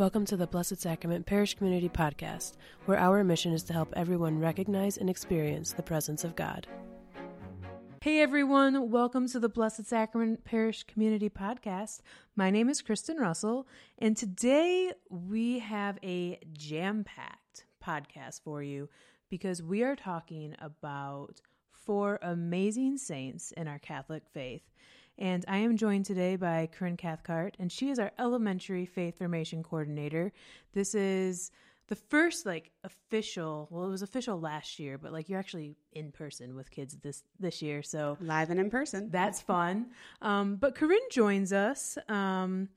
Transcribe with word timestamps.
Welcome 0.00 0.24
to 0.28 0.36
the 0.38 0.46
Blessed 0.46 0.80
Sacrament 0.80 1.26
Parish 1.26 1.52
Community 1.56 1.90
Podcast, 1.90 2.54
where 2.86 2.98
our 2.98 3.22
mission 3.22 3.52
is 3.52 3.62
to 3.64 3.74
help 3.74 3.92
everyone 3.94 4.38
recognize 4.38 4.96
and 4.96 5.10
experience 5.10 5.74
the 5.74 5.82
presence 5.82 6.24
of 6.24 6.34
God. 6.34 6.66
Hey 8.00 8.22
everyone, 8.22 8.90
welcome 8.90 9.28
to 9.28 9.38
the 9.38 9.50
Blessed 9.50 9.84
Sacrament 9.84 10.42
Parish 10.42 10.84
Community 10.84 11.28
Podcast. 11.28 12.00
My 12.34 12.48
name 12.48 12.70
is 12.70 12.80
Kristen 12.80 13.18
Russell, 13.18 13.68
and 13.98 14.16
today 14.16 14.90
we 15.10 15.58
have 15.58 15.98
a 16.02 16.38
jam 16.54 17.04
packed 17.04 17.66
podcast 17.86 18.40
for 18.42 18.62
you 18.62 18.88
because 19.28 19.62
we 19.62 19.82
are 19.82 19.96
talking 19.96 20.56
about 20.60 21.42
four 21.72 22.18
amazing 22.22 22.96
saints 22.96 23.52
in 23.52 23.68
our 23.68 23.78
Catholic 23.78 24.22
faith. 24.32 24.62
And 25.20 25.44
I 25.46 25.58
am 25.58 25.76
joined 25.76 26.06
today 26.06 26.36
by 26.36 26.66
Corinne 26.72 26.96
Cathcart, 26.96 27.54
and 27.58 27.70
she 27.70 27.90
is 27.90 27.98
our 27.98 28.10
elementary 28.18 28.86
faith 28.86 29.18
formation 29.18 29.62
coordinator. 29.62 30.32
This 30.72 30.94
is 30.94 31.50
the 31.88 31.96
first 31.96 32.46
like 32.46 32.70
official 32.84 33.66
well 33.68 33.84
it 33.84 33.90
was 33.90 34.02
official 34.02 34.38
last 34.38 34.78
year 34.78 34.96
but 34.96 35.12
like 35.12 35.28
you're 35.28 35.40
actually 35.40 35.74
in 35.90 36.12
person 36.12 36.54
with 36.54 36.70
kids 36.70 36.96
this 37.02 37.24
this 37.40 37.60
year 37.60 37.82
so 37.82 38.16
live 38.20 38.48
and 38.48 38.60
in 38.60 38.70
person. 38.70 39.10
That's 39.10 39.42
fun. 39.42 39.86
Um, 40.22 40.54
but 40.54 40.76
corinne 40.76 41.00
joins 41.10 41.52
us 41.52 41.98
um, 42.08 42.68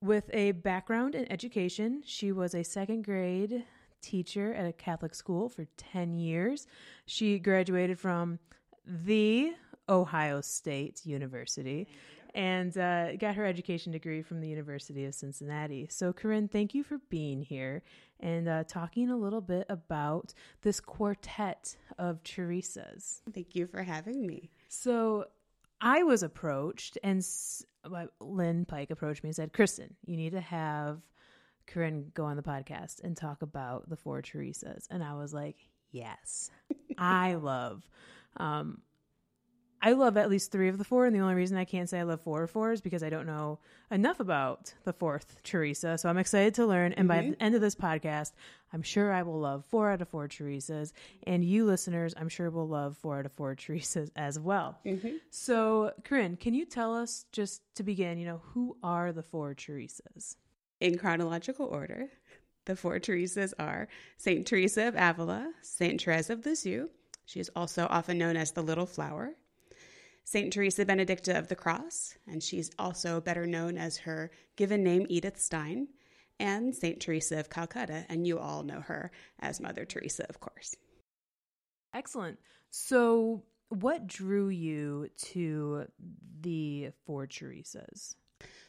with 0.00 0.30
a 0.32 0.52
background 0.52 1.14
in 1.14 1.30
education. 1.30 2.02
She 2.06 2.32
was 2.32 2.54
a 2.54 2.64
second 2.64 3.04
grade 3.04 3.64
teacher 4.00 4.54
at 4.54 4.66
a 4.66 4.72
catholic 4.72 5.14
school 5.14 5.50
for 5.50 5.66
10 5.76 6.14
years. 6.14 6.66
She 7.04 7.38
graduated 7.38 7.98
from 7.98 8.38
the 8.86 9.52
Ohio 9.88 10.40
State 10.40 11.04
University 11.04 11.88
and 12.34 12.76
uh, 12.76 13.16
got 13.16 13.34
her 13.34 13.44
education 13.44 13.92
degree 13.92 14.22
from 14.22 14.40
the 14.40 14.48
University 14.48 15.04
of 15.06 15.14
Cincinnati. 15.14 15.88
So, 15.90 16.12
Corinne, 16.12 16.48
thank 16.48 16.74
you 16.74 16.82
for 16.82 16.98
being 17.08 17.42
here 17.42 17.82
and 18.20 18.48
uh, 18.48 18.64
talking 18.64 19.10
a 19.10 19.16
little 19.16 19.40
bit 19.40 19.66
about 19.68 20.34
this 20.62 20.80
quartet 20.80 21.76
of 21.98 22.22
Teresas. 22.22 23.22
Thank 23.32 23.54
you 23.54 23.66
for 23.66 23.82
having 23.82 24.26
me. 24.26 24.50
So, 24.68 25.26
I 25.80 26.02
was 26.02 26.22
approached, 26.22 26.98
and 27.04 27.24
Lynn 28.20 28.64
Pike 28.64 28.90
approached 28.90 29.22
me 29.22 29.28
and 29.28 29.36
said, 29.36 29.52
Kristen, 29.52 29.94
you 30.04 30.16
need 30.16 30.32
to 30.32 30.40
have 30.40 31.00
Corinne 31.66 32.10
go 32.14 32.24
on 32.24 32.36
the 32.36 32.42
podcast 32.42 33.02
and 33.04 33.16
talk 33.16 33.42
about 33.42 33.88
the 33.88 33.96
four 33.96 34.20
Teresas. 34.20 34.86
And 34.90 35.04
I 35.04 35.14
was 35.14 35.32
like, 35.32 35.56
yes, 35.92 36.50
I 36.98 37.34
love 37.34 37.88
um, 38.38 38.82
I 39.80 39.92
love 39.92 40.16
at 40.16 40.28
least 40.28 40.50
three 40.50 40.68
of 40.68 40.78
the 40.78 40.84
four, 40.84 41.06
and 41.06 41.14
the 41.14 41.20
only 41.20 41.34
reason 41.34 41.56
I 41.56 41.64
can't 41.64 41.88
say 41.88 42.00
I 42.00 42.02
love 42.02 42.20
four 42.20 42.42
or 42.42 42.46
four 42.46 42.72
is 42.72 42.80
because 42.80 43.02
I 43.02 43.10
don't 43.10 43.26
know 43.26 43.60
enough 43.90 44.18
about 44.18 44.74
the 44.84 44.92
fourth 44.92 45.42
Teresa. 45.44 45.98
So 45.98 46.08
I'm 46.08 46.18
excited 46.18 46.54
to 46.54 46.66
learn. 46.66 46.92
And 46.94 47.08
mm-hmm. 47.08 47.26
by 47.26 47.30
the 47.30 47.42
end 47.42 47.54
of 47.54 47.60
this 47.60 47.76
podcast, 47.76 48.32
I'm 48.72 48.82
sure 48.82 49.12
I 49.12 49.22
will 49.22 49.38
love 49.38 49.64
four 49.66 49.90
out 49.90 50.02
of 50.02 50.08
four 50.08 50.26
Teresas, 50.28 50.92
and 51.26 51.44
you 51.44 51.64
listeners, 51.64 52.12
I'm 52.16 52.28
sure 52.28 52.50
will 52.50 52.68
love 52.68 52.96
four 52.96 53.20
out 53.20 53.26
of 53.26 53.32
four 53.32 53.54
Teresas 53.54 54.10
as 54.16 54.38
well. 54.38 54.78
Mm-hmm. 54.84 55.16
So, 55.30 55.92
Corinne, 56.04 56.36
can 56.36 56.54
you 56.54 56.64
tell 56.64 56.94
us 56.94 57.24
just 57.32 57.62
to 57.76 57.82
begin? 57.82 58.18
You 58.18 58.26
know, 58.26 58.42
who 58.52 58.76
are 58.82 59.12
the 59.12 59.22
four 59.22 59.54
Teresas? 59.54 60.36
In 60.80 60.98
chronological 60.98 61.66
order, 61.66 62.08
the 62.66 62.76
four 62.76 62.98
Teresas 62.98 63.52
are 63.58 63.88
Saint 64.16 64.46
Teresa 64.46 64.88
of 64.88 64.94
Avila, 64.96 65.52
Saint 65.62 66.02
Therese 66.02 66.30
of 66.30 66.42
the 66.42 66.50
Lisieux. 66.50 66.88
She 67.24 67.40
is 67.40 67.50
also 67.54 67.86
often 67.90 68.18
known 68.18 68.36
as 68.36 68.52
the 68.52 68.62
Little 68.62 68.86
Flower. 68.86 69.34
St. 70.30 70.52
Teresa 70.52 70.84
Benedicta 70.84 71.38
of 71.38 71.48
the 71.48 71.56
Cross, 71.56 72.18
and 72.26 72.42
she's 72.42 72.70
also 72.78 73.18
better 73.18 73.46
known 73.46 73.78
as 73.78 73.96
her 73.96 74.30
given 74.56 74.84
name 74.84 75.06
Edith 75.08 75.40
Stein, 75.40 75.88
and 76.38 76.76
St. 76.76 77.00
Teresa 77.00 77.40
of 77.40 77.48
Calcutta, 77.48 78.04
and 78.10 78.26
you 78.26 78.38
all 78.38 78.62
know 78.62 78.82
her 78.82 79.10
as 79.40 79.58
Mother 79.58 79.86
Teresa, 79.86 80.26
of 80.28 80.38
course. 80.38 80.76
Excellent. 81.94 82.38
So, 82.68 83.42
what 83.70 84.06
drew 84.06 84.50
you 84.50 85.08
to 85.32 85.86
the 86.42 86.90
four 87.06 87.26
Teresas? 87.26 88.14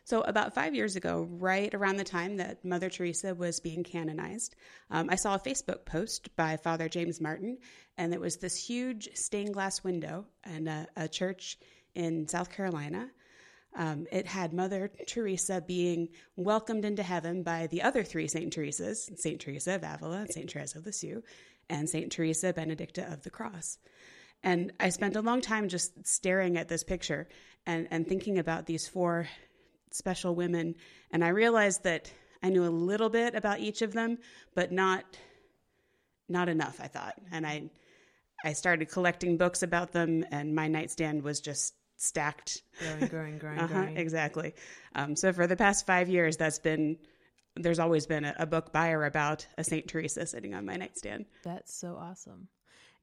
So, 0.04 0.22
about 0.22 0.56
five 0.56 0.74
years 0.74 0.96
ago, 0.96 1.28
right 1.30 1.72
around 1.74 1.98
the 1.98 2.04
time 2.04 2.38
that 2.38 2.66
Mother 2.66 2.90
Teresa 2.90 3.36
was 3.36 3.60
being 3.60 3.84
canonized, 3.84 4.56
um, 4.90 5.08
I 5.10 5.16
saw 5.16 5.36
a 5.36 5.40
Facebook 5.40 5.86
post 5.86 6.36
by 6.36 6.58
Father 6.58 6.90
James 6.90 7.22
Martin, 7.22 7.60
and 7.96 8.12
it 8.14 8.20
was 8.20 8.38
this 8.38 8.56
huge 8.56 9.10
stained 9.14 9.54
glass 9.54 9.84
window 9.84 10.26
in 10.46 10.68
a, 10.68 10.88
a 10.96 11.08
church 11.08 11.60
in 11.94 12.28
South 12.28 12.52
Carolina. 12.52 13.12
Um, 13.76 14.08
it 14.12 14.26
had 14.26 14.52
Mother 14.52 14.92
Teresa 15.06 15.62
being 15.62 16.10
welcomed 16.36 16.86
into 16.86 17.04
heaven 17.04 17.44
by 17.44 17.68
the 17.68 17.84
other 17.84 18.04
three 18.04 18.28
Saint 18.28 18.52
Teresas 18.52 19.16
Saint 19.20 19.40
Teresa 19.40 19.76
of 19.76 19.84
Avila, 19.84 20.26
Saint 20.32 20.50
Teresa 20.50 20.80
of 20.80 20.88
Lisieux, 20.88 21.22
and 21.70 21.88
Saint 21.88 22.12
Teresa 22.12 22.52
Benedicta 22.52 23.12
of 23.12 23.22
the 23.22 23.30
Cross. 23.30 23.78
And 24.42 24.72
I 24.80 24.90
spent 24.90 25.16
a 25.16 25.22
long 25.22 25.42
time 25.42 25.68
just 25.68 26.08
staring 26.08 26.58
at 26.58 26.68
this 26.68 26.84
picture 26.84 27.28
and, 27.66 27.88
and 27.92 28.08
thinking 28.08 28.40
about 28.40 28.66
these 28.66 28.88
four 28.88 29.28
special 29.92 30.36
women. 30.36 30.76
And 31.12 31.24
I 31.24 31.30
realized 31.30 31.84
that 31.84 32.12
I 32.42 32.50
knew 32.50 32.64
a 32.64 32.70
little 32.70 33.10
bit 33.10 33.36
about 33.36 33.60
each 33.60 33.82
of 33.82 33.94
them, 33.94 34.18
but 34.56 34.72
not 34.72 35.04
not 36.32 36.48
enough, 36.48 36.80
I 36.80 36.88
thought. 36.88 37.16
And 37.32 37.46
I 37.46 37.70
I 38.44 38.54
started 38.54 38.90
collecting 38.90 39.38
books 39.38 39.64
about 39.64 39.92
them 39.92 40.24
and 40.32 40.56
my 40.56 40.68
nightstand 40.68 41.24
was 41.24 41.42
just 41.42 41.74
stacked. 41.98 42.62
Growing, 42.80 43.08
growing, 43.08 43.38
growing, 43.38 43.60
uh-huh, 43.60 43.74
growing. 43.74 43.98
Exactly. 43.98 44.54
Um, 44.96 45.16
so 45.16 45.34
for 45.34 45.48
the 45.48 45.58
past 45.58 45.86
five 45.86 46.10
years, 46.10 46.38
that's 46.38 46.60
been 46.60 46.98
there's 47.56 47.80
always 47.80 48.06
been 48.06 48.26
a, 48.26 48.36
a 48.40 48.46
book 48.46 48.72
by 48.72 48.92
or 48.92 49.04
about 49.06 49.46
a 49.58 49.64
Saint 49.64 49.88
Teresa 49.88 50.26
sitting 50.26 50.54
on 50.54 50.66
my 50.66 50.78
nightstand. 50.78 51.26
That's 51.44 51.78
so 51.78 51.98
awesome. 52.00 52.48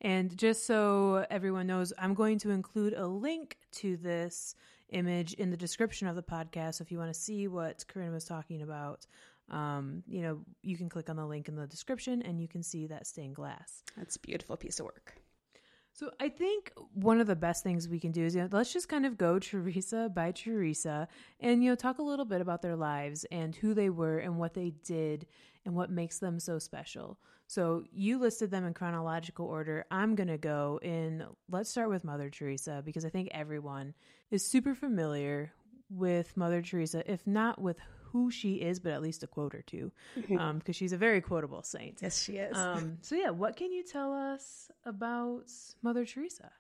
And 0.01 0.37
just 0.37 0.67
so 0.67 1.27
everyone 1.31 1.67
knows, 1.67 1.93
I'm 1.99 2.15
going 2.15 2.39
to 2.41 2.51
include 2.51 2.93
a 2.93 3.07
link 3.07 3.57
to 3.73 3.97
this 3.97 4.55
image 4.91 5.33
in 5.35 5.51
the 5.51 5.57
description 5.57 6.07
of 6.07 6.17
the 6.17 6.23
podcast. 6.23 6.77
So 6.77 6.83
if 6.83 6.93
you 6.93 6.99
want 6.99 7.13
to 7.13 7.19
see 7.19 7.49
what 7.49 7.85
Corinne 7.89 8.13
was 8.13 8.25
talking 8.25 8.63
about, 8.63 9.07
um, 9.51 10.03
you 10.09 10.23
know, 10.23 10.41
you 10.63 10.77
can 10.77 10.89
click 10.89 11.09
on 11.09 11.17
the 11.17 11.27
link 11.27 11.49
in 11.49 11.57
the 11.57 11.67
description 11.67 12.23
and 12.23 12.41
you 12.41 12.49
can 12.49 12.63
see 12.63 12.87
that 12.89 13.07
stained 13.07 13.37
glass. 13.37 13.83
That's 13.97 14.17
a 14.17 14.21
beautiful 14.21 14.57
piece 14.57 14.81
of 14.81 14.87
work. 14.87 15.15
So 15.93 16.11
I 16.21 16.29
think 16.29 16.73
one 16.93 17.21
of 17.21 17.27
the 17.27 17.37
best 17.37 17.63
things 17.63 17.89
we 17.89 17.99
can 17.99 18.13
do 18.13 18.27
is 18.27 18.35
you 18.35 18.43
know 18.43 18.49
let's 18.53 18.71
just 18.71 18.87
kind 18.87 19.07
of 19.07 19.17
go 19.17 19.39
Teresa 19.41 20.11
by 20.15 20.31
Teresa 20.31 21.09
and 21.41 21.65
you 21.65 21.71
know 21.71 21.75
talk 21.75 21.99
a 21.99 22.03
little 22.03 22.27
bit 22.27 22.43
about 22.43 22.61
their 22.61 22.77
lives 22.77 23.25
and 23.33 23.57
who 23.57 23.73
they 23.73 23.89
were 23.89 24.19
and 24.19 24.37
what 24.37 24.53
they 24.53 24.75
did 24.85 25.27
and 25.65 25.75
what 25.75 25.91
makes 25.91 26.19
them 26.19 26.39
so 26.39 26.59
special. 26.59 27.19
So 27.47 27.85
you 27.93 28.19
listed 28.19 28.51
them 28.51 28.65
in 28.65 28.75
chronological 28.75 29.47
order. 29.47 29.85
I'm 29.91 30.15
going 30.15 30.29
to 30.29 30.39
go 30.39 30.81
in 30.83 31.25
let's 31.49 31.71
start 31.71 31.89
with 31.89 32.05
Mother 32.05 32.29
Teresa 32.29 32.83
because 32.85 33.05
I 33.05 33.09
think 33.09 33.29
everyone 33.31 33.95
is 34.31 34.45
super 34.45 34.75
familiar 34.75 35.53
with 35.89 36.37
Mother 36.37 36.61
Teresa 36.63 37.09
if 37.11 37.27
not 37.27 37.61
with 37.61 37.79
who 38.13 38.31
she 38.31 38.55
is, 38.55 38.81
but 38.81 38.93
at 38.93 39.03
least 39.03 39.23
a 39.23 39.27
quote 39.27 39.55
or 39.55 39.63
two, 39.63 39.93
because 40.15 40.31
mm-hmm. 40.31 40.41
um, 40.41 40.63
she's 40.71 40.93
a 40.93 40.97
very 40.97 41.21
quotable 41.21 41.63
saint. 41.63 41.99
Yes, 42.01 42.23
she 42.23 42.37
is. 42.37 42.57
Um, 42.57 42.97
so, 43.03 43.15
yeah, 43.15 43.31
what 43.31 43.57
can 43.57 43.73
you 43.73 43.83
tell 43.83 44.13
us 44.15 44.71
about 44.87 45.51
Mother 45.83 46.07
Teresa? 46.07 46.51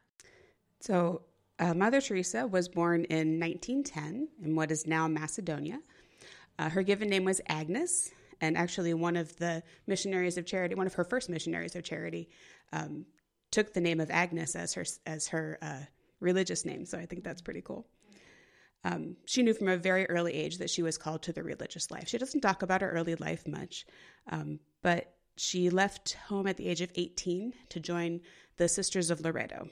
So, 0.80 1.22
uh, 1.58 1.72
Mother 1.72 2.03
Teresa 2.03 2.47
was 2.47 2.68
born 2.68 3.04
in 3.04 3.41
1910 3.41 4.28
in 4.44 4.54
what 4.54 4.70
is 4.70 4.86
now 4.86 5.08
Macedonia. 5.08 5.80
Uh, 6.58 6.68
her 6.68 6.82
given 6.82 7.08
name 7.08 7.24
was 7.24 7.41
Agnes, 7.47 8.10
and 8.41 8.56
actually, 8.56 8.94
one 8.94 9.16
of 9.16 9.36
the 9.36 9.62
missionaries 9.86 10.36
of 10.36 10.47
charity, 10.47 10.74
one 10.74 10.86
of 10.86 10.94
her 10.94 11.04
first 11.04 11.28
missionaries 11.28 11.76
of 11.76 11.84
charity, 11.84 12.28
um, 12.72 13.06
took 13.50 13.72
the 13.72 13.80
name 13.80 14.00
of 14.00 14.10
Agnes 14.10 14.56
as 14.56 14.74
her 14.74 14.84
as 15.06 15.28
her 15.28 15.58
uh, 15.62 15.80
religious 16.20 16.64
name. 16.64 16.84
So, 16.84 16.98
I 16.98 17.06
think 17.06 17.24
that's 17.24 17.42
pretty 17.42 17.62
cool. 17.62 17.86
Um, 18.84 19.16
she 19.24 19.42
knew 19.42 19.54
from 19.54 19.69
a 19.69 19.76
very 19.76 20.08
early 20.08 20.32
age 20.32 20.58
that 20.58 20.70
she 20.70 20.82
was 20.82 20.97
called 20.97 21.22
to 21.24 21.32
the 21.32 21.42
religious 21.42 21.91
life. 21.91 22.09
She 22.09 22.18
doesn't 22.18 22.41
talk 22.41 22.62
about 22.62 22.83
her 22.83 22.91
early 22.91 23.16
life 23.16 23.47
much, 23.48 23.84
um, 24.30 24.60
but 24.82 25.12
she 25.36 25.71
left 25.71 26.12
home 26.28 26.47
at 26.47 26.56
the 26.56 26.68
age 26.68 26.80
of 26.80 26.92
18 26.94 27.53
to 27.71 27.80
join 27.80 28.21
the 28.59 28.68
Sisters 28.68 29.10
of 29.10 29.21
Loreto. 29.21 29.68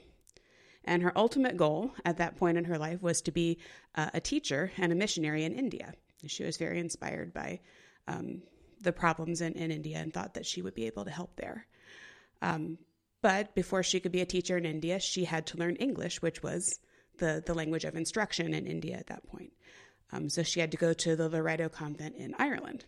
And 0.83 1.01
her 1.01 1.17
ultimate 1.17 1.57
goal 1.57 1.91
at 2.03 2.17
that 2.17 2.35
point 2.35 2.57
in 2.57 2.65
her 2.65 2.77
life 2.77 3.01
was 3.01 3.21
to 3.23 3.31
be 3.31 3.57
uh, 3.95 4.09
a 4.13 4.19
teacher 4.19 4.71
and 4.77 4.91
a 4.91 4.95
missionary 4.95 5.43
in 5.43 5.53
India. 5.53 5.93
She 6.27 6.43
was 6.43 6.57
very 6.57 6.79
inspired 6.79 7.33
by 7.33 7.59
um, 8.07 8.41
the 8.85 8.93
problems 8.93 9.41
in, 9.41 9.53
in, 9.53 9.71
India 9.71 9.97
and 9.97 10.13
thought 10.13 10.35
that 10.35 10.45
she 10.45 10.61
would 10.61 10.75
be 10.75 10.85
able 10.85 11.03
to 11.03 11.11
help 11.11 11.35
there. 11.35 11.67
Um, 12.41 12.77
but 13.21 13.55
before 13.55 13.83
she 13.83 13.99
could 13.99 14.11
be 14.11 14.21
a 14.21 14.25
teacher 14.25 14.57
in 14.57 14.65
India, 14.65 14.99
she 14.99 15.25
had 15.25 15.47
to 15.47 15.57
learn 15.57 15.75
English, 15.75 16.21
which 16.21 16.41
was 16.41 16.79
the, 17.17 17.43
the 17.45 17.53
language 17.53 17.83
of 17.83 17.95
instruction 17.95 18.53
in 18.53 18.67
India 18.67 18.95
at 18.95 19.07
that 19.07 19.27
point. 19.27 19.51
Um, 20.11 20.29
so 20.29 20.43
she 20.43 20.59
had 20.59 20.71
to 20.71 20.77
go 20.77 20.93
to 20.93 21.15
the 21.15 21.27
Loreto 21.27 21.67
convent 21.67 22.15
in 22.15 22.35
Ireland. 22.37 22.85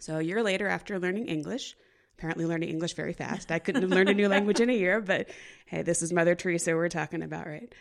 So 0.00 0.18
a 0.18 0.22
year 0.22 0.42
later, 0.42 0.66
after 0.66 0.98
learning 0.98 1.28
English, 1.28 1.76
apparently 2.18 2.44
learning 2.44 2.68
English 2.68 2.94
very 2.94 3.12
fast, 3.12 3.50
I 3.50 3.58
couldn't 3.58 3.82
have 3.82 3.90
learned 3.90 4.10
a 4.10 4.14
new 4.14 4.28
language 4.28 4.60
in 4.60 4.68
a 4.68 4.74
year, 4.74 5.00
but 5.00 5.28
hey, 5.66 5.82
this 5.82 6.02
is 6.02 6.12
Mother 6.12 6.34
Teresa 6.34 6.74
we're 6.74 6.88
talking 6.88 7.22
about, 7.22 7.46
right? 7.46 7.72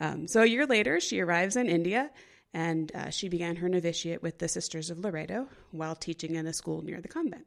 Um, 0.00 0.28
so 0.28 0.42
a 0.42 0.46
year 0.46 0.66
later, 0.66 1.00
she 1.00 1.20
arrives 1.20 1.56
in 1.56 1.68
India 1.68 2.10
and 2.54 2.90
uh, 2.94 3.10
she 3.10 3.28
began 3.28 3.56
her 3.56 3.68
novitiate 3.68 4.22
with 4.22 4.38
the 4.38 4.48
Sisters 4.48 4.90
of 4.90 4.98
Loreto 4.98 5.48
while 5.70 5.94
teaching 5.94 6.34
in 6.34 6.46
a 6.46 6.52
school 6.52 6.82
near 6.82 7.00
the 7.00 7.08
convent. 7.08 7.46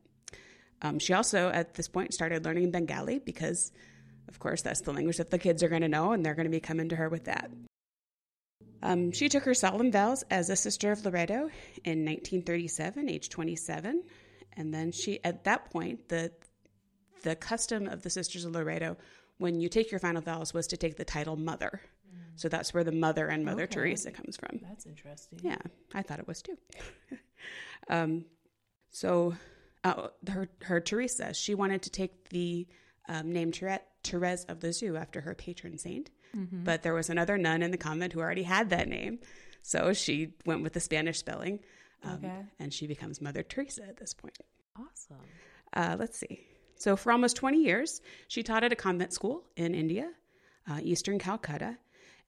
Um, 0.81 1.00
she 1.00 1.13
also, 1.13 1.50
at 1.50 1.75
this 1.75 1.88
point, 1.88 2.13
started 2.13 2.45
learning 2.45 2.71
Bengali 2.71 3.19
because, 3.19 3.71
of 4.27 4.39
course, 4.39 4.62
that's 4.62 4.81
the 4.81 4.94
language 4.94 5.18
that 5.18 5.30
the 5.30 5.39
kids 5.39 5.63
are 5.63 5.69
going 5.69 5.81
to 5.81 5.88
know, 5.88 6.12
and 6.12 6.25
they're 6.25 6.36
going 6.36 6.45
to 6.45 6.51
be 6.51 6.59
coming 6.59 6.89
to 6.89 6.95
her 6.95 7.09
with 7.09 7.25
that. 7.25 7.51
Um, 8.83 9.12
she 9.12 9.30
took 9.30 9.44
her 9.44 9.53
solemn 9.53 9.92
vows 9.92 10.24
as 10.31 10.50
a 10.50 10.56
Sister 10.56 10.92
of 10.92 11.06
Loreto 11.06 11.50
in 11.83 12.06
1937, 12.06 13.09
age 13.09 13.30
27, 13.30 14.03
and 14.57 14.74
then 14.74 14.92
she, 14.92 15.24
at 15.24 15.44
that 15.44 15.69
point, 15.69 16.09
the 16.09 16.31
the 17.24 17.36
custom 17.36 17.88
of 17.88 18.01
the 18.01 18.09
Sisters 18.09 18.45
of 18.45 18.53
Loreto, 18.53 18.98
when 19.38 19.59
you 19.59 19.69
take 19.69 19.92
your 19.92 20.00
final 20.00 20.21
vows, 20.21 20.56
was 20.56 20.68
to 20.68 20.77
take 20.77 20.98
the 20.98 21.06
title 21.06 21.36
Mother. 21.36 21.81
So 22.36 22.50
that's 22.50 22.74
where 22.74 22.83
the 22.83 22.92
mother 22.92 23.28
and 23.28 23.44
Mother 23.45 23.63
Okay. 23.63 23.74
Teresa 23.75 24.12
comes 24.12 24.38
from. 24.38 24.60
That's 24.62 24.86
interesting. 24.86 25.39
Yeah, 25.44 25.57
I 25.94 26.01
thought 26.01 26.19
it 26.19 26.28
was 26.28 26.42
too. 26.42 26.57
um, 27.89 28.25
so 28.92 29.33
uh, 29.83 30.07
her 30.30 30.50
her 30.63 30.80
Teresa, 30.80 31.33
she 31.33 31.56
wanted 31.56 31.81
to 31.83 31.89
take 31.89 32.30
the 32.30 32.68
um, 33.10 33.31
name 33.31 33.51
Therese, 33.51 33.80
Therese 34.04 34.44
of 34.45 34.62
Lisieux 34.63 34.95
after 34.95 35.22
her 35.22 35.36
patron 35.36 35.78
saint, 35.78 36.10
Mm-hmm. 36.38 36.63
but 36.63 36.81
there 36.81 36.94
was 36.94 37.10
another 37.10 37.38
nun 37.38 37.62
in 37.62 37.72
the 37.72 37.78
convent 37.78 38.13
who 38.13 38.22
already 38.22 38.44
had 38.44 38.69
that 38.69 38.88
name, 38.88 39.19
so 39.63 39.92
she 39.92 40.34
went 40.45 40.63
with 40.63 40.72
the 40.72 40.80
Spanish 40.80 41.18
spelling, 41.19 41.60
um, 42.04 42.13
Okay. 42.24 42.42
and 42.57 42.74
she 42.74 42.88
becomes 42.88 43.19
Mother 43.19 43.44
Teresa 43.44 43.84
at 43.84 43.98
this 43.98 44.13
point. 44.13 44.38
Awesome. 44.77 45.18
Uh, 45.74 45.98
let's 46.00 46.18
see. 46.18 46.39
So, 46.77 46.95
for 46.95 47.12
almost 47.12 47.36
20 47.36 47.62
years, 47.62 48.01
she 48.30 48.44
taught 48.44 48.63
at 48.63 48.72
a 48.72 48.77
convent 48.77 49.12
school 49.12 49.44
in 49.57 49.75
India, 49.75 50.10
uh, 50.69 50.80
eastern 50.81 51.19
Calcutta, 51.19 51.77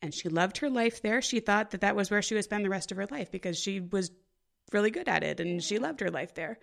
and 0.03 0.13
she 0.13 0.27
loved 0.29 0.57
her 0.59 0.69
life 0.69 1.01
there. 1.01 1.21
She 1.21 1.39
thought 1.39 1.71
that 1.71 1.81
that 1.81 1.95
was 1.95 2.11
where 2.11 2.21
she 2.21 2.35
would 2.35 2.43
spend 2.43 2.63
the 2.65 2.69
rest 2.69 2.91
of 2.91 2.97
her 2.97 3.07
life 3.09 3.31
because 3.31 3.57
she 3.57 3.79
was 3.79 4.11
really 4.73 4.91
good 4.91 5.07
at 5.07 5.23
it 5.23 5.39
and 5.39 5.63
she 5.63 5.79
loved 5.79 6.01
her 6.01 6.11
life 6.11 6.35
there. 6.35 6.59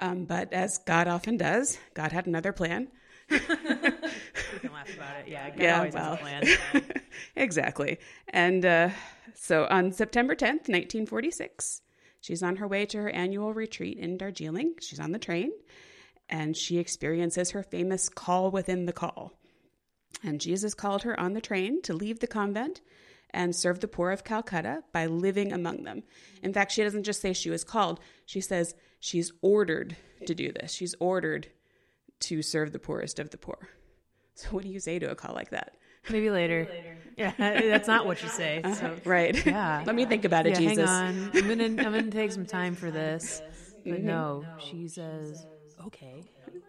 Um, 0.00 0.24
but 0.26 0.52
as 0.52 0.78
God 0.86 1.08
often 1.08 1.36
does, 1.36 1.76
God 1.92 2.12
had 2.12 2.26
another 2.28 2.52
plan. 2.52 2.88
We 3.30 3.38
can 3.40 4.72
laugh 4.72 4.94
about 4.96 5.16
it. 5.20 5.28
Yeah, 5.28 5.50
God 5.50 5.60
Yeah, 5.60 5.78
always 5.78 5.94
well. 5.94 6.16
has 6.16 6.48
a 6.48 6.56
plan. 6.56 6.92
exactly. 7.36 7.98
And 8.28 8.64
uh, 8.64 8.90
so 9.34 9.66
on 9.68 9.92
September 9.92 10.34
10th, 10.36 10.68
1946, 10.68 11.82
she's 12.20 12.42
on 12.42 12.56
her 12.56 12.68
way 12.68 12.86
to 12.86 12.98
her 12.98 13.10
annual 13.10 13.52
retreat 13.52 13.98
in 13.98 14.16
Darjeeling. 14.18 14.74
She's 14.80 15.00
on 15.00 15.10
the 15.12 15.18
train 15.18 15.50
and 16.28 16.56
she 16.56 16.78
experiences 16.78 17.50
her 17.50 17.62
famous 17.62 18.08
call 18.08 18.50
within 18.50 18.86
the 18.86 18.92
call. 18.92 19.32
And 20.22 20.40
Jesus 20.40 20.74
called 20.74 21.02
her 21.02 21.18
on 21.18 21.34
the 21.34 21.40
train 21.40 21.82
to 21.82 21.94
leave 21.94 22.20
the 22.20 22.26
convent 22.26 22.80
and 23.30 23.54
serve 23.54 23.80
the 23.80 23.88
poor 23.88 24.10
of 24.10 24.24
Calcutta 24.24 24.82
by 24.92 25.06
living 25.06 25.52
among 25.52 25.84
them. 25.84 26.02
In 26.42 26.52
fact, 26.52 26.72
she 26.72 26.82
doesn't 26.82 27.04
just 27.04 27.20
say 27.20 27.32
she 27.32 27.50
was 27.50 27.64
called, 27.64 28.00
she 28.26 28.40
says 28.40 28.74
she's 29.00 29.32
ordered 29.42 29.96
to 30.26 30.34
do 30.34 30.52
this. 30.52 30.72
She's 30.72 30.94
ordered 30.98 31.48
to 32.20 32.42
serve 32.42 32.72
the 32.72 32.78
poorest 32.78 33.18
of 33.18 33.30
the 33.30 33.38
poor. 33.38 33.68
So, 34.34 34.48
what 34.50 34.62
do 34.62 34.68
you 34.68 34.80
say 34.80 34.98
to 34.98 35.10
a 35.10 35.14
call 35.14 35.34
like 35.34 35.50
that? 35.50 35.76
Maybe 36.10 36.30
later. 36.30 36.68
Yeah, 37.16 37.32
that's 37.36 37.88
not 37.88 38.06
what 38.06 38.22
you 38.22 38.28
say. 38.28 38.60
So 38.62 38.70
uh-huh. 38.70 38.90
Right. 39.04 39.44
Yeah. 39.44 39.82
Let 39.86 39.96
me 39.96 40.04
think 40.06 40.24
about 40.24 40.46
it, 40.46 40.50
yeah, 40.50 40.68
Jesus. 40.68 40.88
hang 40.88 41.18
on. 41.18 41.30
I'm 41.34 41.48
gonna 41.48 41.64
I'm 41.64 41.92
gonna 41.92 42.10
take 42.10 42.32
some 42.32 42.46
time 42.46 42.74
for 42.76 42.90
this. 42.90 43.42
But 43.84 43.94
mm-hmm. 43.94 44.06
no, 44.06 44.44
she 44.58 44.86
says 44.88 45.44
okay. 45.86 46.22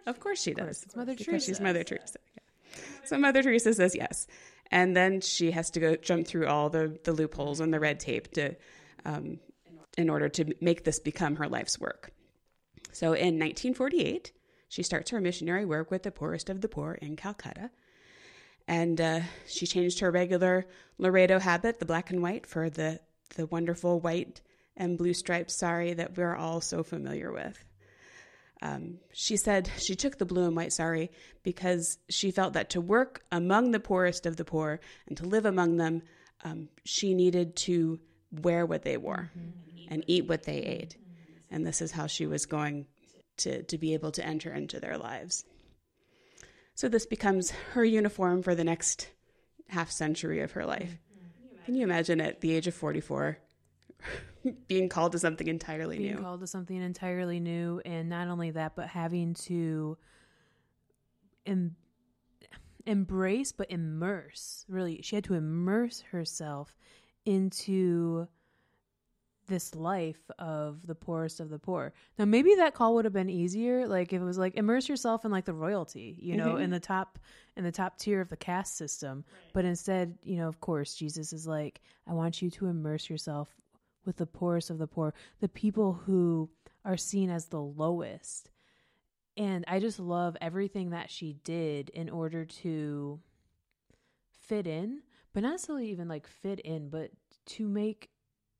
Of 0.07 0.19
course 0.19 0.41
she 0.41 0.53
does. 0.53 0.83
It's 0.83 0.95
Mother 0.95 1.13
because 1.15 1.45
she's 1.45 1.61
Mother 1.61 1.83
Teresa. 1.83 2.17
Yeah. 2.35 2.43
So 3.05 3.17
Mother 3.17 3.43
Teresa 3.43 3.73
says 3.73 3.95
yes. 3.95 4.27
And 4.71 4.95
then 4.95 5.21
she 5.21 5.51
has 5.51 5.71
to 5.71 5.79
go 5.79 5.95
jump 5.95 6.27
through 6.27 6.47
all 6.47 6.69
the, 6.69 6.99
the 7.03 7.11
loopholes 7.11 7.59
and 7.59 7.73
the 7.73 7.79
red 7.79 7.99
tape 7.99 8.31
to, 8.33 8.55
um, 9.05 9.39
in 9.97 10.09
order 10.09 10.29
to 10.29 10.53
make 10.61 10.83
this 10.83 10.99
become 10.99 11.37
her 11.37 11.47
life's 11.47 11.79
work. 11.79 12.11
So 12.91 13.07
in 13.13 13.39
1948, 13.39 14.31
she 14.67 14.83
starts 14.83 15.09
her 15.09 15.19
missionary 15.19 15.65
work 15.65 15.89
with 15.89 16.03
the 16.03 16.11
poorest 16.11 16.49
of 16.49 16.61
the 16.61 16.69
poor 16.69 16.93
in 16.93 17.15
Calcutta. 17.15 17.71
And 18.67 19.01
uh, 19.01 19.21
she 19.47 19.65
changed 19.65 19.99
her 19.99 20.11
regular 20.11 20.67
Loreto 20.99 21.39
habit, 21.39 21.79
the 21.79 21.85
black 21.85 22.11
and 22.11 22.21
white, 22.21 22.45
for 22.45 22.69
the, 22.69 22.99
the 23.35 23.47
wonderful 23.47 23.99
white 23.99 24.41
and 24.77 24.97
blue 24.97 25.13
striped 25.13 25.49
sari 25.49 25.93
that 25.93 26.15
we're 26.15 26.35
all 26.35 26.61
so 26.61 26.83
familiar 26.83 27.31
with. 27.31 27.65
Um, 28.61 28.99
she 29.13 29.37
said 29.37 29.69
she 29.77 29.95
took 29.95 30.17
the 30.17 30.25
blue 30.25 30.45
and 30.45 30.55
white 30.55 30.73
sari 30.73 31.11
because 31.43 31.97
she 32.09 32.31
felt 32.31 32.53
that 32.53 32.71
to 32.71 32.81
work 32.81 33.23
among 33.31 33.71
the 33.71 33.79
poorest 33.79 34.25
of 34.25 34.35
the 34.35 34.45
poor 34.45 34.79
and 35.07 35.15
to 35.17 35.25
live 35.25 35.45
among 35.45 35.77
them, 35.77 36.01
um, 36.43 36.69
she 36.83 37.13
needed 37.13 37.55
to 37.55 37.99
wear 38.31 38.65
what 38.65 38.83
they 38.83 38.97
wore 38.97 39.31
and 39.87 40.03
eat 40.07 40.27
what 40.27 40.43
they 40.43 40.57
ate. 40.57 40.97
And 41.49 41.65
this 41.65 41.81
is 41.81 41.91
how 41.91 42.07
she 42.07 42.27
was 42.27 42.45
going 42.45 42.85
to, 43.37 43.63
to 43.63 43.77
be 43.77 43.93
able 43.93 44.11
to 44.11 44.25
enter 44.25 44.53
into 44.53 44.79
their 44.79 44.97
lives. 44.97 45.45
So 46.75 46.87
this 46.87 47.05
becomes 47.05 47.51
her 47.73 47.83
uniform 47.83 48.43
for 48.43 48.55
the 48.55 48.63
next 48.63 49.09
half 49.67 49.91
century 49.91 50.41
of 50.41 50.51
her 50.53 50.65
life. 50.65 50.97
Can 51.65 51.75
you 51.75 51.83
imagine 51.83 52.21
at 52.21 52.41
the 52.41 52.55
age 52.55 52.67
of 52.67 52.73
44 52.73 53.37
being 54.67 54.89
called 54.89 55.11
to 55.13 55.19
something 55.19 55.47
entirely 55.47 55.97
Being 55.97 56.09
new? 56.09 56.15
Being 56.15 56.23
called 56.23 56.41
to 56.41 56.47
something 56.47 56.81
entirely 56.81 57.39
new, 57.39 57.81
and 57.85 58.09
not 58.09 58.27
only 58.27 58.51
that, 58.51 58.75
but 58.75 58.87
having 58.87 59.33
to 59.35 59.97
em- 61.45 61.75
embrace 62.85 63.51
but 63.51 63.69
immerse. 63.71 64.65
Really, 64.67 65.01
she 65.01 65.15
had 65.15 65.23
to 65.25 65.33
immerse 65.33 66.01
herself 66.11 66.75
into 67.25 68.27
this 69.49 69.75
life 69.75 70.29
of 70.37 70.85
the 70.85 70.95
poorest 70.95 71.39
of 71.39 71.49
the 71.49 71.59
poor. 71.59 71.91
Now, 72.17 72.25
maybe 72.25 72.55
that 72.55 72.75
call 72.75 72.95
would 72.95 73.05
have 73.05 73.13
been 73.13 73.29
easier, 73.29 73.87
like 73.87 74.13
if 74.13 74.21
it 74.21 74.23
was 74.23 74.37
like 74.37 74.55
immerse 74.55 74.87
yourself 74.87 75.25
in 75.25 75.31
like 75.31 75.45
the 75.45 75.53
royalty, 75.53 76.17
you 76.21 76.37
know, 76.37 76.53
mm-hmm. 76.53 76.63
in 76.63 76.69
the 76.69 76.79
top 76.79 77.19
in 77.57 77.63
the 77.63 77.71
top 77.71 77.97
tier 77.97 78.21
of 78.21 78.29
the 78.29 78.37
caste 78.37 78.77
system. 78.77 79.25
But 79.53 79.65
instead, 79.65 80.17
you 80.23 80.37
know, 80.37 80.47
of 80.47 80.61
course, 80.61 80.93
Jesus 80.93 81.33
is 81.33 81.45
like, 81.45 81.81
I 82.07 82.13
want 82.13 82.41
you 82.41 82.49
to 82.51 82.67
immerse 82.67 83.09
yourself 83.09 83.49
with 84.05 84.17
the 84.17 84.25
poorest 84.25 84.69
of 84.69 84.77
the 84.77 84.87
poor, 84.87 85.13
the 85.39 85.49
people 85.49 85.93
who 86.05 86.49
are 86.85 86.97
seen 86.97 87.29
as 87.29 87.45
the 87.47 87.61
lowest. 87.61 88.49
And 89.37 89.63
I 89.67 89.79
just 89.79 89.99
love 89.99 90.35
everything 90.41 90.89
that 90.89 91.09
she 91.09 91.33
did 91.43 91.89
in 91.89 92.09
order 92.09 92.45
to 92.45 93.19
fit 94.31 94.67
in, 94.67 95.01
but 95.33 95.43
not 95.43 95.51
necessarily 95.51 95.89
even 95.91 96.07
like 96.07 96.27
fit 96.27 96.59
in, 96.59 96.89
but 96.89 97.11
to 97.47 97.67
make 97.67 98.09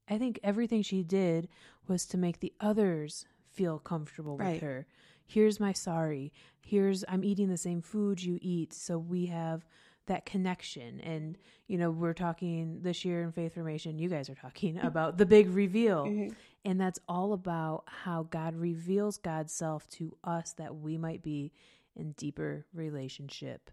I 0.09 0.17
think 0.17 0.39
everything 0.43 0.81
she 0.81 1.03
did 1.03 1.49
was 1.87 2.05
to 2.07 2.17
make 2.17 2.39
the 2.39 2.53
others 2.59 3.25
feel 3.51 3.77
comfortable 3.77 4.37
with 4.37 4.61
her. 4.61 4.87
Here's 5.25 5.59
my 5.59 5.71
sari. 5.71 6.33
Here's 6.59 7.05
I'm 7.07 7.23
eating 7.23 7.49
the 7.49 7.57
same 7.57 7.81
food 7.81 8.23
you 8.23 8.39
eat, 8.41 8.73
so 8.73 8.97
we 8.97 9.27
have 9.27 9.65
that 10.09 10.25
connection. 10.25 10.99
And 10.99 11.37
you 11.67 11.77
know, 11.77 11.89
we're 11.89 12.13
talking 12.13 12.79
this 12.81 13.05
year 13.05 13.23
in 13.23 13.31
Faith 13.31 13.53
Formation. 13.53 13.97
You 13.97 14.09
guys 14.09 14.29
are 14.29 14.35
talking 14.35 14.77
about 14.83 15.17
the 15.17 15.25
big 15.25 15.49
reveal, 15.49 16.05
mm-hmm. 16.05 16.33
and 16.65 16.79
that's 16.79 16.99
all 17.07 17.33
about 17.33 17.83
how 17.87 18.23
God 18.23 18.55
reveals 18.55 19.17
God's 19.17 19.53
self 19.53 19.87
to 19.91 20.15
us 20.23 20.53
that 20.53 20.75
we 20.75 20.97
might 20.97 21.23
be 21.23 21.53
in 21.95 22.11
deeper 22.13 22.65
relationship 22.73 23.71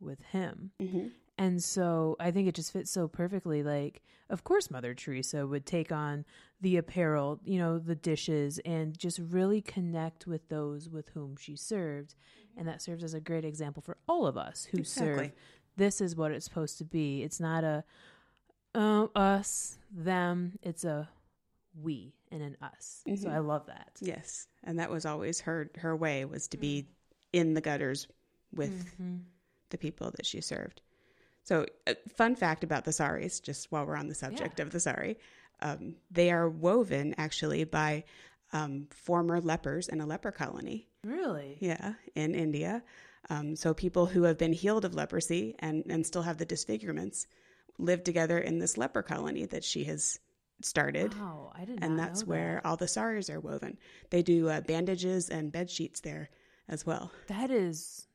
with 0.00 0.20
Him. 0.32 0.72
Mm-hmm. 0.80 1.08
And 1.36 1.62
so 1.62 2.16
I 2.20 2.30
think 2.30 2.48
it 2.48 2.54
just 2.54 2.72
fits 2.72 2.90
so 2.90 3.08
perfectly. 3.08 3.62
Like, 3.62 4.02
of 4.30 4.44
course, 4.44 4.70
Mother 4.70 4.94
Teresa 4.94 5.46
would 5.46 5.66
take 5.66 5.90
on 5.90 6.24
the 6.60 6.76
apparel, 6.76 7.40
you 7.44 7.58
know, 7.58 7.78
the 7.78 7.96
dishes, 7.96 8.60
and 8.64 8.96
just 8.96 9.18
really 9.18 9.60
connect 9.60 10.26
with 10.26 10.48
those 10.48 10.88
with 10.88 11.08
whom 11.10 11.36
she 11.36 11.56
served. 11.56 12.14
And 12.56 12.68
that 12.68 12.80
serves 12.80 13.02
as 13.02 13.14
a 13.14 13.20
great 13.20 13.44
example 13.44 13.82
for 13.82 13.96
all 14.08 14.26
of 14.26 14.36
us 14.36 14.68
who 14.70 14.84
serve. 14.84 15.32
This 15.76 16.00
is 16.00 16.16
what 16.16 16.30
it's 16.30 16.44
supposed 16.44 16.78
to 16.78 16.84
be. 16.84 17.22
It's 17.22 17.40
not 17.40 17.64
a 17.64 17.84
uh, 18.74 19.06
us, 19.14 19.78
them. 19.90 20.58
It's 20.62 20.84
a 20.84 21.08
we 21.82 22.14
and 22.30 22.42
an 22.42 22.56
us. 22.62 23.02
So 23.16 23.28
I 23.28 23.38
love 23.38 23.66
that. 23.66 23.92
Yes, 24.00 24.48
and 24.62 24.78
that 24.78 24.90
was 24.90 25.06
always 25.06 25.40
her 25.40 25.70
her 25.76 25.96
way 25.96 26.24
was 26.24 26.48
to 26.48 26.56
be 26.56 26.86
in 27.32 27.54
the 27.54 27.60
gutters 27.60 28.06
with 28.54 28.94
the 29.70 29.78
people 29.78 30.12
that 30.16 30.26
she 30.26 30.40
served. 30.40 30.80
So, 31.42 31.66
a 31.86 31.96
fun 32.08 32.36
fact 32.36 32.64
about 32.64 32.84
the 32.84 32.92
saris, 32.92 33.38
just 33.40 33.70
while 33.70 33.84
we're 33.84 33.96
on 33.96 34.08
the 34.08 34.14
subject 34.14 34.60
of 34.60 34.70
the 34.70 34.80
sari, 34.80 35.18
um, 35.60 35.96
they 36.10 36.30
are 36.30 36.48
woven 36.48 37.14
actually 37.18 37.64
by 37.64 38.04
um, 38.52 38.86
former 38.90 39.40
lepers 39.40 39.88
in 39.88 40.00
a 40.00 40.06
leper 40.06 40.32
colony. 40.32 40.88
Really? 41.04 41.58
Yeah, 41.60 41.94
in 42.14 42.34
India. 42.34 42.82
Um, 43.30 43.56
so 43.56 43.72
people 43.74 44.06
who 44.06 44.24
have 44.24 44.38
been 44.38 44.52
healed 44.52 44.84
of 44.84 44.94
leprosy 44.94 45.54
and, 45.58 45.84
and 45.88 46.06
still 46.06 46.22
have 46.22 46.38
the 46.38 46.44
disfigurements 46.44 47.26
live 47.78 48.04
together 48.04 48.38
in 48.38 48.58
this 48.58 48.76
leper 48.76 49.02
colony 49.02 49.46
that 49.46 49.64
she 49.64 49.84
has 49.84 50.18
started 50.62 51.12
Wow, 51.18 51.52
I 51.54 51.64
did 51.64 51.80
not 51.80 51.80
know. 51.80 51.86
and 51.86 51.98
that's 51.98 52.24
where 52.24 52.60
all 52.64 52.76
the 52.76 52.86
saris 52.88 53.28
are 53.30 53.40
woven. 53.40 53.76
They 54.10 54.22
do 54.22 54.48
uh, 54.48 54.60
bandages 54.60 55.28
and 55.28 55.50
bed 55.50 55.70
sheets 55.70 56.00
there 56.00 56.30
as 56.68 56.86
well. 56.86 57.10
That 57.26 57.50
is 57.50 58.06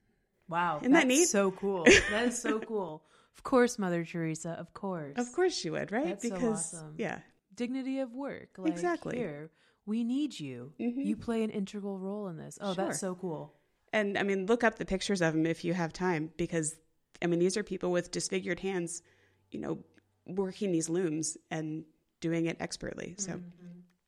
wow. 0.47 0.77
Isn't 0.81 0.93
that 0.93 0.99
that's 1.07 1.07
neat? 1.19 1.27
So 1.27 1.51
cool. 1.51 1.85
That 2.11 2.27
is 2.29 2.41
so 2.41 2.59
cool. 2.59 3.03
Of 3.35 3.43
course, 3.43 3.77
Mother 3.77 4.03
Teresa. 4.05 4.51
Of 4.51 4.73
course. 4.73 5.17
Of 5.17 5.31
course 5.33 5.55
she 5.55 5.69
would, 5.69 5.91
right? 5.91 6.05
That's 6.05 6.27
so 6.27 6.33
because 6.35 6.73
awesome. 6.73 6.95
yeah, 6.97 7.19
dignity 7.55 7.99
of 7.99 8.13
work. 8.13 8.49
Like, 8.57 8.71
Exactly. 8.71 9.17
Here, 9.17 9.49
we 9.85 10.03
need 10.03 10.39
you. 10.39 10.71
You 10.77 11.15
play 11.17 11.43
an 11.43 11.49
integral 11.49 11.97
role 11.99 12.27
in 12.27 12.37
this. 12.37 12.57
Oh, 12.61 12.73
Sure. 12.73 12.85
that's 12.85 12.99
so 12.99 13.15
cool. 13.15 13.53
And 13.93 14.17
I 14.17 14.23
mean, 14.23 14.45
look 14.45 14.63
up 14.63 14.77
the 14.77 14.85
pictures 14.85 15.21
of 15.21 15.33
them 15.33 15.45
if 15.45 15.63
you 15.65 15.73
have 15.73 15.91
time, 15.93 16.31
because 16.37 16.75
I 17.21 17.27
mean, 17.27 17.39
these 17.39 17.57
are 17.57 17.63
people 17.63 17.91
with 17.91 18.11
disfigured 18.11 18.59
hands, 18.59 19.01
you 19.51 19.59
know, 19.59 19.79
working 20.27 20.71
these 20.71 20.89
looms 20.89 21.37
and 21.49 21.83
doing 22.21 22.45
it 22.45 22.57
expertly. 22.59 23.15
So 23.17 23.39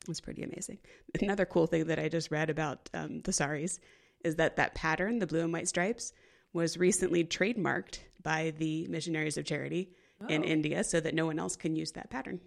it's 0.08 0.22
pretty 0.22 0.44
amazing. 0.44 0.80
Another 1.22 1.46
cool 1.46 1.68
thing 1.68 1.86
that 1.88 2.00
I 2.00 2.10
just 2.10 2.32
read 2.32 2.50
about 2.50 2.90
um, 2.94 3.22
the 3.22 3.34
saris 3.34 3.80
is 4.24 4.36
that 4.36 4.56
that 4.58 4.76
pattern, 4.76 5.20
the 5.20 5.28
blue 5.28 5.42
and 5.42 5.52
white 5.54 5.68
stripes, 5.68 6.14
was 6.54 6.78
recently 6.78 7.24
trademarked 7.24 8.00
by 8.22 8.54
the 8.58 8.88
Missionaries 8.88 9.38
of 9.38 9.46
Charity 9.46 9.90
in 10.30 10.44
Oh. 10.44 10.46
India, 10.46 10.84
so 10.84 11.00
that 11.00 11.16
no 11.16 11.26
one 11.26 11.40
else 11.40 11.56
can 11.56 11.76
use 11.76 11.92
that 11.94 12.10
pattern. 12.12 12.40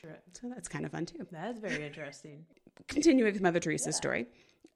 Sure. 0.00 0.16
So 0.34 0.48
that's 0.48 0.68
kind 0.68 0.84
of 0.84 0.92
fun 0.92 1.06
too. 1.06 1.26
That's 1.32 1.58
very 1.58 1.84
interesting. 1.84 2.44
continuing 2.86 3.32
with 3.32 3.42
Mother 3.42 3.58
Teresa's 3.58 3.96
story. 3.96 4.26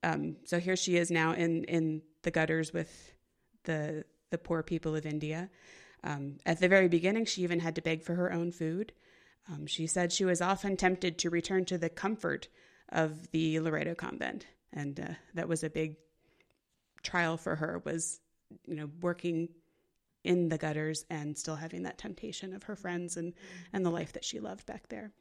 Um, 0.02 0.36
so 0.44 0.58
here 0.58 0.76
she 0.76 0.96
is 0.96 1.10
now 1.10 1.32
in 1.32 1.64
in 1.64 2.02
the 2.22 2.30
gutters 2.30 2.72
with 2.72 3.12
the 3.64 4.04
the 4.30 4.38
poor 4.38 4.62
people 4.62 4.96
of 4.96 5.06
India. 5.06 5.50
Um, 6.02 6.38
at 6.46 6.60
the 6.60 6.68
very 6.68 6.88
beginning, 6.88 7.26
she 7.26 7.42
even 7.42 7.60
had 7.60 7.74
to 7.74 7.82
beg 7.82 8.02
for 8.02 8.14
her 8.14 8.32
own 8.32 8.52
food. 8.52 8.92
Um, 9.50 9.66
she 9.66 9.86
said 9.86 10.12
she 10.12 10.24
was 10.24 10.40
often 10.40 10.76
tempted 10.76 11.18
to 11.18 11.30
return 11.30 11.64
to 11.66 11.78
the 11.78 11.88
comfort 11.88 12.48
of 12.90 13.30
the 13.32 13.60
Loreto 13.60 13.94
convent, 13.94 14.46
and 14.72 14.98
uh, 14.98 15.14
that 15.34 15.48
was 15.48 15.62
a 15.62 15.70
big 15.70 15.96
trial 17.02 17.36
for 17.36 17.56
her. 17.56 17.82
Was 17.84 18.20
you 18.66 18.76
know 18.76 18.90
working 19.00 19.48
in 20.24 20.48
the 20.48 20.58
gutters 20.58 21.04
and 21.08 21.36
still 21.36 21.56
having 21.56 21.82
that 21.82 21.98
temptation 21.98 22.52
of 22.52 22.62
her 22.64 22.76
friends 22.76 23.16
and 23.16 23.34
and 23.72 23.84
the 23.84 23.90
life 23.90 24.12
that 24.12 24.24
she 24.24 24.40
loved 24.40 24.66
back 24.66 24.88
there. 24.88 25.12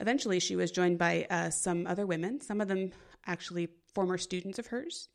Eventually, 0.00 0.40
she 0.40 0.56
was 0.56 0.70
joined 0.70 0.98
by 0.98 1.26
uh, 1.28 1.50
some 1.50 1.86
other 1.86 2.06
women, 2.06 2.40
some 2.40 2.60
of 2.60 2.68
them 2.68 2.90
actually 3.26 3.68
former 3.94 4.18
students 4.18 4.58
of 4.58 4.68
hers 4.68 5.08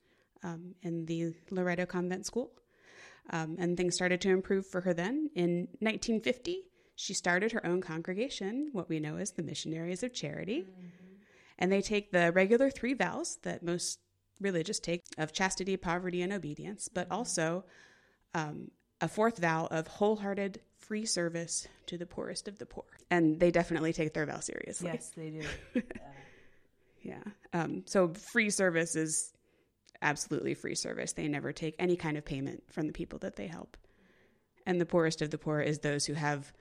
um, 0.43 0.75
in 0.81 1.05
the 1.05 1.33
Loreto 1.49 1.85
Convent 1.85 2.25
School. 2.25 2.51
Um, 3.31 3.55
and 3.57 3.75
things 3.75 3.95
started 3.95 4.21
to 4.21 4.29
improve 4.29 4.67
for 4.67 4.81
her 4.81 4.93
then. 4.93 5.31
In 5.33 5.67
1950, 5.79 6.63
she 6.95 7.13
started 7.13 7.51
her 7.51 7.65
own 7.65 7.81
congregation, 7.81 8.69
what 8.71 8.87
we 8.87 8.99
know 8.99 9.17
as 9.17 9.31
the 9.31 9.43
Missionaries 9.43 10.03
of 10.03 10.13
Charity. 10.13 10.67
And 11.57 11.71
they 11.71 11.81
take 11.81 12.11
the 12.11 12.31
regular 12.31 12.69
three 12.69 12.93
vows 12.93 13.39
that 13.43 13.63
most 13.63 13.99
religious 14.39 14.79
take 14.79 15.03
of 15.17 15.33
chastity, 15.33 15.77
poverty, 15.77 16.21
and 16.21 16.31
obedience, 16.31 16.87
but 16.87 17.09
also 17.09 17.65
um, 18.33 18.69
a 19.01 19.07
fourth 19.07 19.37
vow 19.37 19.67
of 19.71 19.87
wholehearted 19.87 20.61
free 20.77 21.05
service 21.05 21.67
to 21.87 21.97
the 21.97 22.05
poorest 22.05 22.47
of 22.47 22.59
the 22.59 22.65
poor. 22.65 22.85
And 23.09 23.39
they 23.39 23.51
definitely 23.51 23.93
take 23.93 24.13
their 24.13 24.25
vow 24.25 24.39
seriously. 24.39 24.89
Yes, 24.93 25.11
they 25.15 25.29
do. 25.31 25.81
Yeah. 27.05 27.23
Um, 27.53 27.83
so 27.85 28.13
free 28.13 28.49
service 28.49 28.95
is 28.95 29.31
absolutely 30.01 30.55
free 30.55 30.75
service. 30.75 31.13
They 31.13 31.27
never 31.27 31.53
take 31.53 31.75
any 31.77 31.95
kind 31.95 32.17
of 32.17 32.25
payment 32.25 32.63
from 32.71 32.87
the 32.87 32.93
people 32.93 33.19
that 33.19 33.35
they 33.35 33.47
help. 33.47 33.77
And 34.65 34.81
the 34.81 34.85
poorest 34.85 35.21
of 35.21 35.29
the 35.29 35.37
poor 35.37 35.59
is 35.59 35.79
those 35.79 36.05
who 36.05 36.13
have 36.13 36.51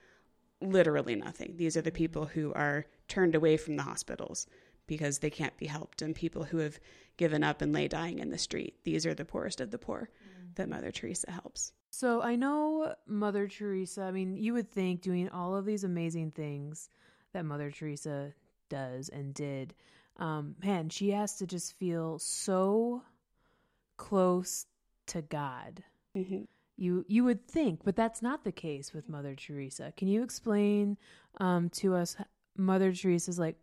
literally 0.60 1.14
nothing. 1.14 1.54
These 1.56 1.76
are 1.76 1.82
the 1.82 1.90
people 1.90 2.26
who 2.26 2.52
are 2.52 2.84
turned 3.08 3.34
away 3.34 3.56
from 3.56 3.76
the 3.76 3.82
hospitals 3.82 4.46
because 4.86 5.18
they 5.18 5.30
can't 5.30 5.56
be 5.56 5.64
helped, 5.64 6.02
and 6.02 6.14
people 6.14 6.44
who 6.44 6.58
have 6.58 6.78
given 7.16 7.42
up 7.42 7.62
and 7.62 7.72
lay 7.72 7.88
dying 7.88 8.18
in 8.18 8.28
the 8.28 8.36
street. 8.36 8.74
These 8.84 9.06
are 9.06 9.14
the 9.14 9.24
poorest 9.24 9.62
of 9.62 9.70
the 9.70 9.78
poor 9.78 10.10
that 10.56 10.68
Mother 10.68 10.90
Teresa 10.90 11.30
helps. 11.30 11.72
So 11.90 12.20
I 12.20 12.36
know 12.36 12.94
Mother 13.06 13.48
Teresa, 13.48 14.02
I 14.02 14.10
mean, 14.10 14.36
you 14.36 14.52
would 14.52 14.70
think 14.70 15.00
doing 15.00 15.30
all 15.30 15.56
of 15.56 15.64
these 15.64 15.84
amazing 15.84 16.32
things 16.32 16.90
that 17.32 17.46
Mother 17.46 17.70
Teresa 17.70 18.34
does 18.68 19.08
and 19.08 19.32
did, 19.32 19.74
um, 20.18 20.54
man, 20.62 20.88
she 20.88 21.10
has 21.10 21.36
to 21.38 21.46
just 21.46 21.76
feel 21.78 22.18
so 22.18 23.02
close 23.96 24.66
to 25.06 25.22
God. 25.22 25.82
Mm-hmm. 26.16 26.42
You 26.76 27.04
you 27.08 27.24
would 27.24 27.46
think, 27.46 27.80
but 27.84 27.94
that's 27.94 28.22
not 28.22 28.44
the 28.44 28.52
case 28.52 28.92
with 28.92 29.08
Mother 29.08 29.34
Teresa. 29.36 29.92
Can 29.96 30.08
you 30.08 30.22
explain 30.22 30.96
um, 31.38 31.68
to 31.70 31.94
us 31.94 32.16
Mother 32.56 32.92
Teresa's 32.92 33.38
like 33.38 33.56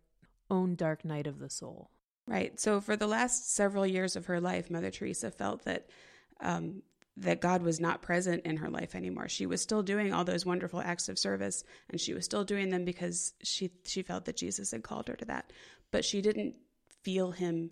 own 0.50 0.76
dark 0.76 1.04
night 1.04 1.26
of 1.26 1.38
the 1.38 1.50
soul? 1.50 1.90
Right. 2.26 2.58
So 2.58 2.80
for 2.80 2.96
the 2.96 3.06
last 3.06 3.54
several 3.54 3.86
years 3.86 4.16
of 4.16 4.26
her 4.26 4.40
life, 4.40 4.70
Mother 4.70 4.90
Teresa 4.90 5.30
felt 5.30 5.64
that 5.64 5.88
um, 6.40 6.82
that 7.16 7.40
God 7.40 7.62
was 7.62 7.78
not 7.78 8.02
present 8.02 8.46
in 8.46 8.56
her 8.56 8.70
life 8.70 8.94
anymore. 8.94 9.28
She 9.28 9.46
was 9.46 9.60
still 9.60 9.82
doing 9.82 10.12
all 10.12 10.24
those 10.24 10.46
wonderful 10.46 10.80
acts 10.80 11.08
of 11.08 11.18
service, 11.18 11.62
and 11.90 12.00
she 12.00 12.14
was 12.14 12.24
still 12.24 12.44
doing 12.44 12.70
them 12.70 12.84
because 12.84 13.34
she 13.42 13.70
she 13.84 14.02
felt 14.02 14.24
that 14.24 14.36
Jesus 14.36 14.70
had 14.70 14.82
called 14.82 15.08
her 15.08 15.16
to 15.16 15.24
that. 15.26 15.52
But 15.90 16.04
she 16.04 16.22
didn't 16.22 16.56
feel 17.02 17.30
Him 17.30 17.70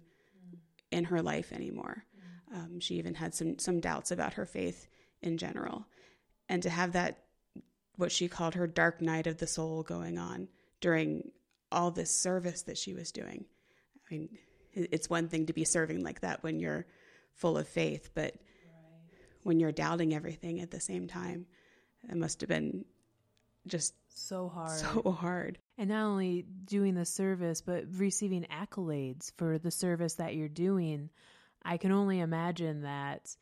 in 0.91 1.05
her 1.05 1.23
life 1.23 1.53
anymore. 1.53 2.05
Um, 2.53 2.81
she 2.81 2.97
even 2.97 3.15
had 3.15 3.35
some 3.35 3.59
some 3.59 3.81
doubts 3.81 4.11
about 4.11 4.35
her 4.35 4.45
faith 4.45 4.89
in 5.23 5.39
general, 5.39 5.87
and 6.49 6.63
to 6.63 6.71
have 6.71 6.93
that 6.93 7.25
what 7.97 8.13
she 8.13 8.29
called 8.29 8.55
her 8.55 8.67
dark 8.67 9.01
night 9.01 9.27
of 9.27 9.39
the 9.39 9.47
soul 9.47 9.83
going 9.83 10.19
on 10.19 10.49
during 10.81 11.31
all 11.71 11.91
this 11.91 12.11
service 12.11 12.63
that 12.63 12.79
she 12.79 12.95
was 12.95 13.13
doing. 13.13 13.45
I 14.11 14.15
mean, 14.15 14.39
it's 14.73 15.11
one 15.11 15.29
thing 15.29 15.47
to 15.47 15.53
be 15.53 15.65
serving 15.65 16.03
like 16.03 16.21
that 16.21 16.43
when 16.43 16.59
you're 16.59 16.87
full 17.35 17.57
of 17.57 17.69
faith, 17.69 18.11
but 18.15 18.35
when 19.43 19.61
you're 19.61 19.73
doubting 19.73 20.15
everything 20.15 20.61
at 20.61 20.71
the 20.71 20.81
same 20.81 21.07
time, 21.09 21.47
it 22.09 22.17
must 22.17 22.41
have 22.41 22.49
been 22.49 22.85
just 23.67 23.95
So 24.09 24.49
hard. 24.49 24.79
so 24.79 25.11
hard. 25.13 25.59
and 25.79 25.91
not 25.91 26.05
only 26.07 26.43
doing 26.65 26.95
the 26.95 27.05
service 27.05 27.61
but 27.61 27.85
receiving 27.97 28.45
accolades 28.51 29.33
for 29.37 29.59
the 29.59 29.71
service 29.71 30.15
that 30.15 30.35
you're 30.35 30.49
doing 30.49 31.11
i 31.63 31.77
can 31.77 31.93
only 31.93 32.21
imagine 32.21 32.83
that 32.83 33.37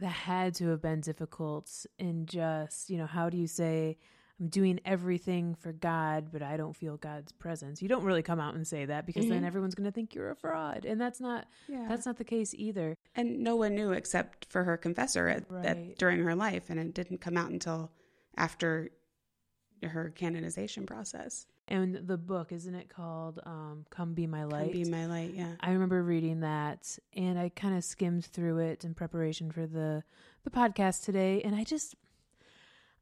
that 0.00 0.08
had 0.08 0.54
to 0.54 0.68
have 0.68 0.80
been 0.80 1.00
difficult 1.02 1.70
in 1.98 2.24
just 2.26 2.88
you 2.90 2.96
know 2.96 3.06
how 3.06 3.28
do 3.28 3.36
you 3.36 3.46
say 3.46 3.98
i'm 4.40 4.48
doing 4.48 4.80
everything 4.84 5.54
for 5.54 5.72
god 5.72 6.26
but 6.32 6.42
i 6.42 6.56
don't 6.56 6.74
feel 6.76 6.96
god's 6.96 7.32
presence 7.32 7.80
you 7.80 7.88
don't 7.88 8.04
really 8.04 8.22
come 8.22 8.40
out 8.40 8.54
and 8.54 8.66
say 8.66 8.84
that 8.84 9.06
because 9.06 9.28
then 9.28 9.42
Mhm. 9.42 9.46
everyone's 9.46 9.74
going 9.74 9.84
to 9.84 9.92
think 9.92 10.14
you're 10.14 10.30
a 10.30 10.36
fraud 10.36 10.84
and 10.84 11.00
that's 11.00 11.20
not 11.20 11.46
Yeah. 11.68 11.86
that's 11.88 12.04
not 12.06 12.16
the 12.16 12.24
case 12.24 12.52
either 12.54 12.96
and 13.14 13.40
no 13.40 13.54
one 13.56 13.74
knew 13.74 13.92
except 13.92 14.46
for 14.46 14.64
her 14.64 14.76
confessor 14.76 15.28
at, 15.28 15.50
Right. 15.50 15.66
at, 15.66 15.98
during 15.98 16.20
her 16.24 16.34
life, 16.34 16.68
and 16.70 16.80
it 16.80 16.94
didn't 16.94 17.18
come 17.20 17.36
out 17.36 17.50
until 17.50 17.92
after 18.36 18.90
her 19.82 20.10
canonization 20.10 20.86
process. 20.86 21.46
and 21.68 21.94
the 22.08 22.16
book 22.18 22.52
isn't 22.52 22.74
it 22.74 22.88
called 22.88 23.38
um 23.46 23.84
come 23.90 24.12
be 24.14 24.26
my 24.26 24.40
Come 24.40 24.50
light 24.50 24.72
be 24.72 24.84
my 24.84 25.06
light, 25.06 25.32
yeah. 25.34 25.54
I 25.60 25.70
remember 25.72 26.02
reading 26.02 26.40
that 26.40 26.98
and 27.14 27.38
I 27.38 27.50
kind 27.50 27.76
of 27.76 27.84
skimmed 27.84 28.24
through 28.26 28.58
it 28.58 28.84
in 28.84 28.94
preparation 28.94 29.50
for 29.52 29.66
the 29.66 30.02
the 30.42 30.50
podcast 30.50 31.04
today 31.04 31.40
and 31.42 31.54
I 31.54 31.64
just 31.64 31.94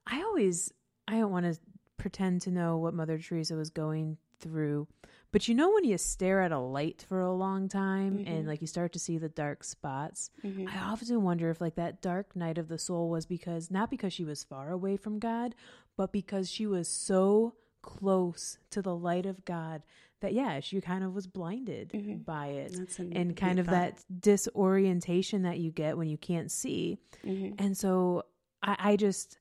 I 0.06 0.22
always 0.22 0.72
I 1.08 1.18
don't 1.18 1.30
want 1.32 1.46
to 1.46 1.58
pretend 1.96 2.42
to 2.42 2.50
know 2.50 2.78
what 2.78 2.94
Mother 2.94 3.18
Teresa 3.18 3.54
was 3.54 3.70
going 3.70 4.18
through 4.40 4.88
but 5.30 5.46
you 5.46 5.54
know 5.54 5.70
when 5.72 5.84
you 5.84 5.96
stare 5.96 6.40
at 6.42 6.50
a 6.50 6.58
light 6.58 7.06
for 7.08 7.20
a 7.20 7.32
long 7.32 7.68
time 7.68 8.18
and 8.26 8.44
Mhm. 8.44 8.48
like 8.48 8.60
you 8.60 8.66
start 8.66 8.92
to 8.92 8.98
see 8.98 9.16
the 9.16 9.28
dark 9.28 9.62
spots 9.62 10.30
Mhm. 10.42 10.68
I 10.68 10.78
often 10.78 11.22
wonder 11.22 11.48
if 11.48 11.60
like 11.60 11.76
that 11.76 12.02
dark 12.02 12.34
night 12.34 12.58
of 12.58 12.66
the 12.66 12.76
soul 12.76 13.08
was 13.08 13.24
because 13.24 13.70
not 13.70 13.88
because 13.88 14.12
she 14.12 14.24
was 14.24 14.42
far 14.42 14.72
away 14.72 14.96
from 14.96 15.20
God 15.20 15.54
but 15.96 16.10
because 16.10 16.50
she 16.50 16.66
was 16.66 16.88
so 16.88 17.54
close 17.82 18.58
to 18.70 18.82
the 18.82 18.96
light 18.96 19.26
of 19.26 19.44
God 19.44 19.84
that 20.18 20.34
yeah 20.34 20.58
she 20.58 20.80
kind 20.80 21.04
of 21.04 21.14
was 21.14 21.28
blinded 21.28 21.90
Mhm. 21.92 22.24
by 22.24 22.48
it 22.48 22.72
That's 22.76 22.98
and 22.98 23.36
kind 23.36 23.60
of 23.60 23.66
thought. 23.66 23.72
that 23.72 24.04
disorientation 24.20 25.42
that 25.42 25.60
you 25.60 25.70
get 25.70 25.96
when 25.96 26.08
you 26.08 26.18
can't 26.18 26.50
see. 26.50 26.98
Mhm. 27.24 27.54
And 27.58 27.76
so 27.76 28.24
I, 28.62 28.76
I 28.92 28.96
just, 28.96 29.38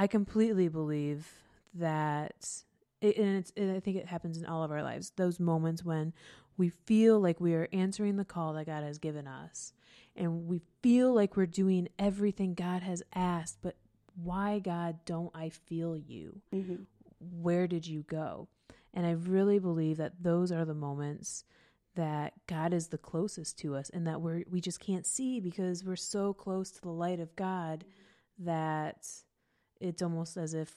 I 0.00 0.06
completely 0.06 0.68
believe 0.68 1.30
that, 1.74 2.48
it, 3.02 3.18
and 3.18 3.36
it's, 3.36 3.52
and 3.54 3.76
I 3.76 3.80
think 3.80 3.98
it 3.98 4.06
happens 4.06 4.38
in 4.38 4.46
all 4.46 4.62
of 4.62 4.70
our 4.70 4.82
lives. 4.82 5.12
Those 5.16 5.38
moments 5.38 5.84
when 5.84 6.14
we 6.56 6.70
feel 6.70 7.20
like 7.20 7.38
we 7.38 7.52
are 7.52 7.68
answering 7.70 8.16
the 8.16 8.24
call 8.24 8.54
that 8.54 8.64
God 8.64 8.82
has 8.82 8.96
given 8.96 9.26
us, 9.26 9.74
and 10.16 10.46
we 10.46 10.62
feel 10.82 11.12
like 11.12 11.36
we're 11.36 11.44
doing 11.44 11.86
everything 11.98 12.54
God 12.54 12.80
has 12.80 13.02
asked, 13.14 13.58
but 13.60 13.76
why, 14.14 14.58
God, 14.58 15.00
don't 15.04 15.30
I 15.34 15.50
feel 15.50 15.98
you? 15.98 16.40
Mm-hmm. 16.54 16.76
where 17.42 17.66
did 17.66 17.86
you 17.86 18.02
go? 18.08 18.48
And 18.94 19.04
I 19.04 19.10
really 19.10 19.58
believe 19.58 19.98
that 19.98 20.22
those 20.22 20.50
are 20.50 20.64
the 20.64 20.72
moments 20.72 21.44
that 21.94 22.32
God 22.46 22.72
is 22.72 22.88
the 22.88 22.96
closest 22.96 23.58
to 23.58 23.76
us 23.76 23.90
and 23.90 24.06
that 24.06 24.22
we're 24.22 24.44
we 24.50 24.62
just 24.62 24.80
can't 24.80 25.06
see 25.06 25.40
because 25.40 25.84
we're 25.84 25.94
so 25.96 26.32
close 26.32 26.70
to 26.70 26.80
the 26.80 26.88
light 26.88 27.20
of 27.20 27.36
God 27.36 27.84
that 28.38 29.06
it's 29.80 30.02
almost 30.02 30.36
as 30.36 30.54
if 30.54 30.72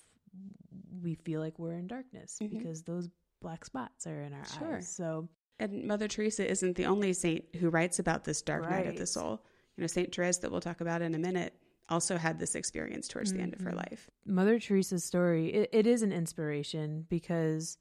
we 1.02 1.16
feel 1.16 1.40
like 1.42 1.60
we're 1.60 1.74
in 1.74 1.88
darkness 1.88 2.40
Mhm. 2.42 2.50
because 2.50 2.84
those 2.84 3.10
black 3.42 3.66
spots 3.66 4.08
are 4.08 4.22
in 4.22 4.34
our 4.34 4.46
Sure. 4.46 4.76
eyes. 4.78 4.90
So 4.90 5.28
And 5.60 5.86
Mother 5.86 6.08
Teresa 6.08 6.50
isn't 6.50 6.76
the 6.76 6.86
only 6.86 7.14
saint 7.14 7.56
who 7.56 7.70
writes 7.70 8.00
about 8.00 8.24
this 8.24 8.42
dark 8.42 8.68
night 8.70 8.88
of 8.88 8.96
the 8.98 9.06
soul. 9.06 9.46
You 9.78 9.82
know, 9.82 9.88
Saint 9.88 10.14
Therese, 10.14 10.38
that 10.40 10.52
we'll 10.52 10.62
talk 10.62 10.82
about 10.82 11.02
in 11.04 11.14
a 11.16 11.20
minute, 11.20 11.54
also 11.90 12.18
had 12.18 12.40
this 12.40 12.56
experience 12.56 13.08
towards 13.08 13.32
the 13.34 13.40
end 13.40 13.54
of 13.54 13.62
her 13.62 13.72
Mhm. 13.72 13.76
life. 13.78 14.10
Mother 14.26 14.60
Teresa's 14.60 15.04
story, 15.04 15.54
it, 15.54 15.70
it 15.72 15.86
is 15.88 16.02
an 16.02 16.12
inspiration 16.12 17.06
because 17.10 17.78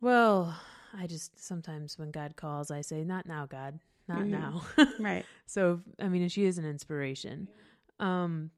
Well, 0.00 0.56
I 0.94 1.06
just 1.06 1.38
sometimes 1.44 1.98
when 1.98 2.10
God 2.10 2.36
calls, 2.36 2.70
I 2.70 2.82
say, 2.82 3.04
"Not 3.04 3.26
now, 3.26 3.46
God, 3.46 3.80
not 4.06 4.20
Mhm. 4.26 4.28
now." 4.30 4.62
Right. 5.00 5.26
so, 5.46 5.82
I 5.98 6.08
mean, 6.08 6.28
she 6.28 6.44
is 6.44 6.58
an 6.58 6.64
inspiration. 6.64 7.48
Um, 7.98 8.50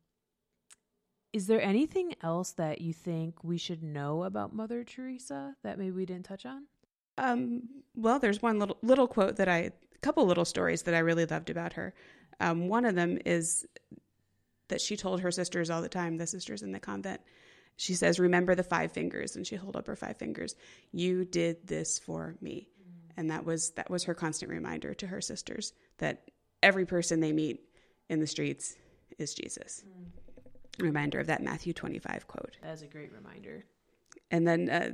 is 1.33 1.47
there 1.47 1.61
anything 1.61 2.15
else 2.23 2.53
that 2.53 2.81
you 2.81 2.93
think 2.93 3.45
we 3.45 3.59
should 3.59 3.83
know 3.83 4.25
about 4.25 4.55
Mother 4.55 4.85
Teresa 4.85 5.55
that 5.63 5.79
maybe 5.79 5.93
we 5.93 6.07
didn't 6.07 6.25
touch 6.25 6.45
on? 6.45 6.65
Um, 7.19 7.63
well, 7.95 8.19
there's 8.19 8.43
one 8.43 8.59
little 8.59 8.79
little 8.83 9.07
quote 9.07 9.37
that 9.37 9.49
I, 9.49 9.59
a 9.59 9.99
couple 10.01 10.27
little 10.27 10.45
stories 10.45 10.83
that 10.83 10.95
I 10.95 11.01
really 11.01 11.27
loved 11.27 11.51
about 11.51 11.75
her. 11.75 11.95
Um, 12.41 12.69
one 12.69 12.85
of 12.85 12.95
them 12.95 13.19
is 13.27 13.67
that 14.69 14.81
she 14.81 14.97
told 14.97 15.21
her 15.21 15.31
sisters 15.31 15.71
all 15.71 15.83
the 15.83 15.89
time, 15.89 16.17
the 16.17 16.27
sisters 16.27 16.63
in 16.63 16.73
the 16.73 16.81
convent. 16.81 17.21
She 17.77 17.95
says, 17.95 18.19
"Remember 18.19 18.55
the 18.55 18.63
five 18.63 18.93
fingers," 18.93 19.37
and 19.37 19.47
she 19.47 19.57
hold 19.57 19.77
up 19.77 19.87
her 19.87 19.97
five 19.97 20.17
fingers. 20.17 20.55
You 20.93 21.25
did 21.25 21.67
this 21.67 21.99
for 21.99 22.37
me, 22.41 22.69
and 23.17 23.31
that 23.31 23.45
was 23.45 23.71
that 23.77 23.91
was 23.91 24.05
her 24.05 24.15
constant 24.15 24.51
reminder 24.51 24.95
to 24.95 25.07
her 25.07 25.21
sisters 25.21 25.73
that 25.99 26.31
every 26.63 26.87
person 26.87 27.21
they 27.21 27.33
meet 27.33 27.61
in 28.09 28.21
the 28.21 28.27
streets 28.27 28.77
is 29.19 29.35
Jesus. 29.35 29.85
Reminder 30.79 31.19
of 31.19 31.27
that 31.27 31.43
Matthew 31.43 31.73
25 31.73 32.27
quote. 32.27 32.57
As 32.63 32.83
a 32.83 32.87
great 32.87 33.13
reminder. 33.13 33.65
And 34.31 34.47
then 34.47 34.71
uh, 34.71 34.91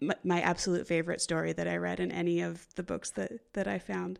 my, 0.00 0.14
my 0.24 0.40
absolute 0.40 0.86
favorite 0.86 1.20
story 1.20 1.52
that 1.52 1.68
I 1.68 1.76
read 1.76 2.00
in 2.00 2.12
any 2.12 2.40
of 2.40 2.66
the 2.74 2.82
books 2.82 3.10
that, 3.12 3.32
that 3.52 3.68
I 3.68 3.78
found 3.78 4.18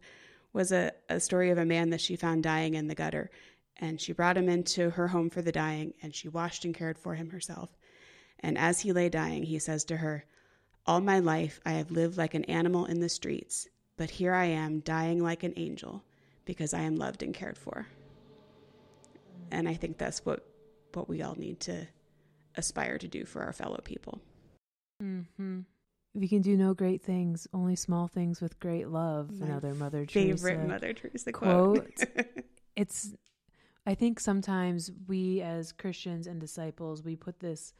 was 0.52 0.72
a, 0.72 0.92
a 1.08 1.20
story 1.20 1.50
of 1.50 1.58
a 1.58 1.64
man 1.64 1.90
that 1.90 2.00
she 2.00 2.16
found 2.16 2.42
dying 2.42 2.74
in 2.74 2.86
the 2.86 2.94
gutter. 2.94 3.30
And 3.76 4.00
she 4.00 4.12
brought 4.12 4.36
him 4.36 4.48
into 4.48 4.90
her 4.90 5.08
home 5.08 5.30
for 5.30 5.42
the 5.42 5.50
dying, 5.52 5.94
and 6.00 6.14
she 6.14 6.28
washed 6.28 6.64
and 6.64 6.74
cared 6.74 6.96
for 6.96 7.16
him 7.16 7.30
herself. 7.30 7.70
And 8.38 8.56
as 8.56 8.80
he 8.80 8.92
lay 8.92 9.08
dying, 9.08 9.42
he 9.42 9.58
says 9.58 9.84
to 9.86 9.96
her, 9.96 10.24
All 10.86 11.00
my 11.00 11.18
life 11.18 11.60
I 11.66 11.72
have 11.72 11.90
lived 11.90 12.16
like 12.16 12.34
an 12.34 12.44
animal 12.44 12.84
in 12.84 13.00
the 13.00 13.08
streets, 13.08 13.68
but 13.96 14.10
here 14.10 14.32
I 14.32 14.46
am 14.46 14.80
dying 14.80 15.22
like 15.22 15.42
an 15.42 15.54
angel 15.56 16.04
because 16.44 16.72
I 16.72 16.82
am 16.82 16.96
loved 16.96 17.22
and 17.22 17.34
cared 17.34 17.58
for. 17.58 17.86
And 19.50 19.68
I 19.68 19.74
think 19.74 19.98
that's 19.98 20.24
what, 20.24 20.46
what 20.96 21.08
we 21.08 21.22
all 21.22 21.34
need 21.36 21.60
to 21.60 21.86
aspire 22.56 22.98
to 22.98 23.08
do 23.08 23.24
for 23.24 23.42
our 23.42 23.52
fellow 23.52 23.80
people. 23.84 24.20
Mm-hmm. 25.02 25.60
We 26.14 26.28
can 26.28 26.42
do 26.42 26.56
no 26.56 26.74
great 26.74 27.02
things, 27.02 27.48
only 27.52 27.74
small 27.74 28.06
things 28.06 28.40
with 28.40 28.60
great 28.60 28.88
love. 28.88 29.32
My 29.40 29.46
Another 29.46 29.74
Mother 29.74 30.06
favorite 30.06 30.54
Teresa 30.54 30.68
Mother 30.68 30.92
Teresa 30.92 31.32
quote. 31.32 31.96
quote. 31.96 32.26
it's 32.76 33.14
i 33.86 33.94
think 33.94 34.18
sometimes 34.18 34.90
we 35.06 35.40
as 35.42 35.70
christians 35.70 36.26
and 36.26 36.40
disciples 36.40 37.04
we 37.04 37.14
put 37.14 37.38
this 37.38 37.72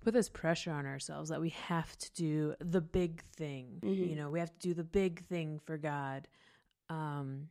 put 0.00 0.14
this 0.14 0.30
pressure 0.30 0.70
on 0.72 0.86
ourselves 0.86 1.28
that 1.28 1.40
we 1.42 1.50
have 1.50 1.94
to 1.98 2.10
do 2.14 2.54
the 2.60 2.80
big 2.80 3.22
thing 3.36 3.80
Mhm. 3.82 4.08
you 4.10 4.16
know 4.16 4.30
we 4.30 4.38
have 4.40 4.50
to 4.58 4.68
do 4.68 4.72
the 4.72 4.84
big 4.84 5.24
thing 5.26 5.58
for 5.58 5.76
god 5.76 6.26
um 6.88 7.48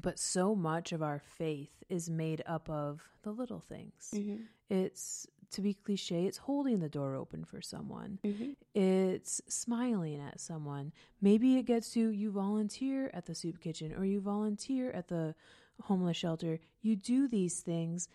but 0.00 0.18
so 0.18 0.54
much 0.54 0.92
of 0.92 1.02
our 1.02 1.18
faith 1.18 1.82
is 1.88 2.08
made 2.08 2.42
up 2.46 2.68
of 2.70 3.02
the 3.22 3.32
little 3.32 3.60
things 3.60 4.10
Mhm. 4.14 4.46
it's 4.70 5.26
to 5.50 5.62
be 5.62 5.72
cliche 5.74 6.26
it's 6.26 6.38
holding 6.38 6.78
the 6.80 6.88
door 6.90 7.14
open 7.14 7.44
for 7.44 7.60
someone 7.62 8.18
Mhm. 8.22 8.54
it's 8.74 9.40
smiling 9.48 10.16
at 10.20 10.38
someone. 10.40 10.92
Maybe 11.20 11.56
it 11.56 11.64
gets 11.64 11.90
to 11.94 12.10
you 12.10 12.30
volunteer 12.30 13.10
at 13.14 13.24
the 13.26 13.34
soup 13.34 13.58
kitchen 13.60 13.92
or 13.94 14.04
you 14.04 14.20
volunteer 14.20 14.90
at 14.92 15.08
the 15.08 15.34
homeless 15.82 16.16
shelter. 16.16 16.60
You 16.80 16.94
do 16.96 17.26
these 17.28 17.60
things, 17.62 18.08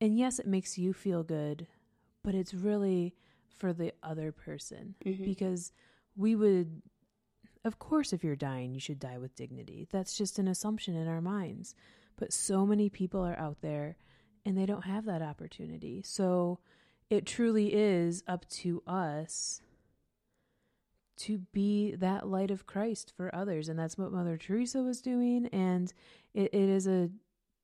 and 0.00 0.16
yes, 0.18 0.38
it 0.38 0.46
makes 0.46 0.76
you 0.78 0.92
feel 0.92 1.22
good, 1.22 1.66
but 2.22 2.34
it's 2.34 2.54
really 2.54 3.14
for 3.48 3.72
the 3.72 3.92
other 4.02 4.32
person 4.32 4.94
Mhm. 5.04 5.24
because 5.24 5.72
we 6.16 6.34
would. 6.34 6.82
Of 7.66 7.78
course, 7.80 8.12
if 8.12 8.22
you're 8.22 8.36
dying, 8.36 8.72
you 8.72 8.80
should 8.80 9.00
die 9.00 9.18
with 9.18 9.34
dignity. 9.34 9.88
That's 9.90 10.16
just 10.16 10.38
an 10.38 10.46
assumption 10.46 10.94
in 10.94 11.08
our 11.08 11.20
minds. 11.20 11.74
But 12.16 12.32
so 12.32 12.64
many 12.64 12.88
people 12.88 13.20
are 13.26 13.36
out 13.38 13.60
there 13.60 13.96
and 14.44 14.56
they 14.56 14.66
don't 14.66 14.84
have 14.84 15.04
that 15.06 15.20
opportunity. 15.20 16.00
So 16.04 16.60
it 17.10 17.26
truly 17.26 17.74
is 17.74 18.22
up 18.28 18.48
to 18.50 18.82
us 18.86 19.60
to 21.18 21.38
be 21.52 21.94
that 21.96 22.28
light 22.28 22.50
of 22.52 22.66
Christ 22.66 23.12
for 23.16 23.34
others. 23.34 23.68
And 23.68 23.76
that's 23.78 23.98
what 23.98 24.12
Mother 24.12 24.36
Teresa 24.36 24.82
was 24.82 25.00
doing. 25.00 25.46
And 25.46 25.92
it, 26.34 26.54
it 26.54 26.68
is 26.68 26.86
a 26.86 27.10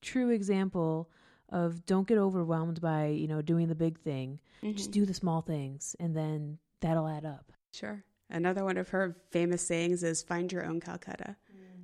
true 0.00 0.30
example 0.30 1.08
of 1.48 1.84
don't 1.86 2.08
get 2.08 2.18
overwhelmed 2.18 2.80
by, 2.80 3.06
you 3.06 3.28
know, 3.28 3.40
doing 3.42 3.68
the 3.68 3.74
big 3.74 3.98
thing. 4.00 4.40
Just 4.64 4.90
Mhm. 4.90 4.94
do 4.94 5.06
the 5.06 5.14
small 5.14 5.42
things 5.42 5.94
and 6.00 6.16
then 6.16 6.58
that'll 6.80 7.06
add 7.06 7.24
up. 7.24 7.52
Sure. 7.72 8.02
Another 8.32 8.64
one 8.64 8.78
of 8.78 8.88
her 8.88 9.16
famous 9.30 9.64
sayings 9.66 10.02
is 10.02 10.22
find 10.22 10.50
your 10.50 10.64
own 10.64 10.80
Calcutta. 10.80 11.36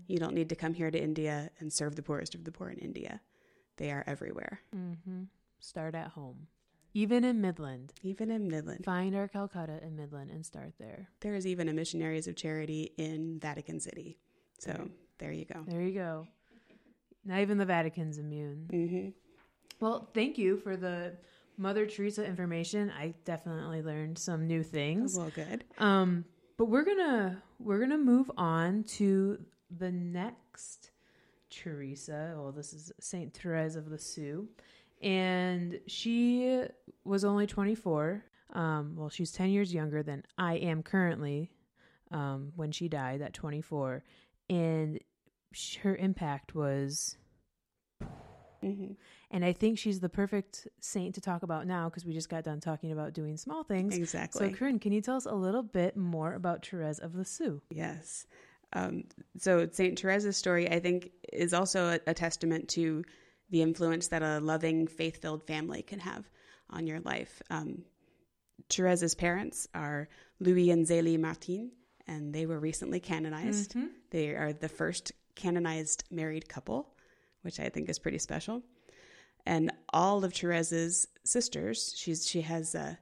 You 0.07 0.19
don't 0.19 0.35
need 0.35 0.49
to 0.49 0.57
come 0.57 0.73
here 0.73 0.91
to 0.91 1.01
India 1.01 1.51
and 1.61 1.71
serve 1.71 1.95
the 1.95 2.03
poorest 2.03 2.35
of 2.35 2.45
the 2.45 2.51
poor 2.51 2.71
in 2.71 2.79
India. 2.79 3.21
They 3.77 3.91
are 3.93 4.03
everywhere, 4.07 4.61
Mm-hmm. 4.75 5.25
Start 5.61 5.95
at 5.95 6.09
home. 6.09 6.47
Even 6.95 7.23
in 7.25 7.41
Midland. 7.41 7.93
even 8.03 8.31
in 8.31 8.49
Midland. 8.49 8.85
Find 8.85 9.15
our 9.15 9.29
Calcutta 9.29 9.79
in 9.85 9.95
Midland 9.95 10.31
and 10.31 10.45
start 10.47 10.73
there. 10.81 11.09
There 11.21 11.35
is 11.35 11.47
even 11.47 11.69
a 11.69 11.73
Missionaries 11.75 12.27
of 12.27 12.35
Charity 12.37 12.93
in 12.97 13.39
Vatican 13.39 13.79
City. 13.79 14.19
So 14.59 14.89
there 15.19 15.33
you 15.33 15.45
go. 15.45 15.63
There 15.67 15.83
you 15.83 15.93
go. 15.93 16.27
Not 17.25 17.41
even 17.41 17.59
the 17.59 17.67
Vatican's 17.67 18.19
immune. 18.19 18.67
hmm 18.71 19.09
Well, 19.85 20.09
thank 20.15 20.39
you 20.39 20.57
for 20.57 20.77
the 20.77 21.17
Mother 21.59 21.87
Teresa 21.87 22.25
information. 22.25 22.91
I 22.91 23.15
definitely 23.25 23.83
learned 23.83 24.17
some 24.19 24.47
new 24.47 24.63
things. 24.63 25.15
Well, 25.17 25.31
good. 25.35 25.65
Um, 25.79 26.25
but 26.59 26.67
we're 26.67 26.85
gonna 26.85 27.41
we're 27.61 27.79
gonna 27.79 27.97
move 27.97 28.31
on 28.37 28.83
to 28.83 29.39
the 29.79 29.91
next 29.91 30.91
Teresa. 31.51 32.35
Well, 32.37 32.53
this 32.53 32.75
is 32.75 32.93
Saint 33.01 33.33
Therese 33.33 33.77
of 33.77 33.89
Lisieux, 33.89 34.47
and 35.01 35.81
she 35.87 36.63
was 37.05 37.25
only 37.25 37.47
24. 37.47 38.25
Um, 38.53 38.97
well, 38.97 39.09
she's 39.09 39.31
10 39.33 39.51
years 39.51 39.73
younger 39.73 40.03
than 40.03 40.25
I 40.37 40.55
am 40.55 40.83
currently. 40.83 41.51
Um, 42.11 42.53
when 42.57 42.73
she 42.73 42.89
died 42.89 43.21
at 43.21 43.35
24, 43.35 44.03
and 44.49 44.99
her 45.83 45.95
impact 45.97 46.55
was 46.55 47.19
hmm 48.63 48.93
and 49.31 49.45
I 49.45 49.53
think 49.53 49.79
she's 49.79 50.01
the 50.01 50.09
perfect 50.09 50.69
saint 50.81 51.15
to 51.17 51.21
talk 51.21 51.43
about 51.43 51.67
now 51.67 51.89
because 51.89 52.05
we 52.05 52.13
just 52.13 52.29
got 52.29 52.45
done 52.45 52.61
talking 52.61 52.93
about 52.93 53.13
doing 53.13 53.37
small 53.37 53.63
things. 53.63 53.97
Exactly. 53.97 54.51
So, 54.51 54.57
Corinne, 54.57 54.79
can 54.79 54.93
you 54.93 55.01
tell 55.01 55.17
us 55.17 55.27
a 55.27 55.35
little 55.35 55.63
bit 55.63 55.97
more 55.97 56.33
about 56.35 56.67
Therese 56.67 56.99
of 56.99 57.15
Lisieux? 57.15 57.61
Yes. 57.71 58.27
Um, 58.73 59.05
so 59.39 59.69
Saint 59.71 59.99
Teresa's 59.99 60.37
story, 60.37 60.71
I 60.71 60.81
think, 60.81 61.11
is 61.33 61.55
also 61.55 61.89
a, 61.89 62.01
a 62.07 62.15
testament 62.15 62.69
to 62.71 63.05
the 63.51 63.63
influence 63.63 64.09
that 64.09 64.23
a 64.23 64.41
loving, 64.41 64.87
faith-filled 64.87 65.47
family 65.47 65.83
can 65.83 66.01
have 66.01 66.29
on 66.71 66.87
your 66.87 67.01
life. 67.01 67.41
Um, 67.51 67.83
Teresa's 68.69 69.15
parents 69.15 69.69
are 69.75 70.09
Louis 70.41 70.71
and 70.71 70.87
Zélie 70.87 71.19
Martin, 71.19 71.73
and 72.07 72.35
they 72.35 72.45
were 72.45 72.59
recently 72.59 73.01
canonized. 73.01 73.75
They 74.11 74.29
are 74.31 74.53
the 74.53 74.69
first 74.69 75.13
canonized 75.35 76.05
married 76.11 76.49
couple, 76.49 76.95
which 77.43 77.61
I 77.61 77.71
think 77.71 77.89
is 77.89 77.99
pretty 77.99 78.19
special. 78.19 78.63
And 79.49 79.73
all 79.95 80.25
of 80.25 80.35
Teresa's 80.35 81.09
sisters, 81.25 81.95
she's 81.97 82.27
she 82.29 82.43
has 82.43 82.75
uh, 82.75 82.97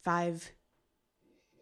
five. 0.00 0.48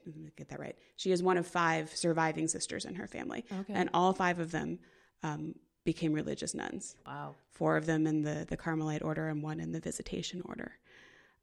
Let 0.07 0.15
me 0.17 0.31
get 0.37 0.51
that 0.51 0.61
right. 0.61 0.77
She 0.97 1.11
is 1.11 1.23
one 1.23 1.39
of 1.39 1.47
five 1.47 1.91
surviving 1.97 2.49
sisters 2.49 2.85
in 2.85 2.95
her 2.97 3.07
family, 3.07 3.45
Okay. 3.61 3.73
and 3.73 3.89
all 3.95 4.13
five 4.13 4.39
of 4.39 4.51
them 4.53 4.79
um, 5.23 5.55
became 5.85 6.13
religious 6.13 6.55
nuns. 6.55 6.97
wow. 7.07 7.35
Four 7.51 7.79
of 7.79 7.87
them 7.87 8.07
in 8.07 8.21
the 8.23 8.45
the 8.47 8.57
Carmelite 8.59 9.03
order, 9.03 9.29
and 9.29 9.43
one 9.43 9.59
in 9.59 9.73
the 9.73 9.81
Visitation 9.81 10.43
order. 10.45 10.73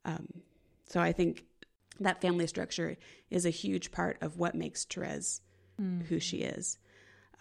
Um, 0.04 0.28
so 0.88 1.00
I 1.00 1.10
think 1.12 1.44
that 1.98 2.20
family 2.20 2.46
structure 2.46 2.96
is 3.30 3.44
a 3.44 3.50
huge 3.50 3.90
part 3.90 4.18
of 4.20 4.38
what 4.38 4.54
makes 4.54 4.84
Therese 4.84 5.40
who 6.08 6.20
she 6.20 6.36
is. 6.38 6.78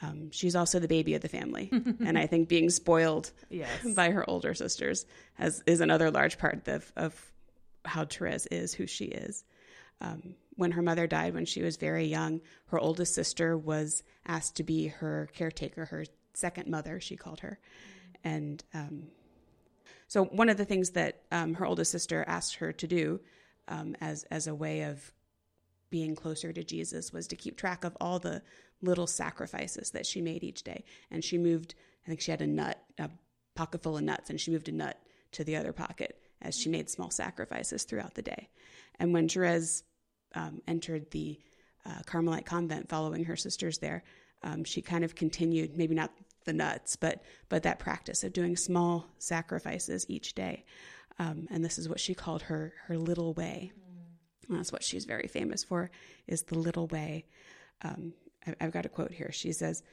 Um, 0.01 0.32
she's 0.32 0.56
also 0.56 0.79
the 0.79 0.88
baby 0.88 1.15
of 1.15 1.21
the 1.21 1.29
family, 1.29 1.69
and 1.71 2.17
I 2.17 2.27
think 2.27 2.49
being 2.49 2.69
spoiled 2.69 3.32
Yes. 3.49 3.69
by 3.95 4.12
her 4.12 4.29
older 4.29 4.53
sisters 4.53 5.06
has 5.36 5.63
is 5.65 5.82
another 5.82 6.12
large 6.12 6.38
part 6.38 6.67
of, 6.67 6.91
of 6.95 7.32
how 7.86 8.06
Therese 8.06 8.45
is 8.47 8.73
who 8.73 8.88
she 8.88 9.06
is. 9.06 9.43
Um, 10.01 10.36
when 10.56 10.71
her 10.71 10.82
mother 10.82 11.08
died 11.08 11.34
when 11.34 11.45
she 11.45 11.62
was 11.62 11.77
very 11.77 12.06
young, 12.06 12.41
her 12.67 12.79
oldest 12.79 13.15
sister 13.15 13.58
was 13.58 14.03
asked 14.25 14.58
to 14.58 14.63
be 14.63 14.88
her 14.88 15.29
caretaker, 15.34 15.86
her 15.86 16.06
second 16.34 16.67
mother, 16.67 16.99
she 16.99 17.15
called 17.15 17.39
her. 17.39 17.60
And 18.23 18.63
um, 18.73 19.03
so, 20.08 20.25
one 20.25 20.49
of 20.49 20.58
the 20.58 20.65
things 20.65 20.91
that 20.91 21.21
um, 21.32 21.56
her 21.56 21.65
oldest 21.65 21.91
sister 21.91 22.23
asked 22.27 22.56
her 22.56 22.71
to 22.73 22.88
do 22.88 23.19
um, 23.67 23.95
as, 24.01 24.23
as 24.29 24.47
a 24.47 24.53
way 24.56 24.84
of 24.84 25.12
being 25.93 26.15
closer 26.15 26.51
to 26.51 26.63
Jesus 26.63 27.13
was 27.13 27.27
to 27.27 27.36
keep 27.36 27.56
track 27.56 27.84
of 27.84 27.95
all 28.01 28.17
the 28.17 28.41
little 28.82 29.06
sacrifices 29.06 29.91
that 29.91 30.08
she 30.08 30.21
made 30.23 30.43
each 30.43 30.63
day. 30.63 30.84
And 31.12 31.23
she 31.23 31.38
moved, 31.38 31.75
I 32.03 32.08
think 32.08 32.19
she 32.19 32.32
had 32.32 32.41
a 32.41 32.47
nut, 32.47 32.84
a 32.97 33.12
pocket 33.53 33.84
full 33.84 33.95
of 33.95 34.03
nuts, 34.03 34.32
and 34.32 34.41
she 34.41 34.49
moved 34.49 34.67
a 34.69 34.71
nut 34.71 34.97
to 35.34 35.43
the 35.43 35.56
other 35.56 35.71
pocket 35.71 36.19
as 36.41 36.58
she 36.58 36.67
made 36.67 36.89
small 36.89 37.12
sacrifices 37.12 37.84
throughout 37.84 38.15
the 38.15 38.23
day. 38.23 38.49
And 38.97 39.13
when 39.13 39.29
Therese 39.29 39.84
um, 40.34 40.63
entered 40.67 41.12
the 41.12 41.39
uh, 41.86 42.01
Carmelite 42.08 42.47
convent 42.47 42.89
following 42.89 43.25
her 43.25 43.36
sisters 43.36 43.77
there, 43.77 44.03
um, 44.41 44.63
she 44.63 44.82
kind 44.82 45.03
of 45.03 45.13
continued, 45.13 45.77
maybe 45.77 45.93
not 45.93 46.12
the 46.45 46.53
nuts, 46.53 46.95
but 46.95 47.21
but 47.49 47.62
that 47.63 47.77
practice 47.77 48.23
of 48.23 48.34
doing 48.34 48.58
small 48.58 49.06
sacrifices 49.19 50.08
each 50.10 50.34
day. 50.34 50.65
Um, 51.19 51.47
and 51.51 51.63
this 51.63 51.77
is 51.77 51.88
what 51.88 51.99
she 51.99 52.15
called 52.15 52.41
her 52.41 52.73
her 52.88 52.97
little 52.97 53.36
way. 53.36 53.71
That's 54.49 54.71
what 54.71 54.84
she's 54.84 55.06
very 55.06 55.27
famous 55.27 55.63
for 55.63 55.91
is 56.27 56.43
the 56.43 56.58
little 56.58 56.88
way. 56.88 57.25
Um, 57.82 58.13
I've 58.60 58.71
got 58.71 58.86
a 58.86 58.89
quote 58.89 59.12
here. 59.12 59.32
She 59.32 59.53
says, 59.53 59.84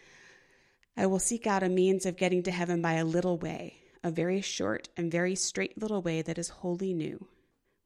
"I 0.96 1.06
will 1.06 1.18
seek 1.18 1.46
out 1.46 1.62
a 1.62 1.68
means 1.68 2.04
of 2.06 2.16
getting 2.16 2.42
to 2.44 2.50
heaven 2.50 2.82
by 2.82 2.94
a 2.94 3.04
little 3.04 3.38
way, 3.38 3.82
a 4.02 4.10
very 4.10 4.40
short 4.40 4.88
and 4.96 5.10
very 5.10 5.34
straight 5.34 5.78
little 5.78 6.02
way 6.02 6.22
that 6.22 6.38
is 6.38 6.48
wholly 6.48 6.92
new." 6.94 7.28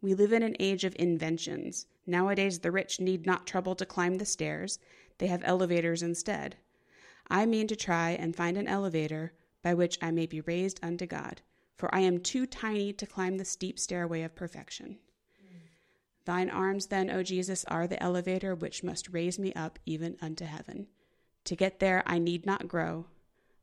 We 0.01 0.15
live 0.15 0.33
in 0.33 0.43
an 0.43 0.57
age 0.61 0.85
of 0.85 0.95
inventions. 0.99 1.87
Nowadays, 2.07 2.61
the 2.61 2.71
rich 2.71 3.01
need 3.01 3.25
not 3.25 3.47
trouble 3.47 3.75
to 3.77 3.87
climb 3.87 4.19
the 4.19 4.27
stairs, 4.27 4.79
they 5.19 5.29
have 5.29 5.43
elevators 5.45 6.03
instead. 6.03 6.57
I 7.29 7.47
mean 7.47 7.67
to 7.69 7.77
try 7.77 8.11
and 8.11 8.37
find 8.37 8.59
an 8.59 8.69
elevator 8.69 9.33
by 9.63 9.73
which 9.73 9.99
I 10.03 10.11
may 10.11 10.27
be 10.27 10.43
raised 10.43 10.79
unto 10.83 11.07
God, 11.07 11.41
for 11.77 11.95
I 11.95 12.01
am 12.01 12.21
too 12.21 12.45
tiny 12.47 12.93
to 12.93 13.07
climb 13.07 13.39
the 13.39 13.47
steep 13.47 13.79
stairway 13.79 14.23
of 14.23 14.35
perfection. 14.35 14.99
Thine 16.25 16.49
arms, 16.49 16.87
then, 16.87 17.11
O 17.11 17.23
Jesus, 17.23 17.65
are 17.69 17.87
the 17.87 18.03
elevator 18.03 18.55
which 18.55 18.83
must 18.83 19.13
raise 19.13 19.39
me 19.39 19.53
up 19.53 19.79
even 19.85 20.17
unto 20.23 20.45
heaven. 20.45 20.87
To 21.45 21.57
get 21.57 21.81
there, 21.81 22.03
I 22.07 22.19
need 22.19 22.47
not 22.47 22.69
grow. 22.69 23.07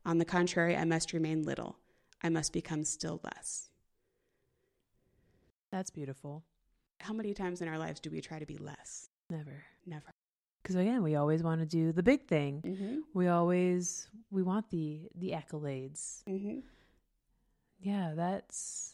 On 0.04 0.18
the 0.18 0.24
contrary, 0.24 0.76
I 0.76 0.84
must 0.84 1.12
remain 1.12 1.42
little. 1.42 1.76
I 2.22 2.28
must 2.28 2.52
become 2.52 2.84
still 2.84 3.20
less. 3.24 3.70
That's 5.72 5.90
beautiful. 5.90 6.44
How 7.00 7.12
many 7.12 7.34
times 7.34 7.62
in 7.62 7.68
our 7.68 7.78
lives 7.78 7.98
do 7.98 8.10
we 8.10 8.20
try 8.20 8.38
to 8.38 8.46
be 8.46 8.58
less? 8.58 9.08
Never. 9.28 9.64
Never. 9.86 10.12
Because 10.62 10.76
again, 10.76 11.02
we 11.02 11.16
always 11.16 11.42
want 11.42 11.60
to 11.60 11.66
do 11.66 11.90
the 11.90 12.02
big 12.02 12.28
thing. 12.28 12.62
Mm-hmm. 12.64 12.98
We 13.14 13.26
always 13.26 14.08
we 14.30 14.44
want 14.44 14.70
the 14.70 15.08
the 15.16 15.30
accolades. 15.30 16.22
Mm-hmm. 16.28 16.60
Yeah, 17.80 18.12
that's 18.14 18.91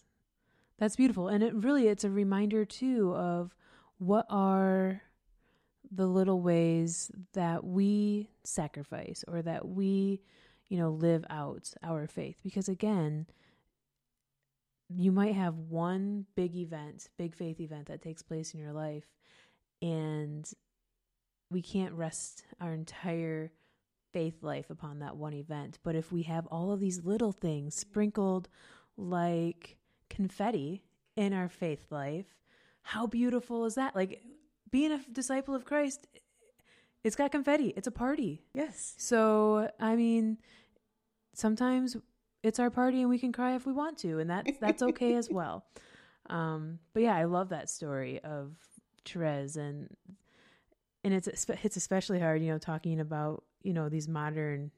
that's 0.78 0.96
beautiful, 0.96 1.28
and 1.28 1.42
it 1.42 1.54
really 1.54 1.88
it's 1.88 2.04
a 2.04 2.10
reminder 2.10 2.64
too 2.64 3.14
of 3.14 3.54
what 3.98 4.26
are 4.30 5.02
the 5.90 6.06
little 6.06 6.40
ways 6.40 7.10
that 7.32 7.64
we 7.64 8.30
sacrifice 8.44 9.24
or 9.26 9.42
that 9.42 9.66
we 9.66 10.20
you 10.68 10.78
know 10.78 10.90
live 10.90 11.24
out 11.30 11.72
our 11.82 12.06
faith 12.06 12.36
because 12.42 12.68
again 12.68 13.26
you 14.88 15.12
might 15.12 15.34
have 15.34 15.54
one 15.58 16.24
big 16.34 16.56
event, 16.56 17.08
big 17.18 17.34
faith 17.34 17.60
event 17.60 17.86
that 17.86 18.02
takes 18.02 18.22
place 18.22 18.54
in 18.54 18.60
your 18.60 18.72
life, 18.72 19.04
and 19.82 20.50
we 21.50 21.62
can't 21.62 21.94
rest 21.94 22.44
our 22.60 22.72
entire 22.72 23.52
faith 24.12 24.42
life 24.42 24.70
upon 24.70 25.00
that 25.00 25.16
one 25.16 25.34
event. 25.34 25.78
But 25.82 25.94
if 25.94 26.10
we 26.10 26.22
have 26.22 26.46
all 26.46 26.72
of 26.72 26.80
these 26.80 27.04
little 27.04 27.32
things 27.32 27.74
sprinkled 27.74 28.48
like 28.96 29.77
confetti 30.10 30.82
in 31.16 31.32
our 31.32 31.48
faith 31.48 31.86
life, 31.90 32.26
how 32.82 33.06
beautiful 33.06 33.64
is 33.64 33.74
that? 33.74 33.94
Like 33.94 34.22
being 34.70 34.92
a 34.92 35.00
disciple 35.12 35.54
of 35.54 35.64
Christ, 35.64 36.06
it's 37.04 37.16
got 37.16 37.32
confetti, 37.32 37.72
it's 37.76 37.86
a 37.86 37.92
party. 37.92 38.42
Yes. 38.54 38.94
So, 38.98 39.70
I 39.80 39.96
mean, 39.96 40.38
sometimes 41.34 41.96
it's 42.42 42.58
our 42.58 42.70
party 42.70 43.00
and 43.00 43.10
we 43.10 43.18
can 43.18 43.32
cry 43.32 43.54
if 43.54 43.66
we 43.66 43.72
want 43.72 43.98
to 43.98 44.20
and 44.20 44.30
that's 44.30 44.58
that's 44.60 44.80
okay 44.80 45.14
as 45.14 45.28
well 45.28 45.66
um, 46.30 46.78
but 46.94 47.02
yeah 47.02 47.16
i 47.16 47.24
love 47.24 47.48
that 47.48 47.68
story 47.68 48.20
of 48.20 48.52
Therese 49.04 49.56
and 49.56 49.88
and 51.04 51.14
it's 51.14 51.28
it's 51.62 51.76
especially 51.76 52.20
hard 52.20 52.42
you 52.42 52.50
know 52.50 52.58
talking 52.58 53.00
about 53.00 53.42
you 53.62 53.72
know 53.72 53.88
these 53.88 54.08
modern. 54.08 54.70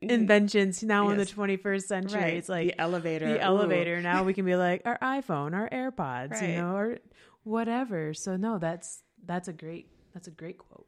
Inventions 0.00 0.82
now 0.82 1.08
yes. 1.08 1.12
in 1.12 1.18
the 1.18 1.56
21st 1.56 1.82
century 1.82 2.20
right. 2.20 2.34
it's 2.34 2.48
like 2.48 2.68
the 2.68 2.80
elevator 2.80 3.28
the 3.28 3.38
Ooh. 3.38 3.40
elevator 3.40 4.00
now 4.00 4.22
we 4.24 4.34
can 4.34 4.44
be 4.44 4.56
like 4.66 4.82
our 4.84 4.98
iphone 4.98 5.54
our 5.54 5.68
airpods 5.70 6.32
right. 6.32 6.50
you 6.50 6.56
know 6.56 6.76
or 6.76 6.98
whatever 7.44 8.14
so 8.14 8.36
no 8.36 8.58
that's 8.58 9.02
that's 9.24 9.48
a 9.48 9.52
great 9.52 9.88
that's 10.14 10.28
a 10.28 10.32
great 10.32 10.58
quote 10.58 10.86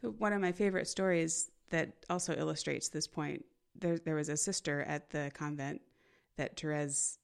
so 0.00 0.10
one 0.10 0.32
of 0.32 0.40
my 0.40 0.52
favorite 0.52 0.86
stories 0.86 1.50
that 1.70 1.92
also 2.10 2.34
illustrates 2.34 2.88
this 2.88 3.06
point 3.06 3.44
there 3.78 3.98
there 3.98 4.14
was 4.14 4.28
a 4.28 4.36
sister 4.36 4.82
at 4.82 5.10
the 5.10 5.30
convent 5.34 5.80
that 6.36 6.58
Therese 6.58 7.18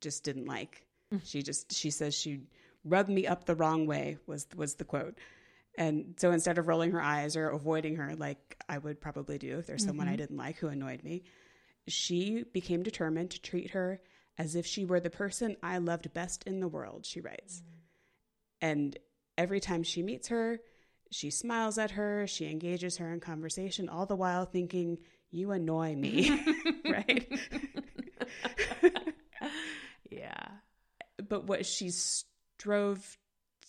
just 0.00 0.24
didn't 0.24 0.46
like. 0.46 0.86
Mm. 1.12 1.20
She 1.24 1.42
just 1.42 1.72
she 1.72 1.90
says 1.90 2.14
she 2.14 2.40
rubbed 2.84 3.10
me 3.10 3.26
up 3.26 3.44
the 3.44 3.54
wrong 3.54 3.86
way 3.86 4.18
was 4.26 4.46
was 4.56 4.74
the 4.74 4.84
quote. 4.84 5.18
And 5.78 6.14
so 6.18 6.32
instead 6.32 6.58
of 6.58 6.68
rolling 6.68 6.92
her 6.92 7.00
eyes 7.00 7.36
or 7.36 7.48
avoiding 7.48 7.96
her 7.96 8.14
like 8.16 8.56
I 8.68 8.78
would 8.78 9.00
probably 9.00 9.38
do 9.38 9.58
if 9.58 9.66
there's 9.66 9.82
mm-hmm. 9.82 9.90
someone 9.90 10.08
I 10.08 10.10
mm-hmm. 10.10 10.18
didn't 10.18 10.36
like 10.36 10.56
who 10.56 10.68
annoyed 10.68 11.02
me, 11.02 11.22
she 11.88 12.44
became 12.52 12.82
determined 12.82 13.30
to 13.30 13.40
treat 13.40 13.70
her 13.70 14.00
as 14.38 14.56
if 14.56 14.66
she 14.66 14.84
were 14.84 15.00
the 15.00 15.10
person 15.10 15.56
I 15.62 15.78
loved 15.78 16.12
best 16.12 16.44
in 16.44 16.60
the 16.60 16.68
world, 16.68 17.04
she 17.04 17.20
writes. 17.20 17.60
Mm. 17.60 17.80
And 18.62 18.98
every 19.36 19.60
time 19.60 19.82
she 19.82 20.02
meets 20.02 20.28
her, 20.28 20.60
she 21.10 21.30
smiles 21.30 21.76
at 21.78 21.92
her, 21.92 22.26
she 22.26 22.48
engages 22.50 22.98
her 22.98 23.12
in 23.12 23.20
conversation, 23.20 23.88
all 23.88 24.06
the 24.06 24.16
while 24.16 24.46
thinking 24.46 24.98
you 25.30 25.50
annoy 25.50 25.94
me, 25.94 26.30
right? 26.84 27.28
yeah. 30.10 30.46
But 31.28 31.44
what 31.46 31.66
she 31.66 31.90
strove 31.90 33.18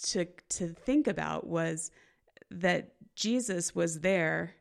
to 0.10 0.26
to 0.26 0.68
think 0.68 1.08
about 1.08 1.48
was 1.48 1.92
that 2.50 2.94
Jesus 3.16 3.76
was 3.76 4.00
there 4.00 4.56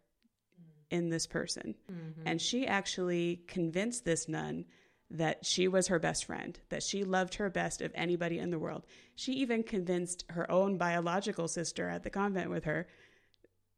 in 0.90 1.08
this 1.08 1.26
person. 1.26 1.74
Mm-hmm. 1.90 2.22
And 2.26 2.40
she 2.40 2.66
actually 2.66 3.42
convinced 3.46 4.04
this 4.04 4.28
nun 4.28 4.64
that 5.10 5.44
she 5.44 5.66
was 5.66 5.88
her 5.88 5.98
best 5.98 6.24
friend, 6.24 6.58
that 6.68 6.82
she 6.82 7.02
loved 7.02 7.34
her 7.34 7.50
best 7.50 7.82
of 7.82 7.90
anybody 7.94 8.38
in 8.38 8.50
the 8.50 8.58
world. 8.58 8.86
She 9.16 9.32
even 9.34 9.62
convinced 9.62 10.24
her 10.30 10.48
own 10.50 10.78
biological 10.78 11.48
sister 11.48 11.88
at 11.88 12.04
the 12.04 12.10
convent 12.10 12.50
with 12.50 12.64
her 12.64 12.86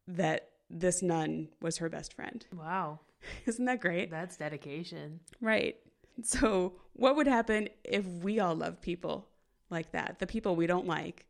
that 0.09 0.51
this 0.68 1.03
nun 1.03 1.48
was 1.61 1.79
her 1.79 1.88
best 1.88 2.12
friend. 2.12 2.44
Wow. 2.55 3.01
Isn't 3.46 3.64
that 3.64 3.81
great? 3.81 4.11
That's 4.11 4.37
dedication. 4.37 5.20
Right. 5.40 5.77
So, 6.22 6.75
what 6.92 7.16
would 7.16 7.27
happen 7.27 7.70
if 7.85 8.05
we 8.07 8.38
all 8.40 8.55
love 8.55 8.81
people 8.83 9.27
like 9.70 9.92
that? 9.92 10.18
The 10.18 10.27
people 10.27 10.57
we 10.57 10.66
don't 10.66 10.87
like, 10.87 11.25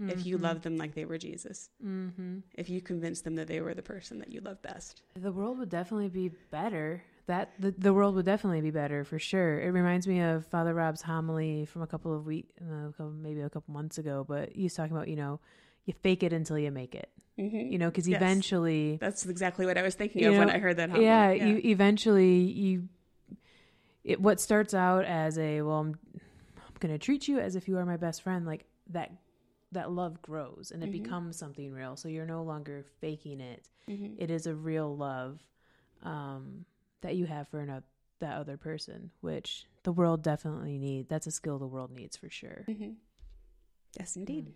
mm-hmm. 0.00 0.10
if 0.10 0.26
you 0.26 0.36
mm-hmm. 0.36 0.44
love 0.44 0.62
them 0.62 0.76
like 0.76 0.94
they 0.94 1.04
were 1.04 1.18
Jesus, 1.18 1.70
mm-hmm. 1.84 2.38
if 2.54 2.68
you 2.68 2.80
convince 2.80 3.20
them 3.22 3.36
that 3.36 3.48
they 3.48 3.60
were 3.60 3.74
the 3.74 3.82
person 3.82 4.18
that 4.18 4.32
you 4.32 4.40
love 4.40 4.60
best, 4.62 5.02
the 5.14 5.32
world 5.32 5.58
would 5.58 5.70
definitely 5.70 6.08
be 6.08 6.30
better. 6.50 7.02
That 7.26 7.52
the, 7.58 7.70
the 7.70 7.94
world 7.94 8.16
would 8.16 8.26
definitely 8.26 8.60
be 8.60 8.70
better 8.70 9.02
for 9.02 9.18
sure. 9.18 9.58
It 9.58 9.70
reminds 9.70 10.06
me 10.06 10.20
of 10.20 10.46
Father 10.46 10.74
Rob's 10.74 11.00
homily 11.00 11.64
from 11.64 11.80
a 11.80 11.86
couple 11.86 12.14
of 12.14 12.26
weeks, 12.26 12.52
uh, 12.60 13.02
maybe 13.02 13.40
a 13.40 13.48
couple 13.48 13.72
months 13.72 13.96
ago. 13.96 14.26
But 14.28 14.50
he's 14.52 14.74
talking 14.74 14.94
about 14.94 15.08
you 15.08 15.16
know 15.16 15.40
you 15.86 15.94
fake 16.02 16.22
it 16.22 16.32
until 16.32 16.58
you 16.58 16.70
make 16.70 16.94
it. 16.94 17.08
Mm-hmm. 17.38 17.72
You 17.72 17.78
know, 17.78 17.88
because 17.88 18.06
yes. 18.06 18.18
eventually 18.18 18.98
that's 19.00 19.26
exactly 19.26 19.66
what 19.66 19.76
I 19.76 19.82
was 19.82 19.94
thinking 19.94 20.24
of 20.24 20.34
know, 20.34 20.38
when 20.38 20.50
I 20.50 20.58
heard 20.58 20.76
that. 20.76 20.90
Yeah, 21.00 21.30
yeah, 21.32 21.46
you 21.46 21.60
eventually 21.64 22.36
you 22.36 22.88
it 24.04 24.20
what 24.20 24.40
starts 24.40 24.74
out 24.74 25.04
as 25.04 25.38
a 25.38 25.62
well, 25.62 25.78
I'm, 25.78 25.98
I'm 26.14 26.74
going 26.78 26.92
to 26.92 26.98
treat 26.98 27.26
you 27.26 27.40
as 27.40 27.56
if 27.56 27.66
you 27.66 27.78
are 27.78 27.86
my 27.86 27.96
best 27.96 28.22
friend. 28.22 28.46
Like 28.46 28.66
that 28.90 29.10
that 29.74 29.90
love 29.90 30.20
grows 30.22 30.70
and 30.72 30.82
it 30.82 30.90
mm-hmm. 30.90 31.02
becomes 31.02 31.36
something 31.36 31.72
real. 31.72 31.96
So 31.96 32.08
you're 32.08 32.26
no 32.26 32.42
longer 32.42 32.84
faking 33.00 33.40
it. 33.40 33.68
Mm-hmm. 33.88 34.14
it 34.16 34.30
is 34.30 34.46
a 34.46 34.54
real 34.54 34.96
love 34.96 35.40
um, 36.02 36.64
that 37.02 37.16
you 37.16 37.26
have 37.26 37.48
for 37.48 37.60
another 37.60 37.84
that 38.20 38.36
other 38.36 38.56
person, 38.56 39.10
which 39.20 39.66
the 39.82 39.92
world 39.92 40.22
definitely 40.22 40.78
needs. 40.78 41.08
That's 41.08 41.26
a 41.26 41.30
skill 41.30 41.58
the 41.58 41.66
world 41.66 41.90
needs 41.90 42.16
for 42.16 42.30
sure. 42.30 42.64
Mm-hmm. 42.68 42.92
Yes, 43.98 44.16
indeed. 44.16 44.46
Mm. 44.46 44.52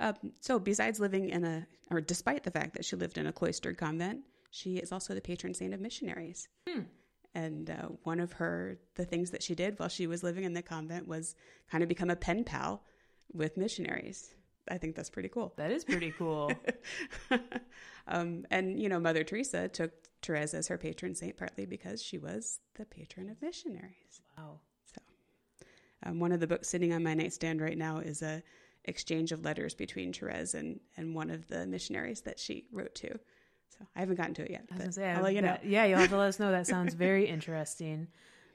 Um, 0.00 0.32
so, 0.40 0.58
besides 0.58 1.00
living 1.00 1.30
in 1.30 1.44
a, 1.44 1.66
or 1.90 2.00
despite 2.00 2.44
the 2.44 2.50
fact 2.50 2.74
that 2.74 2.84
she 2.84 2.96
lived 2.96 3.18
in 3.18 3.26
a 3.26 3.32
cloistered 3.32 3.78
convent, 3.78 4.20
she 4.50 4.76
is 4.76 4.92
also 4.92 5.14
the 5.14 5.20
patron 5.20 5.54
saint 5.54 5.74
of 5.74 5.80
missionaries. 5.80 6.48
Hmm. 6.68 6.82
And 7.34 7.70
uh, 7.70 7.88
one 8.02 8.20
of 8.20 8.32
her, 8.32 8.78
the 8.96 9.06
things 9.06 9.30
that 9.30 9.42
she 9.42 9.54
did 9.54 9.78
while 9.78 9.88
she 9.88 10.06
was 10.06 10.22
living 10.22 10.44
in 10.44 10.52
the 10.52 10.62
convent 10.62 11.08
was 11.08 11.34
kind 11.70 11.82
of 11.82 11.88
become 11.88 12.10
a 12.10 12.16
pen 12.16 12.44
pal 12.44 12.82
with 13.34 13.56
missionaries. 13.56 14.34
I 14.70 14.78
think 14.78 14.94
that's 14.94 15.10
pretty 15.10 15.28
cool. 15.28 15.52
That 15.56 15.70
is 15.72 15.84
pretty 15.84 16.12
cool. 16.12 16.52
um, 18.06 18.46
and, 18.50 18.80
you 18.80 18.88
know, 18.88 19.00
Mother 19.00 19.24
Teresa 19.24 19.68
took 19.68 19.92
Therese 20.22 20.54
as 20.54 20.68
her 20.68 20.78
patron 20.78 21.14
saint 21.14 21.36
partly 21.36 21.66
because 21.66 22.00
she 22.00 22.18
was 22.18 22.60
the 22.74 22.84
patron 22.84 23.28
of 23.28 23.42
missionaries. 23.42 24.20
Wow. 24.38 24.60
So, 24.84 25.00
um, 26.04 26.20
one 26.20 26.32
of 26.32 26.40
the 26.40 26.46
books 26.46 26.68
sitting 26.68 26.92
on 26.92 27.02
my 27.02 27.14
nightstand 27.14 27.60
right 27.60 27.76
now 27.76 27.98
is 27.98 28.22
a 28.22 28.42
exchange 28.84 29.32
of 29.32 29.44
letters 29.44 29.74
between 29.74 30.12
Therese 30.12 30.54
and, 30.54 30.80
and 30.96 31.14
one 31.14 31.30
of 31.30 31.46
the 31.48 31.66
missionaries 31.66 32.22
that 32.22 32.38
she 32.38 32.66
wrote 32.72 32.94
to. 32.96 33.18
So 33.68 33.86
I 33.96 34.00
haven't 34.00 34.16
gotten 34.16 34.34
to 34.34 34.42
it 34.42 34.50
yet. 34.50 34.64
I 34.72 34.86
was 34.86 34.96
say, 34.96 35.10
I'll 35.10 35.22
let 35.22 35.34
you 35.34 35.42
know. 35.42 35.56
Yeah, 35.64 35.84
you'll 35.86 35.98
have 35.98 36.10
to 36.10 36.16
let 36.16 36.28
us 36.28 36.40
know. 36.40 36.50
That 36.50 36.66
sounds 36.66 36.94
very 36.94 37.26
interesting. 37.28 38.08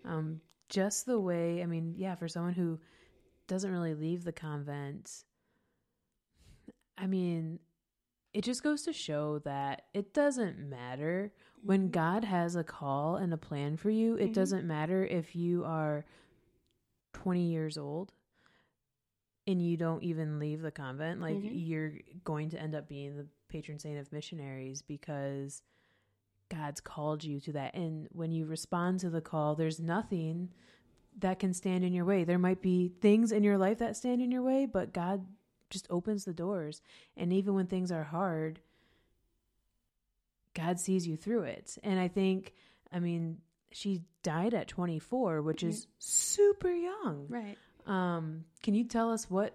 Um, 0.06 0.42
just 0.70 1.06
the 1.06 1.20
way, 1.20 1.64
I 1.64 1.66
mean, 1.66 1.96
yeah, 1.98 2.16
for 2.16 2.28
someone 2.28 2.54
who 2.54 2.80
doesn't 3.48 3.72
really 3.72 3.94
leave 3.96 4.24
the 4.24 4.32
convent, 4.32 5.24
I 6.98 7.08
mean, 7.08 7.60
it 8.34 8.44
just 8.44 8.64
goes 8.64 8.84
to 8.84 8.94
show 8.94 9.40
that 9.40 9.84
it 9.94 10.14
doesn't 10.14 10.58
matter 10.60 11.32
when 11.64 11.84
Mm-hmm. 11.84 11.92
God 11.92 12.24
has 12.24 12.56
a 12.56 12.64
call 12.64 13.16
and 13.16 13.34
a 13.34 13.38
plan 13.38 13.78
for 13.78 13.90
you. 13.90 14.16
It 14.16 14.30
Mhm. 14.32 14.34
doesn't 14.34 14.68
matter 14.68 15.04
if 15.06 15.36
you 15.36 15.64
are 15.66 16.06
20 17.14 17.50
years 17.50 17.78
old 17.78 18.14
and 19.48 19.62
you 19.62 19.78
don't 19.78 20.04
even 20.04 20.40
leave 20.40 20.62
the 20.62 20.72
convent. 20.72 21.22
Like, 21.22 21.38
Mhm. 21.38 21.52
you're 21.68 21.94
going 22.24 22.50
to 22.50 22.62
end 22.62 22.76
up 22.76 22.88
being 22.88 23.16
the 23.16 23.28
patron 23.48 23.80
saint 23.80 23.98
of 23.98 24.12
missionaries 24.12 24.82
because 24.82 25.64
God's 26.50 26.82
called 26.82 27.24
you 27.24 27.40
to 27.42 27.52
that. 27.54 27.74
And 27.76 28.08
when 28.12 28.32
you 28.32 28.46
respond 28.46 29.00
to 29.02 29.10
the 29.10 29.22
call, 29.22 29.56
there's 29.56 29.80
nothing 29.80 30.54
that 31.20 31.40
can 31.40 31.54
stand 31.54 31.84
in 31.84 31.94
your 31.94 32.06
way. 32.06 32.24
There 32.24 32.38
might 32.38 32.62
be 32.62 32.90
things 33.02 33.32
in 33.32 33.44
your 33.44 33.58
life 33.58 33.80
that 33.80 33.98
stand 33.98 34.22
in 34.22 34.32
your 34.32 34.44
way, 34.44 34.66
but 34.66 34.94
God 34.94 35.26
just 35.70 35.88
opens 35.90 36.26
the 36.26 36.34
doors. 36.34 36.82
And 37.16 37.34
even 37.34 37.56
when 37.56 37.68
things 37.68 37.92
are 37.92 38.04
hard, 38.04 38.60
God 40.54 40.80
sees 40.80 41.08
you 41.08 41.18
through 41.18 41.44
it. 41.44 41.78
And 41.84 42.00
I 42.00 42.08
think, 42.08 42.54
I 42.92 43.00
mean, 43.00 43.40
she 43.72 44.04
died 44.24 44.54
at 44.54 44.68
24, 44.68 45.42
which 45.42 45.64
is 45.64 45.88
super 46.00 46.72
young. 46.72 47.28
Right. 47.30 47.58
Um, 47.86 48.46
can 48.64 48.74
you 48.74 48.84
tell 48.84 49.12
us 49.12 49.30
what, 49.30 49.54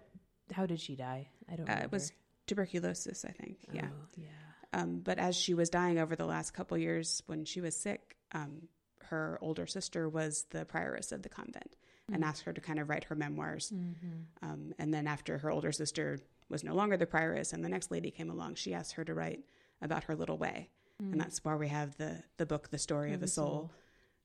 how 0.53 0.67
did 0.67 0.81
she 0.81 0.97
die? 0.97 1.29
I 1.51 1.57
don't 1.57 1.69
Uh, 1.69 1.81
it 1.85 1.93
was 1.93 2.13
tuberculosis, 2.47 3.25
I 3.25 3.33
think. 3.33 3.59
Yeah. 3.73 3.87
Oh, 3.87 4.07
yeah. 4.17 4.27
Um, 4.75 5.01
but 5.05 5.19
as 5.19 5.37
she 5.37 5.55
was 5.55 5.69
dying 5.71 5.99
over 5.99 6.17
the 6.17 6.25
last 6.25 6.53
couple 6.53 6.79
years, 6.79 7.23
when 7.27 7.45
she 7.45 7.61
was 7.61 7.77
sick, 7.77 8.17
um, 8.33 8.69
her 9.13 9.39
older 9.41 9.67
sister 9.67 10.09
was 10.09 10.47
the 10.51 10.65
prioress 10.65 11.13
of 11.13 11.23
the 11.23 11.29
convent 11.29 11.77
and 12.13 12.25
asked 12.25 12.43
her 12.43 12.53
to 12.53 12.61
kind 12.61 12.79
of 12.81 12.89
write 12.91 13.05
her 13.05 13.15
memoirs. 13.15 13.71
Mm-hmm. 13.75 14.49
Um, 14.49 14.75
and 14.79 14.93
then 14.93 15.07
after 15.07 15.39
her 15.39 15.51
older 15.51 15.73
sister 15.73 16.19
was 16.49 16.65
no 16.65 16.75
longer 16.75 16.97
the 16.97 17.07
prioress 17.07 17.53
and 17.53 17.65
the 17.65 17.69
next 17.69 17.91
lady 17.91 18.11
came 18.11 18.31
along, 18.31 18.57
she 18.57 18.75
asked 18.75 18.95
her 18.95 19.05
to 19.05 19.15
write 19.15 19.41
about 19.81 20.05
her 20.05 20.15
little 20.15 20.37
way. 20.37 20.69
And 20.99 21.21
that's 21.21 21.45
why 21.45 21.57
we 21.57 21.69
have 21.69 21.97
the, 21.97 22.23
the 22.37 22.47
book, 22.47 22.71
The 22.71 22.79
Story 22.79 23.13
of, 23.13 23.23
a 23.23 23.27
Soul, 23.29 23.71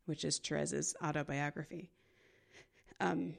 which 0.05 0.23
is 0.23 0.39
Therese's 0.39 0.95
autobiography. 1.03 1.89
Um, 2.99 3.33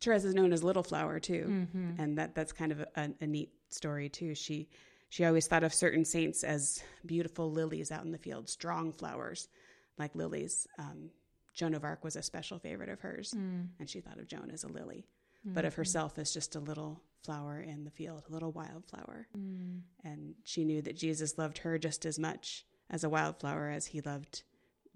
Therese 0.00 0.24
is 0.24 0.34
known 0.34 0.52
as 0.52 0.62
Little 0.62 0.82
Flower 0.84 1.18
too, 1.18 1.46
Mm-hmm. 1.48 2.00
and 2.00 2.18
that 2.18 2.34
that's 2.34 2.52
kind 2.52 2.72
of 2.72 2.80
a, 2.80 3.10
a 3.20 3.26
neat 3.26 3.50
story 3.68 4.08
too. 4.08 4.34
She 4.34 4.68
she 5.08 5.24
always 5.24 5.46
thought 5.46 5.64
of 5.64 5.72
certain 5.72 6.04
saints 6.04 6.44
as 6.44 6.82
beautiful 7.04 7.50
lilies 7.50 7.90
out 7.90 8.04
in 8.04 8.12
the 8.12 8.18
field, 8.18 8.48
strong 8.48 8.92
flowers 8.92 9.48
like 9.98 10.14
lilies. 10.14 10.66
Um, 10.78 11.10
Joan 11.54 11.74
of 11.74 11.84
Arc 11.84 12.04
was 12.04 12.16
a 12.16 12.22
special 12.22 12.58
favorite 12.58 12.88
of 12.90 13.00
hers, 13.00 13.32
Mm. 13.36 13.68
and 13.78 13.88
she 13.88 14.00
thought 14.00 14.18
of 14.18 14.26
Joan 14.28 14.50
as 14.50 14.62
a 14.64 14.68
lily, 14.68 15.06
but 15.44 15.64
of 15.64 15.74
herself 15.74 16.18
as 16.18 16.32
just 16.34 16.54
a 16.56 16.60
little 16.60 17.02
flower 17.22 17.60
in 17.60 17.84
the 17.84 17.90
field, 17.90 18.24
a 18.28 18.32
little 18.32 18.52
wildflower. 18.52 19.26
Mm. 19.36 19.80
And 20.04 20.34
she 20.44 20.64
knew 20.64 20.82
that 20.82 20.96
Jesus 20.96 21.38
loved 21.38 21.58
her 21.58 21.78
just 21.78 22.04
as 22.04 22.18
much 22.18 22.66
as 22.90 23.04
a 23.04 23.08
wildflower 23.08 23.68
as 23.70 23.86
he 23.86 24.00
loved 24.02 24.42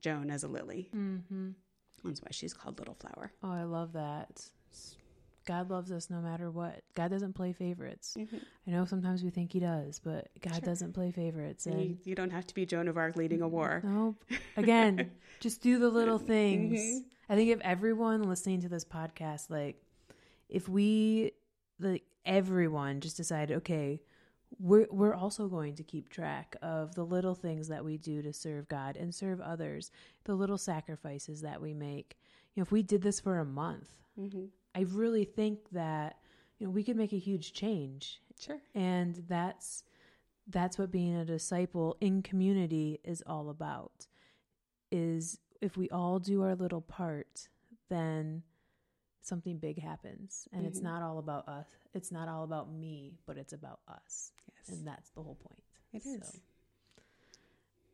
Joan 0.01 0.31
as 0.31 0.43
a 0.45 0.49
lily. 0.49 0.91
Mm-hmm. 0.95 1.51
That's 2.05 2.21
why 2.23 2.29
she's 2.31 2.53
called 2.55 2.79
Little 2.79 2.95
Flower. 2.95 3.33
Oh, 3.43 3.51
I 3.51 3.65
love 3.65 3.93
that. 3.95 4.49
God 5.47 5.71
loves 5.71 5.91
us 5.91 6.11
no 6.11 6.21
matter 6.21 6.51
what. 6.51 6.83
God 6.95 7.11
doesn't 7.11 7.33
play 7.35 7.53
favorites. 7.53 8.17
I 8.19 8.71
know 8.71 8.85
sometimes 8.85 9.23
we 9.25 9.31
think 9.31 9.53
he 9.53 9.61
does, 9.61 9.99
but 9.99 10.29
God 10.41 10.55
Sure. 10.55 10.61
doesn't 10.61 10.93
play 10.93 11.11
favorites. 11.11 11.67
And 11.67 11.75
And 11.75 11.85
you, 11.91 11.99
you 12.05 12.15
don't 12.15 12.31
have 12.31 12.47
to 12.49 12.55
be 12.55 12.67
Joan 12.67 12.89
of 12.89 12.97
Arc 12.97 13.17
leading 13.17 13.41
a 13.43 13.49
war. 13.49 13.81
no, 13.85 14.17
again, 14.57 15.11
just 15.41 15.63
do 15.63 15.79
the 15.79 15.89
little 15.89 16.19
things. 16.19 16.81
Mhm. 16.81 17.05
I 17.29 17.37
think 17.37 17.51
if 17.51 17.61
everyone 17.61 18.23
listening 18.25 18.61
to 18.63 18.69
this 18.69 18.85
podcast, 18.85 19.51
like, 19.51 19.83
if 20.49 20.69
we, 20.69 21.33
like, 21.79 22.05
everyone 22.25 23.01
just 23.01 23.17
decided, 23.17 23.57
okay, 23.59 24.03
we're 24.59 24.89
we're 24.91 25.15
also 25.15 25.47
going 25.49 25.77
to 25.77 25.85
keep 25.85 26.09
track 26.11 26.57
of 26.61 26.95
the 26.97 27.05
little 27.05 27.37
things 27.37 27.69
that 27.69 27.85
we 27.85 27.97
do 27.97 28.21
to 28.21 28.33
serve 28.33 28.69
God 28.69 28.97
and 28.97 29.15
serve 29.15 29.41
others, 29.41 29.93
the 30.25 30.35
little 30.35 30.59
sacrifices 30.59 31.41
that 31.43 31.63
we 31.63 31.73
make. 31.73 32.19
You 32.55 32.61
know, 32.61 32.63
if 32.63 32.73
we 32.73 32.83
did 32.83 33.01
this 33.03 33.21
for 33.21 33.39
a 33.39 33.45
month, 33.45 33.89
hmm 34.19 34.47
I 34.75 34.81
really 34.81 35.25
think 35.25 35.59
that 35.73 36.19
you 36.59 36.67
know 36.67 36.71
we 36.73 36.85
could 36.85 36.97
make 36.97 37.13
a 37.13 37.19
huge 37.19 37.53
change, 37.53 38.21
Sure. 38.39 38.61
and 38.75 39.25
that's 39.29 39.85
that's 40.47 40.79
what 40.79 40.91
being 40.91 41.15
a 41.17 41.25
disciple 41.25 41.97
in 42.01 42.23
community 42.23 42.99
is 43.05 43.23
all 43.27 43.51
about. 43.51 44.07
Is 44.91 45.39
if 45.61 45.77
we 45.77 45.89
all 45.91 46.19
do 46.19 46.43
our 46.43 46.55
little 46.55 46.81
part, 46.81 47.49
then 47.89 48.43
something 49.23 49.59
big 49.59 49.79
happens, 49.81 50.49
and 50.53 50.67
it's 50.67 50.81
Mhm. 50.81 50.85
not 50.85 51.03
all 51.03 51.19
about 51.19 51.47
us. 51.49 51.67
It's 51.95 52.11
not 52.11 52.29
all 52.29 52.45
about 52.45 52.71
me, 52.73 53.19
but 53.27 53.37
it's 53.37 53.53
about 53.53 53.81
us, 53.89 54.33
Yes. 54.55 54.69
and 54.69 54.87
that's 54.87 55.11
the 55.11 55.23
whole 55.23 55.35
point. 55.37 55.63
It 55.93 56.03
So, 56.03 56.11
is. 56.11 56.41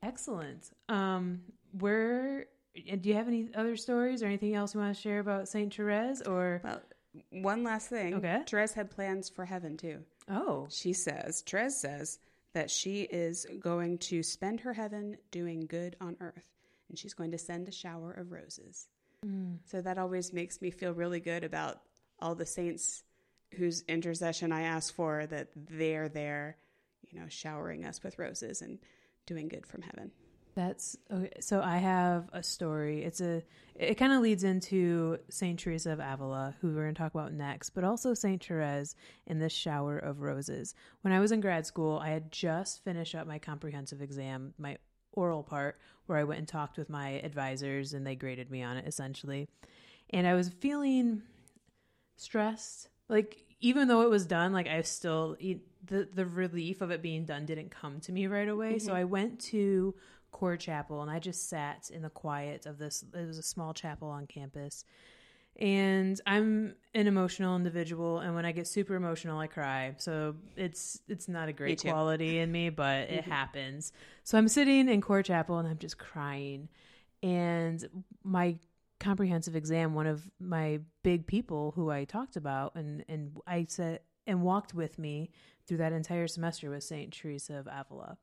excellent. 0.02 0.70
Um, 0.88 1.42
where 1.72 2.46
and 2.88 3.02
do 3.02 3.08
you 3.08 3.14
have 3.14 3.28
any 3.28 3.48
other 3.54 3.76
stories 3.76 4.22
or 4.22 4.26
anything 4.26 4.54
else 4.54 4.74
you 4.74 4.80
want 4.80 4.94
to 4.94 5.00
share 5.00 5.18
about 5.20 5.48
Saint 5.48 5.74
Therese 5.74 6.22
or? 6.22 6.60
Well, 6.64 6.82
one 7.30 7.64
last 7.64 7.88
thing. 7.88 8.14
Okay. 8.14 8.42
Therese 8.46 8.72
had 8.72 8.90
plans 8.90 9.28
for 9.28 9.44
heaven 9.44 9.76
too. 9.76 10.00
Oh, 10.28 10.66
She 10.70 10.92
says, 10.92 11.42
Therese 11.46 11.80
says 11.80 12.18
that 12.52 12.70
she 12.70 13.02
is 13.02 13.46
going 13.60 13.98
to 13.98 14.22
spend 14.22 14.60
her 14.60 14.72
heaven 14.72 15.16
doing 15.30 15.66
good 15.66 15.96
on 16.00 16.16
earth, 16.20 16.48
and 16.88 16.98
she's 16.98 17.14
going 17.14 17.30
to 17.30 17.38
send 17.38 17.68
a 17.68 17.72
shower 17.72 18.12
of 18.12 18.32
roses. 18.32 18.88
Mm. 19.24 19.58
So 19.66 19.80
that 19.80 19.98
always 19.98 20.32
makes 20.32 20.60
me 20.60 20.70
feel 20.70 20.92
really 20.92 21.20
good 21.20 21.44
about 21.44 21.80
all 22.18 22.34
the 22.34 22.46
saints 22.46 23.04
whose 23.56 23.82
intercession 23.82 24.52
I 24.52 24.62
ask 24.62 24.92
for, 24.94 25.26
that 25.26 25.48
they're 25.54 26.08
there, 26.08 26.56
you 27.08 27.20
know, 27.20 27.26
showering 27.28 27.84
us 27.84 28.02
with 28.02 28.18
roses 28.18 28.62
and 28.62 28.78
doing 29.26 29.48
good 29.48 29.66
from 29.66 29.82
heaven. 29.82 30.10
That's 30.56 30.96
okay. 31.12 31.30
So 31.40 31.60
I 31.60 31.76
have 31.76 32.30
a 32.32 32.42
story. 32.42 33.04
It's 33.04 33.20
a. 33.20 33.42
It 33.74 33.96
kind 33.96 34.14
of 34.14 34.22
leads 34.22 34.42
into 34.42 35.18
Saint 35.28 35.60
Teresa 35.60 35.92
of 35.92 36.00
Avila, 36.00 36.54
who 36.60 36.68
we're 36.68 36.84
going 36.84 36.94
to 36.94 36.98
talk 36.98 37.14
about 37.14 37.34
next, 37.34 37.70
but 37.70 37.84
also 37.84 38.14
Saint 38.14 38.42
Therese 38.42 38.96
in 39.26 39.38
this 39.38 39.52
shower 39.52 39.98
of 39.98 40.22
roses. 40.22 40.74
When 41.02 41.12
I 41.12 41.20
was 41.20 41.30
in 41.30 41.42
grad 41.42 41.66
school, 41.66 41.98
I 41.98 42.08
had 42.08 42.32
just 42.32 42.82
finished 42.84 43.14
up 43.14 43.26
my 43.26 43.38
comprehensive 43.38 44.00
exam, 44.00 44.54
my 44.56 44.78
oral 45.12 45.42
part, 45.42 45.78
where 46.06 46.16
I 46.16 46.24
went 46.24 46.38
and 46.38 46.48
talked 46.48 46.78
with 46.78 46.88
my 46.88 47.20
advisors, 47.22 47.92
and 47.92 48.06
they 48.06 48.16
graded 48.16 48.50
me 48.50 48.62
on 48.62 48.78
it 48.78 48.86
essentially. 48.86 49.48
And 50.08 50.26
I 50.26 50.32
was 50.32 50.48
feeling 50.48 51.20
stressed, 52.16 52.88
like 53.10 53.42
even 53.60 53.88
though 53.88 54.02
it 54.02 54.10
was 54.10 54.24
done, 54.24 54.54
like 54.54 54.68
I 54.68 54.80
still 54.82 55.36
the 55.86 56.08
the 56.12 56.26
relief 56.26 56.80
of 56.80 56.90
it 56.90 57.02
being 57.02 57.24
done 57.26 57.46
didn't 57.46 57.70
come 57.70 58.00
to 58.00 58.12
me 58.12 58.26
right 58.26 58.48
away. 58.48 58.78
So 58.78 58.88
mm-hmm. 58.88 58.96
I 58.96 59.04
went 59.04 59.40
to 59.40 59.94
Core 60.30 60.56
Chapel 60.56 61.02
and 61.02 61.10
I 61.10 61.18
just 61.18 61.48
sat 61.48 61.90
in 61.92 62.02
the 62.02 62.10
quiet 62.10 62.66
of 62.66 62.78
this. 62.78 63.04
It 63.14 63.26
was 63.26 63.38
a 63.38 63.42
small 63.42 63.72
chapel 63.74 64.08
on 64.08 64.26
campus. 64.26 64.84
And 65.58 66.20
I'm 66.26 66.74
an 66.94 67.06
emotional 67.06 67.56
individual, 67.56 68.18
and 68.18 68.34
when 68.34 68.44
I 68.44 68.52
get 68.52 68.68
super 68.68 68.94
emotional, 68.94 69.38
I 69.38 69.46
cry. 69.46 69.94
So 69.96 70.34
it's 70.54 71.00
it's 71.08 71.28
not 71.28 71.48
a 71.48 71.52
great 71.52 71.80
quality 71.80 72.40
in 72.40 72.52
me, 72.52 72.68
but 72.68 73.08
it 73.08 73.22
mm-hmm. 73.22 73.30
happens. 73.30 73.92
So 74.22 74.36
I'm 74.36 74.48
sitting 74.48 74.90
in 74.90 75.00
Core 75.00 75.22
Chapel 75.22 75.56
and 75.58 75.66
I'm 75.66 75.78
just 75.78 75.96
crying. 75.96 76.68
And 77.22 77.82
my 78.22 78.58
comprehensive 79.00 79.56
exam, 79.56 79.94
one 79.94 80.06
of 80.06 80.30
my 80.38 80.80
big 81.02 81.26
people 81.26 81.72
who 81.74 81.90
I 81.90 82.04
talked 82.04 82.36
about 82.36 82.74
and 82.74 83.02
and 83.08 83.38
I 83.46 83.64
said 83.66 84.00
and 84.26 84.42
walked 84.42 84.74
with 84.74 84.98
me 84.98 85.30
through 85.66 85.78
that 85.78 85.92
entire 85.92 86.26
semester 86.26 86.68
was 86.68 86.86
Saint 86.86 87.14
Teresa 87.14 87.54
of 87.54 87.66
Avila. 87.66 88.18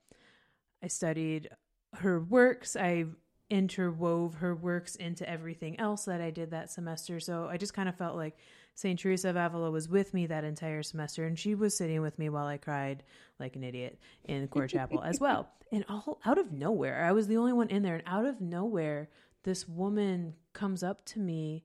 I 0.83 0.87
studied 0.87 1.49
her 1.95 2.19
works. 2.19 2.75
I 2.75 3.05
interwove 3.51 4.35
her 4.35 4.55
works 4.55 4.95
into 4.95 5.29
everything 5.29 5.79
else 5.79 6.05
that 6.05 6.21
I 6.21 6.31
did 6.31 6.51
that 6.51 6.71
semester. 6.71 7.19
So 7.19 7.47
I 7.49 7.57
just 7.57 7.73
kind 7.73 7.87
of 7.87 7.95
felt 7.95 8.15
like 8.15 8.35
St. 8.75 8.99
Teresa 8.99 9.29
of 9.29 9.35
Avila 9.35 9.69
was 9.69 9.87
with 9.87 10.13
me 10.13 10.25
that 10.27 10.43
entire 10.43 10.81
semester, 10.81 11.25
and 11.25 11.37
she 11.37 11.53
was 11.53 11.77
sitting 11.77 12.01
with 12.01 12.17
me 12.17 12.29
while 12.29 12.47
I 12.47 12.57
cried 12.57 13.03
like 13.39 13.55
an 13.55 13.63
idiot 13.63 13.99
in 14.25 14.47
Core 14.47 14.67
Chapel 14.67 15.01
as 15.01 15.19
well. 15.19 15.49
And 15.71 15.83
all 15.89 16.19
out 16.23 16.37
of 16.37 16.51
nowhere, 16.51 17.03
I 17.03 17.13
was 17.13 17.25
the 17.25 17.37
only 17.37 17.51
one 17.51 17.67
in 17.69 17.81
there, 17.81 17.95
and 17.95 18.03
out 18.05 18.25
of 18.25 18.39
nowhere, 18.39 19.09
this 19.41 19.67
woman 19.67 20.35
comes 20.53 20.83
up 20.83 21.03
to 21.05 21.19
me 21.19 21.63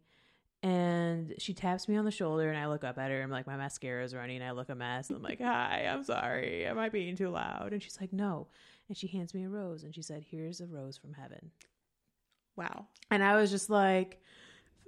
and 0.63 1.35
she 1.39 1.55
taps 1.55 1.89
me 1.89 1.97
on 1.97 2.05
the 2.05 2.11
shoulder 2.11 2.49
and 2.49 2.59
I 2.59 2.67
look 2.67 2.83
up 2.83 2.99
at 2.99 3.11
her 3.11 3.23
I'm 3.23 3.31
like 3.31 3.47
my 3.47 3.57
mascara 3.57 4.05
is 4.05 4.15
running. 4.15 4.43
I 4.43 4.51
look 4.51 4.69
a 4.69 4.75
mess 4.75 5.09
and 5.09 5.17
I'm 5.17 5.23
like, 5.23 5.41
Hi, 5.41 5.87
I'm 5.91 6.03
sorry. 6.03 6.67
Am 6.67 6.79
I 6.79 6.89
being 6.89 7.17
too 7.17 7.31
loud? 7.31 7.73
And 7.73 7.83
she's 7.83 7.99
like, 8.01 8.13
No. 8.13 8.49
And 8.89 8.97
she 8.97 9.07
hands 9.07 9.35
me 9.35 9.45
a 9.45 9.49
rose 9.49 9.85
and 9.85 9.95
she 9.95 10.03
said, 10.03 10.25
Here's 10.29 10.61
a 10.61 10.67
rose 10.67 10.97
from 10.97 11.13
heaven. 11.13 11.51
Wow. 12.57 12.87
And 13.11 13.23
I 13.23 13.37
was 13.37 13.51
just 13.51 13.71
like, 13.71 14.21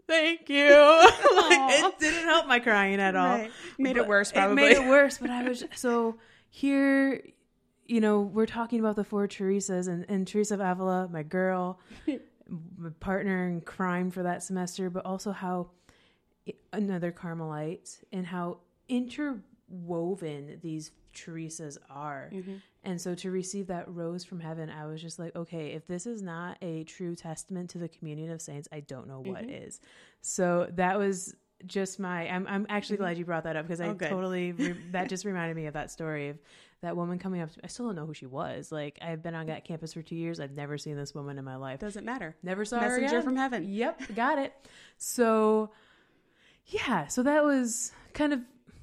Thank 0.09 0.48
you. 0.48 0.74
like, 1.37 1.85
it 1.85 1.98
didn't 2.00 2.24
help 2.24 2.48
my 2.48 2.59
crying 2.59 3.00
at 3.00 3.14
all. 3.14 3.38
Right. 3.38 3.52
Made 3.78 3.96
it 3.96 4.09
worse, 4.09 4.33
probably. 4.33 4.64
It 4.64 4.68
made 4.68 4.85
it 4.85 4.88
worse, 4.88 5.18
but 5.18 5.30
I 5.30 5.42
was 5.48 5.64
so 5.74 6.16
here. 6.48 7.22
You 7.87 8.00
know, 8.00 8.20
we're 8.20 8.46
talking 8.46 8.78
about 8.80 8.96
the 8.96 9.04
four 9.04 9.26
Teresas 9.26 9.88
and, 9.88 10.04
and 10.09 10.26
Teresa 10.26 10.54
of 10.54 10.61
Avila, 10.61 11.09
my 11.11 11.24
girl, 11.24 11.80
partner 13.00 13.48
in 13.48 13.60
crime 13.60 14.10
for 14.10 14.22
that 14.22 14.42
semester, 14.42 14.90
but 14.90 15.04
also 15.06 15.32
how 15.32 15.70
another 16.72 17.12
Carmelite 17.12 18.02
and 18.12 18.26
how 18.26 18.58
interwoven 18.88 20.58
these 20.62 20.90
Teresas 21.14 21.76
are. 21.88 22.30
Mm-hmm. 22.32 22.54
And 22.84 23.00
so 23.00 23.14
to 23.16 23.30
receive 23.30 23.66
that 23.66 23.88
rose 23.92 24.24
from 24.24 24.40
heaven, 24.40 24.70
I 24.70 24.86
was 24.86 25.02
just 25.02 25.18
like, 25.18 25.34
okay, 25.36 25.68
if 25.72 25.86
this 25.86 26.06
is 26.06 26.22
not 26.22 26.56
a 26.62 26.84
true 26.84 27.14
testament 27.14 27.70
to 27.70 27.78
the 27.78 27.88
communion 27.88 28.30
of 28.30 28.40
saints, 28.40 28.68
I 28.72 28.80
don't 28.80 29.06
know 29.08 29.20
what 29.20 29.42
Mm-hmm. 29.42 29.50
is. 29.64 29.80
So 30.22 30.68
that 30.76 30.98
was 30.98 31.34
just 31.66 32.00
my 32.00 32.26
I'm 32.26 32.46
I'm 32.48 32.64
actually 32.70 32.96
Mm-hmm. 32.96 33.02
glad 33.04 33.18
you 33.18 33.24
brought 33.26 33.44
that 33.44 33.54
up 33.54 33.66
because 33.66 33.82
I 33.82 33.88
Oh, 33.88 33.94
totally 33.94 34.52
re- 34.58 34.74
that 34.92 35.08
just 35.10 35.26
reminded 35.26 35.56
me 35.56 35.66
of 35.66 35.74
that 35.74 35.90
story 35.90 36.30
of 36.30 36.38
that 36.82 36.96
woman 36.96 37.18
coming 37.18 37.40
up 37.40 37.50
to 37.50 37.58
me, 37.58 37.62
I 37.64 37.66
still 37.66 37.86
don't 37.86 37.96
know 37.96 38.06
who 38.06 38.14
she 38.14 38.26
was. 38.26 38.72
Like 38.72 38.98
I've 39.02 39.22
been 39.22 39.34
on 39.34 39.46
that 39.46 39.64
campus 39.64 39.92
for 39.92 40.02
2 40.02 40.14
years. 40.14 40.40
I've 40.40 40.52
never 40.52 40.78
seen 40.78 40.96
this 40.96 41.14
woman 41.14 41.38
in 41.38 41.44
my 41.44 41.56
life. 41.56 41.80
Doesn't 41.80 42.04
matter. 42.04 42.36
Never 42.42 42.64
saw 42.64 42.78
her 42.80 43.00
Messenger 43.00 43.22
from 43.22 43.36
heaven. 43.36 43.64
Yep, 43.68 44.02
got 44.14 44.38
it. 44.38 44.54
So, 44.96 45.70
yeah, 46.66 47.06
so 47.06 47.22
that 47.22 47.44
was 47.44 47.92
kind 48.12 48.32
of, 48.32 48.40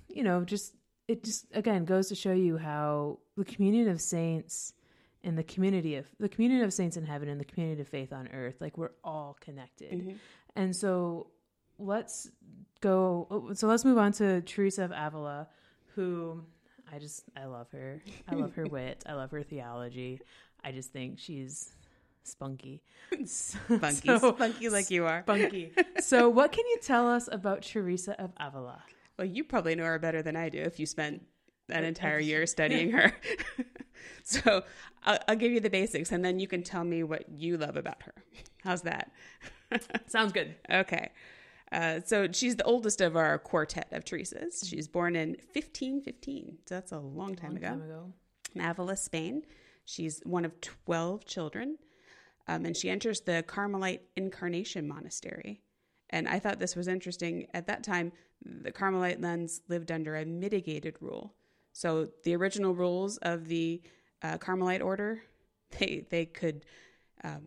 you 0.10 0.24
know, 0.24 0.44
just 0.44 0.74
it 1.08 1.24
just 1.24 1.48
again 1.54 1.86
goes 1.86 2.10
to 2.10 2.16
show 2.16 2.34
you 2.34 2.58
how 2.58 3.20
the 3.36 3.46
communion 3.46 3.88
of 3.90 4.02
saints 4.02 4.74
and 5.24 5.38
the 5.38 5.44
community 5.44 5.96
of 5.96 6.08
the 6.20 6.30
community 6.30 6.64
of 6.64 6.74
saints 6.74 6.98
in 6.98 7.06
heaven 7.06 7.30
and 7.30 7.40
the 7.40 7.46
community 7.46 7.82
of 7.82 7.88
faith 7.88 8.14
on 8.14 8.28
earth, 8.30 8.56
like 8.60 8.78
we're 8.78 8.92
all 9.04 9.38
connected. 9.42 9.92
Mm-hmm. 9.92 10.12
And 10.56 10.76
so 10.76 11.28
let's 11.80 12.30
go. 12.82 13.52
So 13.54 13.68
let's 13.68 13.86
move 13.86 13.98
on 13.98 14.12
to 14.14 14.42
Teresa 14.42 14.84
of 14.84 14.92
Avila, 14.92 15.48
who 15.96 16.44
I 16.94 17.00
just 17.00 17.24
I 17.36 17.46
love 17.46 17.70
her. 17.72 18.02
I 18.28 18.36
love 18.36 18.54
her 18.56 18.66
wit. 18.72 19.04
I 19.08 19.14
love 19.14 19.32
her 19.32 19.44
theology. 19.44 20.22
I 20.64 20.72
just 20.72 20.92
think 20.92 21.20
she's 21.20 21.74
spunky. 22.24 22.82
spunky, 23.26 24.08
So- 24.20 24.34
funky 24.34 24.70
like 24.70 24.90
you 24.90 25.06
are. 25.06 25.22
Spunky. 25.24 25.74
so, 26.00 26.30
what 26.30 26.52
can 26.52 26.66
you 26.68 26.78
tell 26.82 27.08
us 27.10 27.30
about 27.32 27.62
Teresa 27.62 28.20
of 28.22 28.32
Avila? 28.38 28.82
Well, 29.18 29.28
you 29.28 29.44
probably 29.44 29.76
know 29.76 29.86
her 29.86 30.00
better 30.00 30.22
than 30.22 30.36
I 30.36 30.50
do 30.50 30.60
if 30.60 30.80
you 30.80 30.86
spent 30.86 31.24
an 31.70 31.84
entire 31.84 32.20
year 32.20 32.46
studying 32.46 32.92
her. 32.92 33.12
so 34.24 34.64
I'll, 35.04 35.18
I'll 35.28 35.36
give 35.36 35.52
you 35.52 35.60
the 35.60 35.70
basics 35.70 36.12
and 36.12 36.24
then 36.24 36.40
you 36.40 36.48
can 36.48 36.64
tell 36.64 36.84
me 36.84 37.04
what 37.04 37.26
you 37.30 37.58
love 37.58 37.76
about 37.78 38.04
her. 38.04 38.14
How's 38.64 38.84
that? 38.84 39.12
Sounds 40.08 40.32
good. 40.34 40.56
Okay. 40.72 41.10
Uh, 41.72 42.00
so 42.06 42.28
she's 42.32 42.56
the 42.56 42.64
oldest 42.64 43.02
of 43.02 43.16
our 43.18 43.38
quartet 43.40 43.88
of 43.92 44.06
Teresas. 44.06 44.66
She's 44.68 44.88
born 44.88 45.16
in 45.16 45.32
1515. 45.54 46.60
So 46.66 46.76
that's 46.76 46.92
a 46.92 47.00
long 47.00 47.36
time 47.36 47.52
Long 47.52 47.58
ago. 47.58 47.68
time 47.68 47.82
ago. 47.82 48.14
in 48.56 48.62
Avila, 48.62 48.96
Spain. 48.98 49.44
She's 49.86 50.22
one 50.24 50.46
of 50.46 50.60
12 50.62 51.26
children. 51.26 51.78
Um, 52.48 52.66
and 52.66 52.76
she 52.78 52.90
enters 52.90 53.22
the 53.22 53.44
Carmelite 53.46 54.02
Incarnation 54.16 54.88
Monastery. 54.88 55.62
And 56.10 56.30
I 56.30 56.40
thought 56.40 56.60
this 56.60 56.76
was 56.78 56.88
interesting. 56.88 57.48
At 57.54 57.68
that 57.68 57.84
time, 57.84 58.14
the 58.46 58.72
Carmelite 58.72 59.20
nuns 59.20 59.62
lived 59.68 59.92
under 59.92 60.16
a 60.16 60.26
mitigated 60.26 60.96
rule. 61.02 61.34
So 61.74 62.08
the 62.24 62.36
original 62.36 62.74
rules 62.74 63.18
of 63.18 63.48
the 63.50 63.82
uh, 64.24 64.38
Carmelite 64.38 64.82
order, 64.82 65.22
they 65.78 66.06
they 66.10 66.26
could, 66.26 66.64
um, 67.26 67.44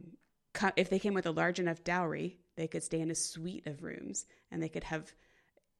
co- 0.53 0.73
if 0.77 0.91
they 0.91 0.99
came 0.99 1.15
with 1.15 1.25
a 1.27 1.31
large 1.31 1.59
enough 1.59 1.83
dowry, 1.83 2.39
they 2.57 2.67
could 2.67 2.83
stay 2.83 3.01
in 3.01 3.11
a 3.11 3.15
suite 3.15 3.67
of 3.67 3.83
rooms, 3.83 4.27
and 4.51 4.63
they 4.63 4.69
could 4.69 4.85
have 4.85 5.13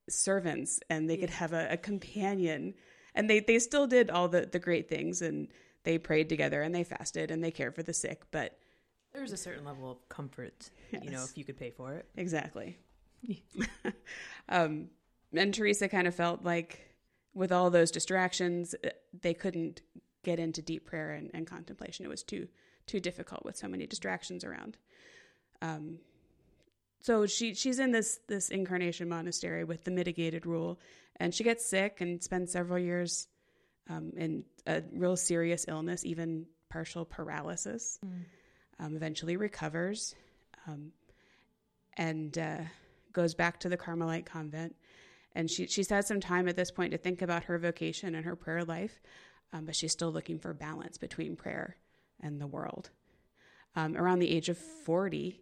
servants, 0.09 0.81
and 0.89 1.09
they 1.09 1.17
could 1.17 1.31
have 1.31 1.53
a, 1.53 1.69
a 1.71 1.77
companion, 1.77 2.75
and 3.15 3.29
they 3.29 3.41
they 3.41 3.59
still 3.59 3.87
did 3.87 4.11
all 4.11 4.29
the 4.29 4.47
the 4.47 4.59
great 4.59 4.89
things, 4.89 5.23
and 5.23 5.49
they 5.85 5.99
prayed 5.99 6.29
together, 6.29 6.63
and 6.63 6.75
they 6.75 6.85
fasted, 6.85 7.31
and 7.31 7.43
they 7.43 7.51
cared 7.51 7.75
for 7.75 7.83
the 7.83 7.95
sick, 7.95 8.23
but 8.31 8.59
There's 9.13 9.33
a 9.33 9.37
certain 9.37 9.65
level 9.65 9.91
of 9.91 10.09
comfort, 10.09 10.71
you 11.03 11.11
know, 11.11 11.25
if 11.25 11.37
you 11.37 11.45
could 11.45 11.59
pay 11.59 11.71
for 11.71 11.95
it. 11.95 12.07
Exactly. 12.17 12.79
um, 14.49 14.89
and 15.33 15.55
Teresa 15.55 15.89
kind 15.89 16.07
of 16.07 16.15
felt 16.15 16.45
like 16.45 16.91
with 17.35 17.53
all 17.53 17.71
those 17.71 17.91
distractions, 17.91 18.75
uh, 18.85 18.91
they 19.21 19.35
couldn't 19.35 19.83
get 20.23 20.39
into 20.39 20.63
deep 20.63 20.87
prayer 20.87 21.13
and, 21.13 21.31
and 21.33 21.47
contemplation. 21.47 22.05
It 22.05 22.09
was 22.09 22.23
too 22.23 22.49
too 22.87 23.01
difficult 23.01 23.45
with 23.45 23.57
so 23.57 23.69
many 23.69 23.87
distractions 23.87 24.43
around. 24.43 24.77
Um, 25.63 25.99
so 27.01 27.27
she 27.27 27.55
she's 27.55 27.79
in 27.79 27.93
this 27.93 28.21
this 28.29 28.51
incarnation 28.51 29.09
monastery 29.09 29.65
with 29.65 29.85
the 29.85 29.91
mitigated 29.91 30.47
rule, 30.47 30.79
and 31.17 31.35
she 31.35 31.45
gets 31.45 31.69
sick 31.69 32.01
and 32.01 32.23
spends 32.23 32.53
several 32.53 32.79
years 32.79 33.29
um, 33.89 34.13
in 34.17 34.45
a 34.67 34.83
real 34.93 35.17
serious 35.17 35.65
illness, 35.69 36.05
even 36.05 36.47
partial 36.69 37.05
paralysis. 37.05 37.99
Um, 38.79 38.97
eventually 38.97 39.37
recovers. 39.37 40.15
Um, 40.67 40.93
and 41.97 42.39
uh, 42.39 42.59
goes 43.13 43.35
back 43.35 43.61
to 43.61 43.69
the 43.69 43.77
Carmelite 43.77 44.27
convent. 44.27 44.75
And 45.35 45.51
she, 45.51 45.67
she's 45.67 45.91
had 45.91 46.07
some 46.07 46.21
time 46.21 46.49
at 46.49 46.57
this 46.57 46.71
point 46.71 46.93
to 46.93 46.99
think 46.99 47.23
about 47.23 47.45
her 47.45 47.59
vocation 47.59 48.15
and 48.15 48.25
her 48.25 48.35
prayer 48.35 48.65
life, 48.65 49.01
um, 49.53 49.65
but 49.65 49.77
she's 49.77 49.93
still 49.93 50.11
looking 50.11 50.39
for 50.39 50.53
balance 50.53 50.99
between 50.99 51.37
prayer 51.37 51.77
and 52.21 52.41
the 52.41 52.47
world. 52.47 52.91
Um, 53.77 53.97
around 53.97 54.19
the 54.19 54.31
age 54.31 54.49
of 54.49 54.59
40, 54.59 55.41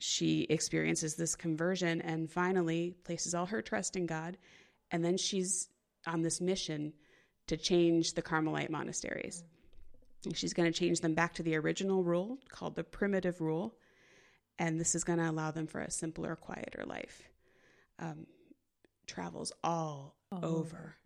she 0.00 0.42
experiences 0.50 1.14
this 1.14 1.34
conversion 1.34 2.00
and 2.02 2.30
finally 2.30 2.94
places 3.04 3.34
all 3.34 3.46
her 3.46 3.62
trust 3.62 3.96
in 3.96 4.06
God. 4.06 4.36
And 4.90 5.04
then 5.04 5.16
she's 5.16 5.68
on 6.06 6.22
this 6.22 6.40
mission 6.40 6.92
to 7.48 7.56
change 7.56 8.12
the 8.14 8.22
Carmelite 8.22 8.70
monasteries. 8.70 9.42
She's 10.34 10.52
going 10.54 10.70
to 10.72 10.78
change 10.78 11.00
them 11.00 11.14
back 11.14 11.34
to 11.34 11.42
the 11.42 11.56
original 11.56 12.02
rule 12.02 12.38
called 12.48 12.74
the 12.74 12.84
primitive 12.84 13.40
rule 13.40 13.74
and 14.58 14.80
this 14.80 14.94
is 14.94 15.04
going 15.04 15.18
to 15.18 15.28
allow 15.30 15.50
them 15.50 15.66
for 15.66 15.80
a 15.80 15.90
simpler, 15.90 16.34
quieter 16.34 16.84
life. 16.86 17.28
Um, 17.98 18.26
travels 19.06 19.52
all, 19.62 20.16
All 20.32 20.38
over, 20.44 20.54
over. 20.54 20.96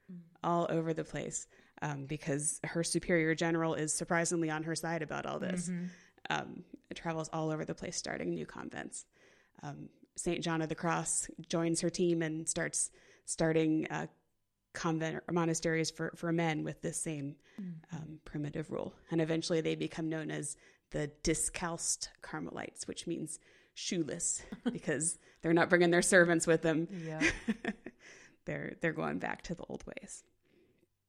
all 0.45 0.67
over 0.71 0.95
the 0.95 1.03
place 1.05 1.47
um, 1.83 2.07
because 2.07 2.61
her 2.65 2.85
superior 2.85 3.35
general 3.35 3.75
is 3.75 3.93
surprisingly 3.93 4.51
on 4.51 4.63
her 4.63 4.75
side 4.77 5.03
about 5.03 5.27
all 5.27 5.39
this. 5.41 5.69
Um, 6.31 6.63
it 6.91 6.97
travels 6.97 7.31
all 7.33 7.51
over 7.51 7.65
the 7.65 7.75
place, 7.75 7.97
starting 7.97 8.35
new 8.35 8.47
convents. 8.47 9.07
Um, 9.63 9.89
Saint 10.17 10.43
John 10.43 10.61
of 10.61 10.69
the 10.69 10.75
Cross 10.75 11.29
joins 11.49 11.81
her 11.81 11.91
team 11.91 12.21
and 12.23 12.49
starts 12.49 12.91
starting 13.25 13.87
uh, 13.91 14.07
convent 14.73 15.23
or 15.27 15.33
monasteries 15.33 15.91
for, 15.91 16.13
for 16.17 16.33
men 16.33 16.65
with 16.65 16.81
this 16.83 17.01
same 17.01 17.37
um, 17.93 18.19
primitive 18.25 18.71
rule. 18.71 18.93
And 19.11 19.21
eventually 19.21 19.61
they 19.61 19.75
become 19.75 20.09
known 20.09 20.31
as 20.31 20.57
the 20.91 21.11
discalced 21.23 22.11
Carmelites, 22.23 22.87
which 22.87 23.07
means 23.07 23.39
shoeless 23.75 24.43
because 24.73 25.19
they're 25.43 25.53
not 25.53 25.71
bringing 25.71 25.91
their 25.91 26.03
servants 26.03 26.47
with 26.47 26.63
them. 26.63 26.89
Yeah. 27.07 27.23
they're 28.45 28.75
they're 28.81 28.93
going 28.93 29.19
back 29.19 29.43
to 29.43 29.55
the 29.55 29.65
old 29.69 29.85
ways. 29.87 30.25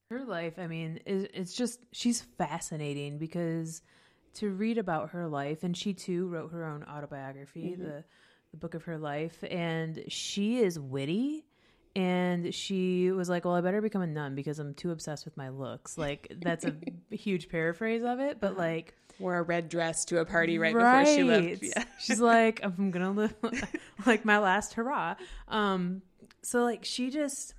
her 0.10 0.24
life, 0.26 0.60
I 0.60 0.67
mean, 0.67 1.00
it's 1.06 1.54
just 1.54 1.80
she's 1.91 2.22
fascinating 2.38 3.17
because 3.17 3.82
to 4.36 4.50
read 4.50 4.78
about 4.78 5.12
her 5.12 5.28
life, 5.28 5.63
and 5.63 5.76
she 5.76 5.94
too 5.94 6.28
wrote 6.28 6.52
her 6.52 6.65
own 6.65 6.84
autobiography, 6.84 7.76
the 7.76 8.04
the 8.52 8.58
book 8.58 8.74
of 8.74 8.84
her 8.84 8.98
life, 8.98 9.44
and 9.50 10.04
she 10.08 10.60
is 10.60 10.80
witty. 10.80 11.46
And 11.94 12.54
she 12.56 13.12
was 13.12 13.28
like, 13.28 13.44
"Well, 13.44 13.56
I 13.56 13.62
better 13.62 13.82
become 13.82 14.02
a 14.02 14.08
nun 14.08 14.34
because 14.34 14.60
I'm 14.60 14.74
too 14.74 14.91
obsessed 14.91 15.26
with 15.26 15.36
my 15.36 15.50
looks." 15.50 15.98
Like 15.98 16.32
that's 16.41 16.63
a 16.63 16.74
huge 17.15 17.50
paraphrase 17.50 18.04
of 18.04 18.22
it, 18.22 18.39
but 18.39 18.58
like 18.58 18.96
Wore 19.22 19.38
a 19.38 19.44
red 19.44 19.70
dress 19.70 20.04
to 20.06 20.20
a 20.20 20.26
party 20.26 20.58
right, 20.58 20.74
before 20.74 21.06
she 21.06 21.24
left. 21.24 21.63
Yeah. 21.63 21.84
She's 22.00 22.20
like, 22.20 22.60
I'm 22.63 22.91
gonna 22.91 23.12
live 23.12 23.36
like 24.06 24.26
my 24.26 24.39
last 24.39 24.74
hurrah. 24.74 25.15
Um, 25.48 26.02
so 26.41 26.63
like 26.63 26.84
she 26.84 27.10
just, 27.10 27.54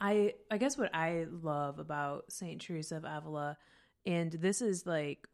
I 0.00 0.34
I 0.50 0.56
guess 0.56 0.78
what 0.78 0.94
I 0.94 1.26
love 1.30 1.78
about 1.78 2.32
Saint 2.32 2.62
Teresa 2.62 2.96
of 2.96 3.04
Avila, 3.04 3.58
and 4.08 4.32
this 4.32 4.62
is 4.62 4.86
like 4.86 5.28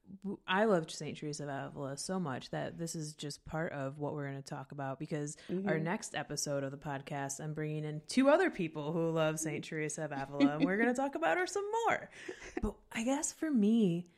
I 0.48 0.64
loved 0.64 0.90
Saint 0.90 1.16
Teresa 1.16 1.44
of 1.44 1.48
Avila 1.48 1.96
so 1.96 2.18
much 2.18 2.50
that 2.50 2.76
this 2.76 2.96
is 2.96 3.14
just 3.14 3.44
part 3.46 3.72
of 3.72 4.00
what 4.00 4.14
we're 4.14 4.28
going 4.28 4.42
to 4.42 4.48
talk 4.48 4.72
about 4.72 4.98
because 4.98 5.36
our 5.48 5.54
mm-hmm. 5.54 5.84
next 5.84 6.16
episode 6.16 6.64
of 6.64 6.72
the 6.72 6.76
podcast, 6.76 7.40
I'm 7.40 7.54
bringing 7.54 7.84
in 7.84 8.02
two 8.08 8.28
other 8.28 8.50
people 8.50 8.92
who 8.92 9.10
love 9.10 9.38
Saint 9.38 9.64
Teresa 9.64 10.06
of 10.06 10.12
Avila, 10.12 10.56
and 10.56 10.64
we're 10.64 10.76
going 10.76 10.88
to 10.88 10.94
talk 10.94 11.14
about 11.14 11.38
her 11.38 11.46
some 11.46 11.64
more. 11.86 12.10
But 12.62 12.74
I 12.92 13.04
guess 13.04 13.32
for 13.32 13.50
me, 13.50 14.08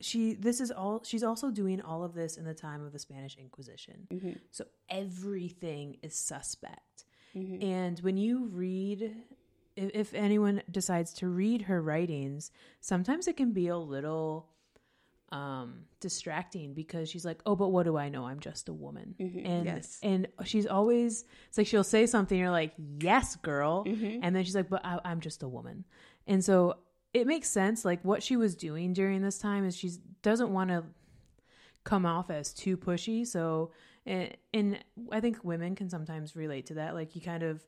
she 0.00 0.32
this 0.32 0.60
is 0.60 0.70
all 0.70 1.02
she's 1.04 1.24
also 1.24 1.50
doing 1.50 1.82
all 1.82 2.04
of 2.04 2.14
this 2.14 2.38
in 2.38 2.44
the 2.44 2.54
time 2.54 2.82
of 2.82 2.92
the 2.92 2.98
Spanish 2.98 3.36
Inquisition. 3.36 4.06
Mm-hmm. 4.10 4.32
So 4.50 4.64
everything 4.88 5.98
is 6.02 6.14
suspect. 6.14 7.04
Mm-hmm. 7.36 7.62
And 7.62 8.00
when 8.00 8.16
you 8.16 8.46
read 8.46 9.14
if, 9.78 9.90
if 9.94 10.14
anyone 10.14 10.62
decides 10.70 11.12
to 11.14 11.28
read 11.28 11.62
her 11.62 11.80
writings, 11.80 12.50
sometimes 12.80 13.28
it 13.28 13.36
can 13.36 13.52
be 13.52 13.68
a 13.68 13.76
little 13.78 14.48
um 15.30 15.84
distracting 16.00 16.72
because 16.74 17.08
she's 17.10 17.24
like, 17.24 17.40
"Oh, 17.44 17.54
but 17.54 17.68
what 17.68 17.84
do 17.84 17.96
I 17.98 18.08
know? 18.08 18.24
I'm 18.26 18.40
just 18.40 18.68
a 18.68 18.72
woman." 18.72 19.14
Mm-hmm. 19.20 19.46
And 19.46 19.64
Yes. 19.66 19.98
and 20.02 20.26
she's 20.44 20.66
always 20.66 21.24
it's 21.48 21.58
like 21.58 21.66
she'll 21.66 21.84
say 21.84 22.06
something 22.06 22.38
you're 22.38 22.50
like, 22.50 22.72
"Yes, 23.00 23.36
girl." 23.36 23.84
Mm-hmm. 23.84 24.20
And 24.22 24.34
then 24.34 24.44
she's 24.44 24.54
like, 24.54 24.70
"But 24.70 24.84
I, 24.84 24.98
I'm 25.04 25.20
just 25.20 25.42
a 25.42 25.48
woman." 25.48 25.84
And 26.26 26.42
so 26.44 26.78
it 27.14 27.26
makes 27.26 27.48
sense 27.50 27.84
like 27.84 28.04
what 28.04 28.22
she 28.22 28.36
was 28.36 28.54
doing 28.54 28.92
during 28.92 29.22
this 29.22 29.38
time 29.38 29.64
is 29.66 29.76
she 29.76 29.90
doesn't 30.22 30.52
want 30.52 30.70
to 30.70 30.84
come 31.84 32.04
off 32.04 32.28
as 32.30 32.52
too 32.52 32.76
pushy 32.76 33.26
so 33.26 33.70
and, 34.04 34.36
and 34.52 34.78
i 35.10 35.18
think 35.20 35.42
women 35.42 35.74
can 35.74 35.88
sometimes 35.88 36.36
relate 36.36 36.66
to 36.66 36.74
that 36.74 36.92
like 36.94 37.14
you 37.16 37.22
kind 37.22 37.42
of 37.42 37.64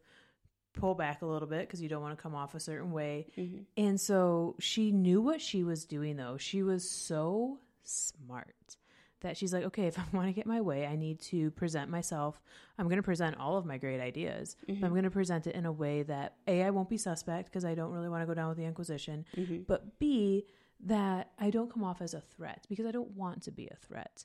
pull 0.72 0.94
back 0.94 1.22
a 1.22 1.26
little 1.26 1.48
bit 1.48 1.60
because 1.66 1.82
you 1.82 1.88
don't 1.88 2.02
want 2.02 2.16
to 2.16 2.22
come 2.22 2.34
off 2.34 2.54
a 2.54 2.60
certain 2.60 2.92
way. 2.92 3.26
Mm-hmm. 3.36 3.62
And 3.76 4.00
so 4.00 4.56
she 4.60 4.92
knew 4.92 5.20
what 5.20 5.40
she 5.40 5.64
was 5.64 5.84
doing, 5.84 6.16
though. 6.16 6.36
She 6.36 6.62
was 6.62 6.88
so 6.88 7.58
smart 7.82 8.76
that 9.20 9.36
she's 9.36 9.52
like, 9.52 9.64
okay, 9.64 9.86
if 9.86 9.98
I 9.98 10.04
want 10.16 10.28
to 10.28 10.32
get 10.32 10.46
my 10.46 10.60
way, 10.60 10.86
I 10.86 10.96
need 10.96 11.20
to 11.22 11.50
present 11.50 11.90
myself. 11.90 12.40
I'm 12.78 12.86
going 12.86 12.96
to 12.96 13.02
present 13.02 13.36
all 13.38 13.56
of 13.58 13.66
my 13.66 13.76
great 13.78 14.00
ideas, 14.00 14.56
Mm-hmm. 14.68 14.80
but 14.80 14.86
I'm 14.86 14.92
going 14.92 15.04
to 15.04 15.10
present 15.10 15.46
it 15.46 15.54
in 15.54 15.66
a 15.66 15.72
way 15.72 16.02
that 16.04 16.36
A, 16.46 16.62
I 16.62 16.70
won't 16.70 16.88
be 16.88 16.96
suspect 16.96 17.50
because 17.50 17.64
I 17.64 17.74
don't 17.74 17.90
really 17.92 18.08
want 18.08 18.22
to 18.22 18.26
go 18.26 18.34
down 18.34 18.48
with 18.48 18.56
the 18.58 18.64
Inquisition, 18.64 19.26
Mm-hmm. 19.36 19.62
but 19.66 19.98
B, 19.98 20.46
that 20.86 21.32
I 21.38 21.50
don't 21.50 21.70
come 21.70 21.84
off 21.84 22.00
as 22.00 22.14
a 22.14 22.20
threat 22.22 22.64
because 22.70 22.86
I 22.86 22.90
don't 22.90 23.10
want 23.10 23.42
to 23.42 23.50
be 23.50 23.66
a 23.66 23.76
threat. 23.76 24.24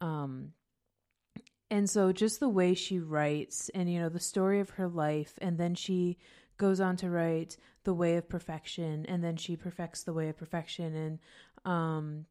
Um, 0.00 0.52
and 1.70 1.88
so 1.88 2.12
just 2.12 2.40
the 2.40 2.48
way 2.48 2.74
she 2.74 2.98
writes 2.98 3.70
and 3.74 3.92
you 3.92 4.00
know 4.00 4.08
the 4.08 4.20
story 4.20 4.60
of 4.60 4.70
her 4.70 4.88
life 4.88 5.34
and 5.40 5.58
then 5.58 5.74
she 5.74 6.18
goes 6.56 6.80
on 6.80 6.96
to 6.96 7.08
write 7.08 7.56
the 7.84 7.94
way 7.94 8.16
of 8.16 8.28
perfection 8.28 9.06
and 9.06 9.24
then 9.24 9.36
she 9.36 9.56
perfects 9.56 10.02
the 10.02 10.12
way 10.12 10.28
of 10.28 10.36
perfection 10.36 10.94
and 10.94 11.18
um 11.64 12.26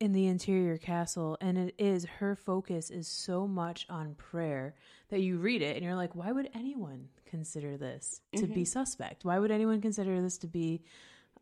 in 0.00 0.12
the 0.12 0.26
interior 0.26 0.76
castle. 0.76 1.38
And 1.40 1.56
it 1.56 1.74
is 1.78 2.04
her 2.04 2.36
focus 2.36 2.90
is 2.90 3.08
so 3.08 3.46
much 3.46 3.86
on 3.88 4.14
prayer 4.14 4.74
that 5.08 5.20
you 5.20 5.38
read 5.38 5.62
it 5.62 5.76
and 5.76 5.84
you're 5.84 5.94
like 5.94 6.14
why 6.14 6.32
would 6.32 6.50
anyone 6.54 7.08
consider 7.24 7.76
this 7.76 8.20
to 8.36 8.46
be 8.46 8.64
suspect? 8.64 9.24
Why 9.24 9.38
would 9.38 9.50
anyone 9.50 9.80
consider 9.80 10.20
this 10.20 10.38
to 10.38 10.46
be 10.46 10.82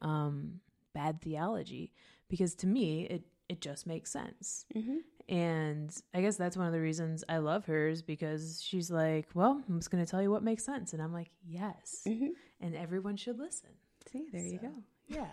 um 0.00 0.61
bad 0.92 1.20
theology? 1.20 1.92
Because 2.28 2.55
to 2.57 2.66
me 2.66 3.07
it 3.07 3.22
it 3.49 3.61
just 3.61 3.86
makes 3.86 4.11
sense 4.11 4.64
Mm-hmm. 4.74 4.97
and 5.28 5.95
I 6.14 6.20
guess 6.22 6.36
that's 6.36 6.57
one 6.57 6.66
of 6.66 6.72
the 6.72 6.80
reasons 6.80 7.24
I 7.28 7.38
love 7.38 7.66
hers 7.66 8.03
because 8.03 8.62
she's 8.62 8.90
like, 8.90 9.28
well, 9.34 9.62
I'm 9.68 9.78
just 9.78 9.90
going 9.90 10.05
to 10.05 10.11
tell 10.11 10.22
you 10.22 10.30
what 10.30 10.42
makes 10.42 10.64
sense. 10.64 10.92
And 10.92 11.03
I'm 11.03 11.12
like, 11.12 11.30
yes. 11.47 12.03
Mm-hmm. 12.07 12.28
And 12.61 12.74
everyone 12.74 13.16
should 13.16 13.38
listen. 13.38 13.70
See, 14.11 14.26
there 14.32 14.42
you 14.42 14.59
go. 14.59 14.72
Yeah. 15.09 15.26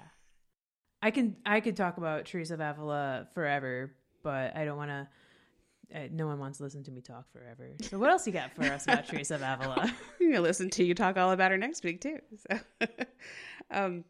I 1.01 1.11
can, 1.11 1.35
I 1.45 1.59
could 1.61 1.75
talk 1.75 1.97
about 1.97 2.25
Teresa 2.25 2.53
of 2.55 2.59
Avila 2.61 3.27
forever, 3.33 3.93
but 4.23 4.55
I 4.55 4.65
don't 4.65 4.77
want 4.77 4.91
to, 4.91 5.07
uh, 5.95 6.07
no 6.11 6.27
one 6.27 6.39
wants 6.39 6.59
to 6.59 6.63
listen 6.63 6.83
to 6.83 6.91
me 6.91 7.01
talk 7.01 7.31
forever. 7.31 7.71
So 7.81 7.97
what 7.97 8.09
else 8.09 8.25
you 8.27 8.33
got 8.33 8.53
for 8.53 8.63
us 8.63 8.83
about 8.85 9.07
Teresa 9.09 9.35
of 9.35 9.41
Avila? 9.41 9.91
I'm 10.21 10.29
gonna 10.31 10.41
listen 10.41 10.69
to 10.71 10.83
you 10.83 10.93
talk 10.93 11.17
all 11.17 11.31
about 11.31 11.51
her 11.51 11.57
next 11.57 11.83
week 11.83 12.01
too. 12.01 12.19
So, 12.49 12.59
um, 13.71 14.05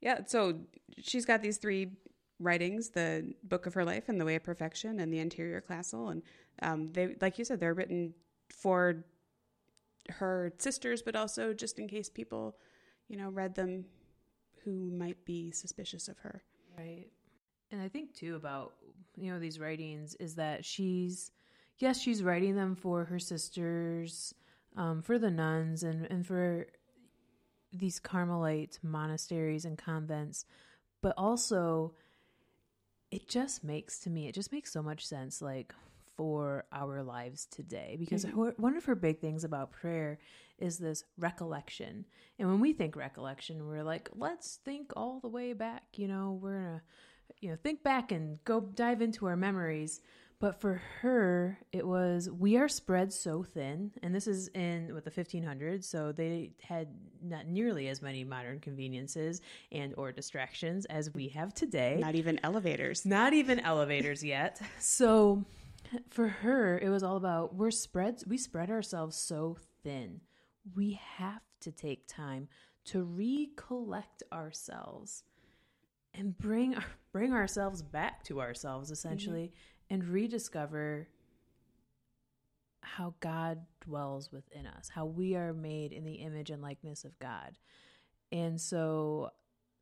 yeah. 0.00 0.20
So 0.26 0.58
she's 1.00 1.24
got 1.24 1.42
these 1.42 1.56
three 1.56 1.92
writings: 2.38 2.90
the 2.90 3.34
Book 3.42 3.66
of 3.66 3.74
Her 3.74 3.84
Life 3.84 4.08
and 4.08 4.20
the 4.20 4.24
Way 4.24 4.36
of 4.36 4.44
Perfection, 4.44 5.00
and 5.00 5.12
the 5.12 5.18
Interior 5.18 5.60
Castle. 5.60 6.08
And 6.08 6.22
um, 6.62 6.92
they, 6.92 7.16
like 7.20 7.38
you 7.38 7.44
said, 7.44 7.60
they're 7.60 7.74
written 7.74 8.14
for 8.50 9.04
her 10.08 10.52
sisters, 10.58 11.02
but 11.02 11.16
also 11.16 11.52
just 11.52 11.78
in 11.78 11.88
case 11.88 12.08
people, 12.08 12.56
you 13.08 13.16
know, 13.16 13.30
read 13.30 13.54
them 13.54 13.84
who 14.64 14.90
might 14.90 15.24
be 15.24 15.50
suspicious 15.50 16.08
of 16.08 16.18
her. 16.18 16.42
Right. 16.76 17.06
And 17.70 17.80
I 17.80 17.88
think 17.88 18.14
too 18.14 18.36
about 18.36 18.74
you 19.16 19.32
know 19.32 19.38
these 19.38 19.58
writings 19.58 20.14
is 20.16 20.34
that 20.34 20.64
she's 20.64 21.30
yes 21.78 22.00
she's 22.00 22.22
writing 22.22 22.54
them 22.54 22.76
for 22.76 23.04
her 23.04 23.18
sisters, 23.18 24.34
um, 24.76 25.02
for 25.02 25.18
the 25.18 25.30
nuns 25.30 25.82
and 25.82 26.06
and 26.10 26.26
for 26.26 26.66
these 27.72 27.98
Carmelite 27.98 28.78
monasteries 28.82 29.64
and 29.64 29.76
convents, 29.76 30.46
but 31.02 31.14
also 31.16 31.94
it 33.10 33.28
just 33.28 33.62
makes 33.62 33.98
to 34.00 34.10
me 34.10 34.28
it 34.28 34.34
just 34.34 34.52
makes 34.52 34.72
so 34.72 34.82
much 34.82 35.06
sense 35.06 35.40
like 35.40 35.74
for 36.16 36.64
our 36.72 37.02
lives 37.02 37.46
today. 37.46 37.96
Because 37.98 38.24
mm-hmm. 38.24 38.42
her, 38.42 38.54
one 38.56 38.76
of 38.76 38.86
her 38.86 38.94
big 38.94 39.20
things 39.20 39.44
about 39.44 39.70
prayer 39.70 40.18
is 40.58 40.78
this 40.78 41.04
recollection. 41.18 42.06
And 42.38 42.48
when 42.48 42.60
we 42.60 42.72
think 42.72 42.96
recollection 42.96 43.66
we're 43.66 43.82
like 43.84 44.08
let's 44.14 44.56
think 44.64 44.92
all 44.96 45.20
the 45.20 45.28
way 45.28 45.52
back 45.52 45.84
you 45.94 46.08
know? 46.08 46.38
We're 46.40 46.54
gonna 46.54 46.82
you 47.40 47.50
know 47.50 47.56
think 47.62 47.82
back 47.82 48.12
and 48.12 48.42
go 48.44 48.60
dive 48.60 49.02
into 49.02 49.26
our 49.26 49.36
memories 49.36 50.00
but 50.38 50.60
for 50.60 50.80
her 51.00 51.58
it 51.72 51.86
was 51.86 52.30
we 52.30 52.56
are 52.56 52.68
spread 52.68 53.12
so 53.12 53.42
thin 53.42 53.90
and 54.02 54.14
this 54.14 54.26
is 54.26 54.48
in 54.48 54.92
with 54.94 55.04
the 55.04 55.10
1500s 55.10 55.84
so 55.84 56.12
they 56.12 56.50
had 56.62 56.88
not 57.22 57.46
nearly 57.46 57.88
as 57.88 58.02
many 58.02 58.24
modern 58.24 58.60
conveniences 58.60 59.40
and 59.72 59.94
or 59.96 60.12
distractions 60.12 60.84
as 60.86 61.12
we 61.14 61.28
have 61.28 61.54
today 61.54 61.98
Not 62.00 62.14
even 62.14 62.38
elevators. 62.42 63.04
not 63.04 63.32
even 63.32 63.60
elevators 63.60 64.22
yet. 64.22 64.60
So 64.78 65.44
for 66.10 66.28
her, 66.28 66.78
it 66.78 66.88
was 66.88 67.02
all 67.02 67.16
about 67.16 67.54
we're 67.54 67.70
spread 67.70 68.22
we 68.26 68.38
spread 68.38 68.70
ourselves 68.70 69.16
so 69.16 69.56
thin. 69.82 70.20
We 70.74 71.00
have 71.16 71.42
to 71.60 71.70
take 71.70 72.06
time 72.06 72.48
to 72.86 73.02
recollect 73.02 74.22
ourselves 74.32 75.24
and 76.14 76.36
bring 76.36 76.76
bring 77.12 77.32
ourselves 77.32 77.82
back 77.82 78.24
to 78.24 78.40
ourselves 78.40 78.90
essentially 78.90 79.46
mm-hmm. 79.46 79.75
And 79.90 80.04
rediscover 80.04 81.08
how 82.80 83.14
God 83.20 83.60
dwells 83.80 84.30
within 84.32 84.66
us, 84.66 84.90
how 84.94 85.06
we 85.06 85.34
are 85.34 85.52
made 85.52 85.92
in 85.92 86.04
the 86.04 86.14
image 86.14 86.50
and 86.50 86.62
likeness 86.62 87.04
of 87.04 87.18
God. 87.18 87.58
And 88.32 88.60
so 88.60 89.30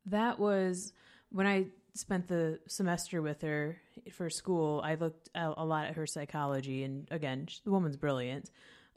that 0.05 0.39
was 0.39 0.93
when 1.29 1.47
I 1.47 1.67
spent 1.93 2.27
the 2.27 2.59
semester 2.67 3.21
with 3.21 3.41
her 3.41 3.77
for 4.11 4.29
school. 4.29 4.81
I 4.83 4.95
looked 4.95 5.29
a 5.33 5.65
lot 5.65 5.87
at 5.87 5.95
her 5.95 6.05
psychology, 6.05 6.83
and 6.83 7.07
again, 7.09 7.47
the 7.63 7.71
woman's 7.71 7.97
brilliant. 7.97 8.51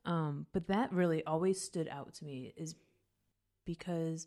Um, 0.05 0.47
but 0.53 0.67
that 0.69 0.93
really 0.93 1.25
always 1.25 1.61
stood 1.61 1.89
out 1.89 2.15
to 2.15 2.25
me 2.25 2.53
is 2.57 2.75
because 3.65 4.27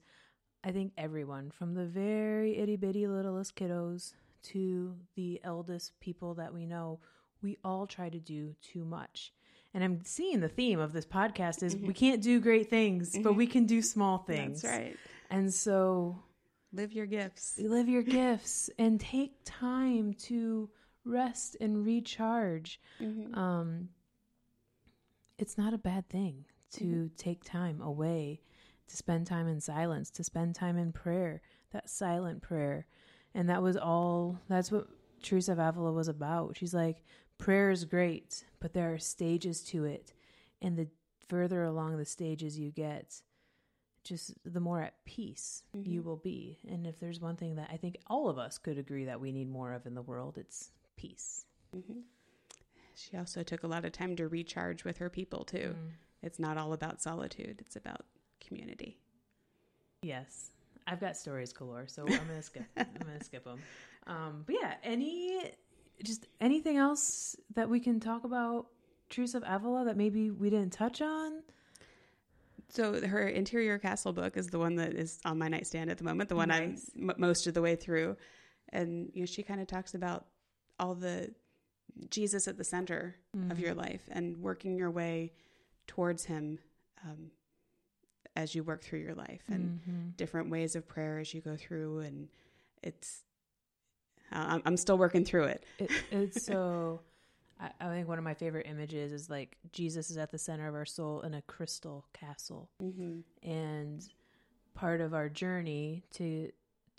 I 0.63 0.71
think 0.71 0.93
everyone, 0.97 1.51
from 1.51 1.73
the 1.73 1.85
very 1.85 2.57
itty 2.57 2.75
bitty 2.75 3.07
littlest 3.07 3.55
kiddos 3.55 4.13
to 4.43 4.95
the 5.15 5.39
eldest 5.43 5.99
people 5.99 6.33
that 6.35 6.53
we 6.53 6.65
know, 6.65 6.99
we 7.41 7.57
all 7.63 7.87
try 7.87 8.09
to 8.09 8.19
do 8.19 8.55
too 8.61 8.85
much. 8.85 9.33
And 9.73 9.83
I'm 9.83 10.01
seeing 10.03 10.41
the 10.41 10.49
theme 10.49 10.79
of 10.79 10.91
this 10.91 11.05
podcast 11.05 11.63
is 11.63 11.75
we 11.75 11.81
mm-hmm. 11.81 11.91
can't 11.91 12.21
do 12.21 12.39
great 12.39 12.69
things, 12.69 13.17
but 13.17 13.33
we 13.33 13.45
mm-hmm. 13.45 13.53
can 13.53 13.65
do 13.65 13.81
small 13.81 14.17
things. 14.17 14.61
That's 14.61 14.77
right. 14.77 14.97
And 15.29 15.53
so 15.53 16.19
Live 16.73 16.93
your 16.93 17.05
gifts. 17.05 17.59
live 17.59 17.89
your 17.89 18.01
gifts 18.03 18.69
and 18.77 18.99
take 18.99 19.33
time 19.45 20.13
to 20.25 20.69
rest 21.05 21.57
and 21.59 21.85
recharge. 21.85 22.79
Mm-hmm. 23.01 23.37
Um, 23.37 23.89
it's 25.37 25.57
not 25.57 25.73
a 25.73 25.77
bad 25.77 26.07
thing 26.09 26.45
to 26.73 27.09
take 27.17 27.43
time 27.43 27.81
away, 27.81 28.41
to 28.87 28.95
spend 28.95 29.27
time 29.27 29.47
in 29.47 29.59
silence, 29.59 30.09
to 30.11 30.23
spend 30.23 30.55
time 30.55 30.77
in 30.77 30.93
prayer, 30.93 31.41
that 31.71 31.89
silent 31.89 32.41
prayer. 32.41 32.85
And 33.33 33.49
that 33.49 33.61
was 33.61 33.77
all, 33.77 34.39
that's 34.49 34.71
what 34.71 34.87
Teresa 35.21 35.53
of 35.53 35.59
Avila 35.59 35.91
was 35.91 36.07
about. 36.07 36.57
She's 36.57 36.73
like, 36.73 37.03
prayer 37.37 37.71
is 37.71 37.85
great, 37.85 38.43
but 38.59 38.73
there 38.73 38.93
are 38.93 38.99
stages 38.99 39.61
to 39.65 39.85
it. 39.85 40.13
And 40.61 40.77
the 40.77 40.87
further 41.27 41.63
along 41.63 41.97
the 41.97 42.05
stages 42.05 42.59
you 42.59 42.71
get, 42.71 43.21
just 44.03 44.33
the 44.43 44.59
more 44.59 44.81
at 44.81 45.05
peace 45.05 45.63
mm-hmm. 45.75 45.89
you 45.89 46.01
will 46.01 46.17
be. 46.17 46.59
And 46.67 46.85
if 46.85 46.99
there's 46.99 47.21
one 47.21 47.35
thing 47.35 47.55
that 47.55 47.69
I 47.71 47.77
think 47.77 47.97
all 48.07 48.29
of 48.29 48.37
us 48.37 48.57
could 48.57 48.77
agree 48.77 49.05
that 49.05 49.21
we 49.21 49.31
need 49.31 49.49
more 49.49 49.73
of 49.73 49.85
in 49.85 49.95
the 49.95 50.01
world, 50.01 50.37
it's 50.37 50.71
peace. 50.97 51.45
Mm-hmm. 51.75 51.99
She 52.95 53.17
also 53.17 53.43
took 53.43 53.63
a 53.63 53.67
lot 53.67 53.85
of 53.85 53.91
time 53.91 54.15
to 54.17 54.27
recharge 54.27 54.83
with 54.83 54.97
her 54.97 55.09
people 55.09 55.43
too. 55.43 55.75
Mm. 55.77 55.91
It's 56.21 56.37
not 56.37 56.57
all 56.57 56.73
about 56.73 57.01
solitude; 57.01 57.57
it's 57.59 57.75
about 57.75 58.05
community. 58.39 58.99
Yes, 60.03 60.51
I've 60.87 60.99
got 60.99 61.15
stories 61.17 61.53
galore, 61.53 61.87
so 61.87 62.03
I'm 62.03 62.09
gonna 62.27 62.41
skip. 62.41 62.63
I'm 62.77 62.87
gonna 62.99 63.23
skip 63.23 63.43
them. 63.43 63.59
Um, 64.07 64.43
but 64.45 64.55
yeah, 64.61 64.73
any 64.83 65.51
just 66.03 66.27
anything 66.39 66.77
else 66.77 67.35
that 67.55 67.69
we 67.69 67.79
can 67.79 67.99
talk 67.99 68.23
about 68.23 68.67
Teresa 69.09 69.37
of 69.37 69.43
Avila 69.45 69.85
that 69.85 69.97
maybe 69.97 70.31
we 70.31 70.49
didn't 70.49 70.73
touch 70.73 71.01
on? 71.01 71.43
So 72.69 73.05
her 73.05 73.27
interior 73.27 73.77
castle 73.77 74.13
book 74.13 74.37
is 74.37 74.47
the 74.47 74.59
one 74.59 74.75
that 74.75 74.93
is 74.93 75.19
on 75.25 75.37
my 75.37 75.49
nightstand 75.49 75.89
at 75.91 75.97
the 75.97 76.05
moment, 76.05 76.29
the 76.29 76.35
one 76.35 76.47
Nice. 76.47 76.89
I'm 76.95 77.09
m- 77.09 77.15
most 77.17 77.45
of 77.45 77.53
the 77.53 77.61
way 77.61 77.75
through, 77.75 78.15
and 78.69 79.11
you 79.13 79.21
know 79.21 79.25
she 79.25 79.43
kind 79.43 79.59
of 79.59 79.67
talks 79.67 79.93
about 79.93 80.25
all 80.79 80.95
the 80.95 81.33
Jesus 82.09 82.47
at 82.47 82.57
the 82.57 82.63
center 82.63 83.17
of 83.49 83.59
your 83.59 83.73
life 83.73 84.01
and 84.11 84.37
working 84.37 84.77
your 84.77 84.89
way 84.89 85.33
towards 85.87 86.23
Him 86.25 86.59
um, 87.03 87.31
as 88.35 88.55
you 88.55 88.63
work 88.63 88.83
through 88.83 88.99
your 88.99 89.15
life, 89.15 89.41
and 89.49 90.15
different 90.17 90.49
ways 90.49 90.75
of 90.75 90.87
prayer 90.87 91.19
as 91.19 91.33
you 91.33 91.41
go 91.41 91.55
through, 91.55 91.99
and 91.99 92.27
it's 92.81 93.23
uh, 94.31 94.59
I'm, 94.65 94.77
still 94.77 94.97
working 94.97 95.25
through 95.25 95.45
it. 95.45 95.65
It, 95.77 95.91
it's 96.11 96.45
so. 96.45 97.01
I, 97.59 97.69
I 97.79 97.89
think 97.89 98.07
one 98.07 98.17
of 98.17 98.23
my 98.23 98.33
favorite 98.33 98.65
images 98.67 99.11
is 99.11 99.29
like 99.29 99.57
Jesus 99.71 100.09
is 100.09 100.17
at 100.17 100.31
the 100.31 100.37
center 100.37 100.67
of 100.67 100.75
our 100.75 100.85
soul 100.85 101.21
in 101.21 101.33
a 101.33 101.41
crystal 101.43 102.05
castle. 102.13 102.69
Mm-hmm. 102.81 103.19
and 103.49 104.07
part 104.73 105.01
of 105.01 105.13
our 105.13 105.27
journey 105.27 106.03
to 106.13 106.51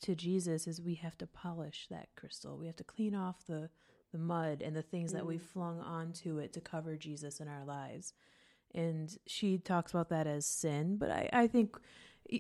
to 0.03 0.15
Jesus 0.15 0.67
is 0.67 0.81
we 0.81 0.97
have 0.97 1.17
to 1.19 1.27
polish 1.27 1.87
that 1.91 2.09
crystal. 2.17 2.59
We 2.59 2.67
have 2.67 2.77
to 2.77 2.85
clean 2.85 3.15
off 3.15 3.47
the 3.47 3.71
the 4.13 4.19
mud 4.19 4.61
and 4.63 4.77
the 4.77 4.83
things 4.83 5.13
that 5.13 5.25
we 5.25 5.39
flung 5.39 5.81
onto 5.81 6.39
it 6.39 6.53
to 6.53 6.61
cover 6.61 6.97
Jesus 6.97 7.41
in 7.41 7.49
our 7.49 7.65
lives. 7.65 8.13
And 8.75 9.17
she 9.27 9.59
talks 9.59 9.93
about 9.93 10.09
that 10.11 10.27
as 10.27 10.47
sin. 10.47 10.97
But 10.97 11.11
I, 11.11 11.29
I 11.33 11.47
think 11.47 11.77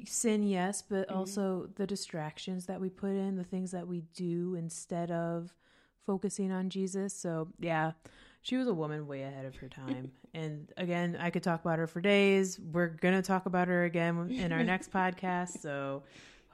sin, 0.07 0.43
yes, 0.43 0.83
but 0.83 1.09
mm-hmm. 1.09 1.19
also 1.19 1.69
the 1.77 1.87
distractions 1.87 2.67
that 2.67 2.81
we 2.81 2.89
put 2.89 3.11
in, 3.11 3.37
the 3.37 3.45
things 3.45 3.71
that 3.73 3.87
we 3.87 4.03
do 4.15 4.55
instead 4.55 5.11
of 5.11 5.55
focusing 6.07 6.51
on 6.51 6.71
Jesus. 6.71 7.15
So, 7.15 7.49
yeah, 7.59 7.93
she 8.43 8.57
was 8.57 8.67
a 8.67 8.75
woman 8.75 9.07
way 9.07 9.23
ahead 9.23 9.45
of 9.45 9.57
her 9.57 9.69
time. 9.69 10.13
and 10.35 10.71
again, 10.77 11.17
I 11.21 11.31
could 11.31 11.43
talk 11.43 11.61
about 11.61 11.79
her 11.79 11.87
for 11.87 12.01
days. 12.01 12.59
We're 12.59 12.89
going 12.89 13.15
to 13.15 13.23
talk 13.23 13.47
about 13.47 13.69
her 13.69 13.85
again 13.85 14.31
in 14.31 14.53
our 14.53 14.65
next 14.65 14.91
podcast. 14.93 15.61
So, 15.61 16.03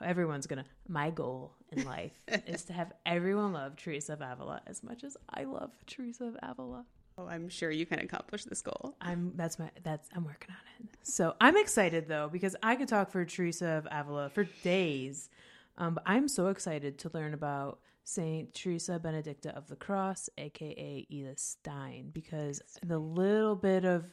everyone's 0.03 0.47
going 0.47 0.63
to. 0.63 0.71
My 0.89 1.11
goal 1.11 1.53
in 1.73 1.85
life 1.85 2.13
is 2.47 2.65
to 2.65 2.73
have 2.73 2.93
everyone 3.05 3.53
love 3.53 3.77
Teresa 3.77 4.15
of 4.15 4.23
Avila 4.23 4.63
as 4.67 4.83
much 4.83 5.05
as 5.05 5.17
I 5.29 5.45
love 5.45 5.71
Teresa 5.87 6.25
of 6.25 6.37
Avila. 6.43 6.85
Oh, 7.19 7.27
I'm 7.27 7.49
sure 7.49 7.71
you 7.71 7.85
can 7.85 7.99
accomplish 7.99 8.45
this 8.45 8.63
goal. 8.63 8.95
I'm 9.01 9.33
that's 9.35 9.59
my 9.59 9.71
that's 9.83 10.09
I'm 10.15 10.25
working 10.25 10.51
on 10.51 10.87
it. 10.87 10.91
So 11.03 11.35
I'm 11.41 11.57
excited 11.57 12.07
though 12.09 12.29
because 12.31 12.55
I 12.63 12.77
could 12.77 12.89
talk 12.89 13.11
for 13.11 13.25
Teresa 13.25 13.67
of 13.71 13.89
Avila 13.91 14.31
for 14.31 14.45
days. 14.63 15.29
Um, 15.77 15.95
but 15.95 16.05
I'm 16.07 16.29
so 16.29 16.49
excited 16.49 16.99
to 17.01 17.11
learn 17.13 17.35
about 17.35 17.81
Saint 18.05 18.55
Teresa 18.55 18.99
Benedicta 18.99 19.55
of 19.57 19.69
the 19.69 19.77
Cross, 19.77 20.31
aka 20.39 21.07
Edith 21.09 21.39
Stein, 21.39 22.11
because 22.13 22.63
the 22.85 22.99
little 22.99 23.55
bit 23.55 23.85
of 23.85 24.05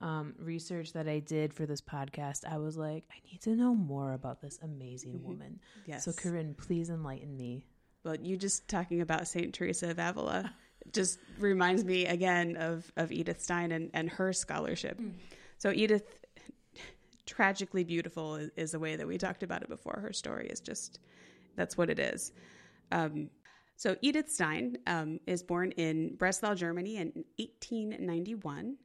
um, 0.00 0.34
research 0.38 0.92
that 0.92 1.08
I 1.08 1.18
did 1.18 1.52
for 1.52 1.66
this 1.66 1.80
podcast, 1.80 2.44
I 2.50 2.58
was 2.58 2.76
like, 2.76 3.04
I 3.10 3.16
need 3.30 3.40
to 3.42 3.50
know 3.50 3.74
more 3.74 4.12
about 4.12 4.40
this 4.40 4.58
amazing 4.62 5.14
mm-hmm. 5.14 5.28
woman. 5.28 5.60
Yes. 5.86 6.04
So, 6.04 6.12
Corinne, 6.12 6.54
please 6.54 6.90
enlighten 6.90 7.36
me. 7.36 7.66
Well, 8.02 8.16
you 8.16 8.36
just 8.36 8.66
talking 8.68 9.00
about 9.00 9.28
Saint 9.28 9.54
Teresa 9.54 9.90
of 9.90 9.98
Avila 9.98 10.52
just 10.92 11.18
reminds 11.38 11.84
me 11.84 12.06
again 12.06 12.56
of, 12.56 12.90
of 12.96 13.10
Edith 13.12 13.42
Stein 13.42 13.72
and, 13.72 13.90
and 13.94 14.08
her 14.10 14.32
scholarship. 14.32 14.98
Mm. 15.00 15.12
So 15.58 15.70
Edith, 15.72 16.18
tragically 17.26 17.84
beautiful 17.84 18.36
is, 18.36 18.50
is, 18.56 18.72
the 18.72 18.78
way 18.78 18.96
that 18.96 19.06
we 19.06 19.18
talked 19.18 19.42
about 19.42 19.62
it 19.62 19.68
before. 19.68 19.98
Her 20.00 20.12
story 20.12 20.46
is 20.48 20.60
just, 20.60 21.00
that's 21.56 21.76
what 21.76 21.90
it 21.90 21.98
is. 21.98 22.32
Um, 22.92 23.30
so 23.76 23.96
Edith 24.02 24.30
Stein 24.30 24.78
um, 24.86 25.18
is 25.26 25.42
born 25.42 25.72
in 25.72 26.14
Breslau, 26.16 26.54
Germany 26.54 26.96
in 26.96 27.24
1891. 27.38 28.76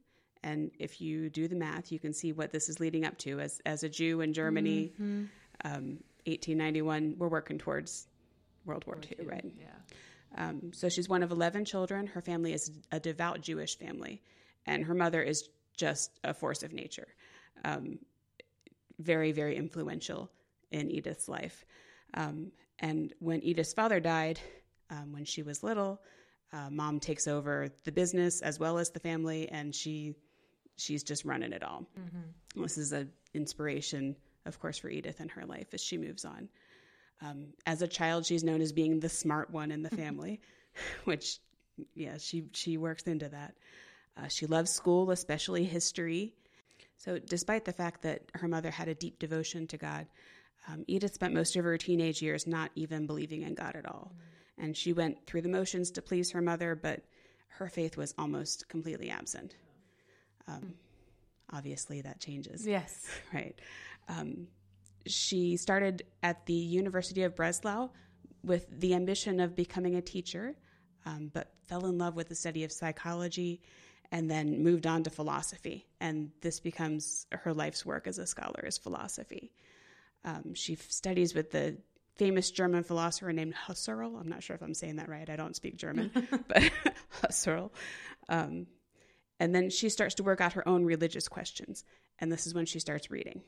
And 0.42 0.70
if 0.78 1.00
you 1.00 1.28
do 1.28 1.48
the 1.48 1.54
math, 1.54 1.92
you 1.92 1.98
can 1.98 2.12
see 2.12 2.32
what 2.32 2.50
this 2.50 2.68
is 2.68 2.80
leading 2.80 3.04
up 3.04 3.16
to. 3.18 3.40
As, 3.40 3.60
as 3.66 3.82
a 3.82 3.88
Jew 3.88 4.22
in 4.22 4.32
Germany, 4.32 4.92
mm-hmm. 4.94 5.24
um, 5.64 5.98
1891, 6.26 7.16
we're 7.18 7.28
working 7.28 7.58
towards 7.58 8.08
World 8.64 8.84
War, 8.86 8.96
War 8.96 9.04
II, 9.04 9.16
II, 9.20 9.26
right? 9.26 9.54
Yeah. 9.58 9.66
Um, 10.36 10.72
so 10.72 10.88
she's 10.88 11.08
one 11.08 11.22
of 11.22 11.30
11 11.30 11.64
children. 11.64 12.06
Her 12.06 12.20
family 12.20 12.52
is 12.52 12.70
a 12.92 13.00
devout 13.00 13.40
Jewish 13.40 13.78
family, 13.78 14.22
and 14.66 14.84
her 14.84 14.94
mother 14.94 15.22
is 15.22 15.48
just 15.76 16.10
a 16.22 16.34
force 16.34 16.62
of 16.62 16.72
nature. 16.72 17.08
Um, 17.64 17.98
very, 18.98 19.32
very 19.32 19.56
influential 19.56 20.30
in 20.70 20.90
Edith's 20.90 21.28
life. 21.28 21.64
Um, 22.14 22.52
and 22.78 23.12
when 23.18 23.42
Edith's 23.42 23.72
father 23.72 24.00
died, 24.00 24.38
um, 24.90 25.12
when 25.12 25.24
she 25.24 25.42
was 25.42 25.62
little, 25.62 26.00
uh, 26.52 26.70
mom 26.70 27.00
takes 27.00 27.28
over 27.28 27.68
the 27.84 27.92
business 27.92 28.40
as 28.40 28.58
well 28.58 28.78
as 28.78 28.90
the 28.90 29.00
family, 29.00 29.48
and 29.48 29.74
she 29.74 30.14
she's 30.76 31.02
just 31.02 31.24
running 31.24 31.52
it 31.52 31.62
all. 31.62 31.86
Mm-hmm. 31.98 32.62
This 32.62 32.78
is 32.78 32.92
an 32.92 33.10
inspiration, 33.34 34.16
of 34.46 34.58
course, 34.58 34.78
for 34.78 34.88
Edith 34.88 35.20
in 35.20 35.28
her 35.28 35.44
life 35.44 35.68
as 35.74 35.80
she 35.80 35.98
moves 35.98 36.24
on. 36.24 36.48
Um, 37.22 37.48
as 37.66 37.82
a 37.82 37.88
child, 37.88 38.26
she's 38.26 38.44
known 38.44 38.60
as 38.60 38.72
being 38.72 39.00
the 39.00 39.08
smart 39.08 39.50
one 39.50 39.70
in 39.70 39.82
the 39.82 39.90
family, 39.90 40.40
which, 41.04 41.38
yeah, 41.94 42.16
she 42.18 42.44
she 42.52 42.76
works 42.76 43.04
into 43.04 43.28
that. 43.28 43.54
Uh, 44.16 44.28
she 44.28 44.46
loves 44.46 44.70
school, 44.70 45.10
especially 45.10 45.64
history. 45.64 46.34
So, 46.96 47.18
despite 47.18 47.64
the 47.64 47.72
fact 47.72 48.02
that 48.02 48.22
her 48.34 48.48
mother 48.48 48.70
had 48.70 48.88
a 48.88 48.94
deep 48.94 49.18
devotion 49.18 49.66
to 49.68 49.78
God, 49.78 50.06
um, 50.68 50.84
Edith 50.86 51.14
spent 51.14 51.34
most 51.34 51.56
of 51.56 51.64
her 51.64 51.78
teenage 51.78 52.20
years 52.22 52.46
not 52.46 52.70
even 52.74 53.06
believing 53.06 53.42
in 53.42 53.54
God 53.54 53.76
at 53.76 53.86
all. 53.86 54.12
Mm-hmm. 54.12 54.64
And 54.64 54.76
she 54.76 54.92
went 54.92 55.26
through 55.26 55.42
the 55.42 55.48
motions 55.48 55.90
to 55.92 56.02
please 56.02 56.30
her 56.32 56.42
mother, 56.42 56.74
but 56.74 57.02
her 57.48 57.68
faith 57.68 57.96
was 57.96 58.14
almost 58.18 58.68
completely 58.68 59.10
absent. 59.10 59.54
Um, 60.46 60.74
obviously, 61.50 62.02
that 62.02 62.20
changes. 62.20 62.66
Yes. 62.66 63.06
right. 63.34 63.58
Um, 64.08 64.48
she 65.06 65.56
started 65.56 66.02
at 66.22 66.46
the 66.46 66.54
University 66.54 67.22
of 67.22 67.34
Breslau 67.34 67.90
with 68.42 68.66
the 68.80 68.94
ambition 68.94 69.40
of 69.40 69.54
becoming 69.54 69.96
a 69.96 70.02
teacher, 70.02 70.56
um, 71.06 71.30
but 71.32 71.52
fell 71.66 71.86
in 71.86 71.98
love 71.98 72.16
with 72.16 72.28
the 72.28 72.34
study 72.34 72.64
of 72.64 72.72
psychology 72.72 73.60
and 74.12 74.30
then 74.30 74.62
moved 74.62 74.86
on 74.86 75.04
to 75.04 75.10
philosophy. 75.10 75.86
And 76.00 76.30
this 76.40 76.60
becomes 76.60 77.26
her 77.30 77.54
life's 77.54 77.86
work 77.86 78.06
as 78.06 78.18
a 78.18 78.26
scholar, 78.26 78.64
is 78.66 78.78
philosophy. 78.78 79.52
Um, 80.24 80.54
she 80.54 80.74
f- 80.74 80.90
studies 80.90 81.34
with 81.34 81.50
the 81.50 81.78
famous 82.16 82.50
German 82.50 82.82
philosopher 82.82 83.32
named 83.32 83.54
Husserl. 83.54 84.20
I'm 84.20 84.28
not 84.28 84.42
sure 84.42 84.54
if 84.54 84.62
I'm 84.62 84.74
saying 84.74 84.96
that 84.96 85.08
right. 85.08 85.30
I 85.30 85.36
don't 85.36 85.56
speak 85.56 85.76
German, 85.76 86.10
but 86.48 86.70
Husserl. 87.22 87.70
Um, 88.28 88.66
and 89.38 89.54
then 89.54 89.70
she 89.70 89.88
starts 89.88 90.16
to 90.16 90.22
work 90.22 90.40
out 90.40 90.52
her 90.54 90.68
own 90.68 90.84
religious 90.84 91.28
questions. 91.28 91.84
And 92.18 92.30
this 92.30 92.46
is 92.46 92.54
when 92.54 92.66
she 92.66 92.80
starts 92.80 93.10
reading. 93.10 93.42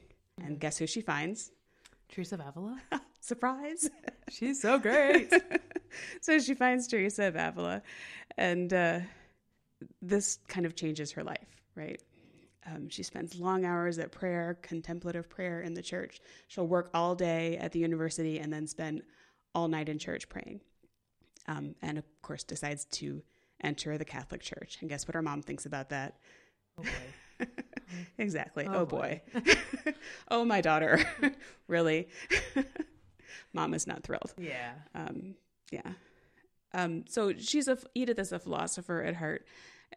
And 0.45 0.59
guess 0.61 0.79
who 0.79 0.87
she 0.87 1.01
finds? 1.01 1.51
Teresa 2.09 2.35
of 2.35 2.43
Avila. 2.43 2.81
Surprise. 3.21 3.89
She's 4.29 4.61
so 4.61 4.79
great. 4.79 5.33
so 6.21 6.39
she 6.39 6.55
finds 6.55 6.87
Teresa 6.87 7.25
of 7.25 7.37
Avila, 7.37 7.83
and 8.37 8.73
uh, 8.73 9.01
this 10.01 10.39
kind 10.49 10.67
of 10.67 10.75
changes 10.75 11.13
her 11.13 11.23
life, 11.23 11.57
right? 11.75 12.01
Um, 12.67 12.89
she 12.89 13.03
spends 13.03 13.39
long 13.39 13.65
hours 13.65 13.99
at 13.99 14.13
prayer, 14.13 14.59
contemplative 14.63 15.29
prayer 15.29 15.63
in 15.63 15.75
the 15.75 15.83
church. 15.83 16.21
She'll 16.49 16.67
work 16.67 16.91
all 16.95 17.15
day 17.15 17.57
at 17.57 17.73
the 17.73 17.79
university 17.79 18.39
and 18.39 18.53
then 18.53 18.67
spend 18.67 19.03
all 19.55 19.69
night 19.69 19.89
in 19.89 19.99
church 19.99 20.29
praying. 20.29 20.61
Um, 21.49 21.75
and 21.83 21.99
of 21.99 22.05
course, 22.23 22.45
decides 22.45 22.85
to 22.87 23.23
enter 23.63 23.99
the 23.99 24.05
Catholic 24.05 24.43
Church. 24.43 24.79
And 24.81 24.89
guess 24.89 25.09
what 25.09 25.15
her 25.15 25.23
mom 25.23 25.43
thinks 25.43 25.67
about 25.67 25.89
that? 25.91 26.19
Oh 26.79 26.85
exactly. 28.19 28.67
Oh, 28.67 28.81
oh 28.81 28.87
boy. 28.87 29.21
boy. 29.33 29.55
oh, 30.31 30.45
my 30.45 30.61
daughter. 30.61 31.01
really? 31.69 32.09
Mom 33.53 33.75
is 33.75 33.87
not 33.87 34.03
thrilled. 34.03 34.33
Yeah. 34.39 34.73
Um, 34.95 35.35
yeah. 35.71 35.93
Um, 36.75 37.05
so 37.09 37.33
she's 37.35 37.69
a 37.69 37.79
Edith 37.95 38.19
is 38.19 38.33
a 38.33 38.39
philosopher 38.39 39.03
at 39.03 39.17
heart, 39.17 39.47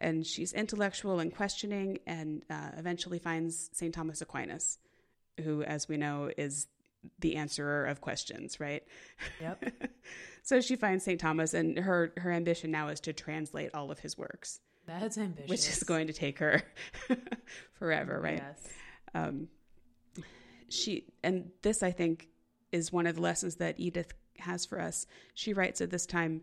and 0.02 0.26
she's 0.26 0.54
intellectual 0.54 1.20
and 1.20 1.34
questioning, 1.34 2.00
and 2.06 2.44
uh, 2.50 2.72
eventually 2.78 3.20
finds 3.20 3.70
Saint 3.74 3.94
Thomas 3.94 4.22
Aquinas, 4.22 4.78
who, 5.44 5.64
as 5.64 5.88
we 5.88 5.98
know, 5.98 6.30
is 6.38 6.68
the 7.20 7.36
answerer 7.36 7.86
of 7.86 8.02
questions, 8.02 8.60
right? 8.60 8.84
Yep. 9.40 9.74
so 10.44 10.60
she 10.60 10.76
finds 10.76 11.06
Saint 11.06 11.22
Thomas, 11.22 11.54
and 11.54 11.78
her 11.78 12.14
her 12.18 12.32
ambition 12.32 12.72
now 12.72 12.90
is 12.90 13.00
to 13.02 13.14
translate 13.14 13.72
all 13.74 13.92
of 13.92 14.00
his 14.00 14.18
works. 14.18 14.60
That's 14.86 15.18
ambitious. 15.18 15.50
Which 15.50 15.70
is 15.70 15.84
going 15.84 16.08
to 16.08 16.14
take 16.14 16.40
her 16.40 16.64
forever, 17.74 18.20
right? 18.20 18.44
Yes. 18.46 18.68
Um, 19.14 19.48
she 20.70 21.06
and 21.24 21.52
this, 21.62 21.84
I 21.84 21.92
think, 21.92 22.28
is 22.72 22.92
one 22.92 23.08
of 23.08 23.16
the 23.16 23.22
lessons 23.22 23.56
that 23.56 23.80
Edith 23.80 24.14
has 24.40 24.66
for 24.66 24.80
us. 24.80 25.06
She 25.34 25.54
writes 25.54 25.82
at 25.82 25.90
this 25.90 26.06
time, 26.06 26.42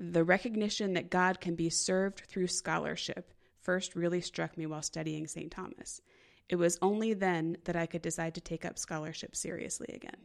the 0.00 0.24
recognition 0.24 0.94
that 0.94 1.10
God 1.10 1.40
can 1.40 1.54
be 1.54 1.70
served 1.70 2.22
through 2.28 2.48
scholarship 2.48 3.32
first 3.60 3.94
really 3.94 4.20
struck 4.20 4.58
me 4.58 4.66
while 4.66 4.82
studying 4.82 5.26
St. 5.26 5.50
Thomas. 5.50 6.00
It 6.48 6.56
was 6.56 6.78
only 6.82 7.14
then 7.14 7.56
that 7.64 7.76
I 7.76 7.86
could 7.86 8.02
decide 8.02 8.34
to 8.34 8.40
take 8.40 8.64
up 8.64 8.78
scholarship 8.78 9.34
seriously 9.34 9.88
again. 9.94 10.16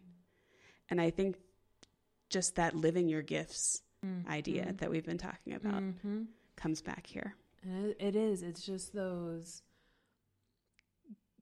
And 0.89 0.99
I 0.99 1.11
think 1.11 1.37
just 2.29 2.55
that 2.55 2.75
living 2.75 3.07
your 3.07 3.21
gifts 3.21 3.81
mm-hmm. 4.05 4.29
idea 4.29 4.73
that 4.77 4.89
we've 4.89 5.05
been 5.05 5.17
talking 5.17 5.53
about 5.53 5.81
mm-hmm. 5.81 6.23
comes 6.55 6.81
back 6.81 7.05
here. 7.07 7.35
It 7.63 8.15
is. 8.15 8.41
It's 8.41 8.65
just 8.65 8.93
those. 8.93 9.63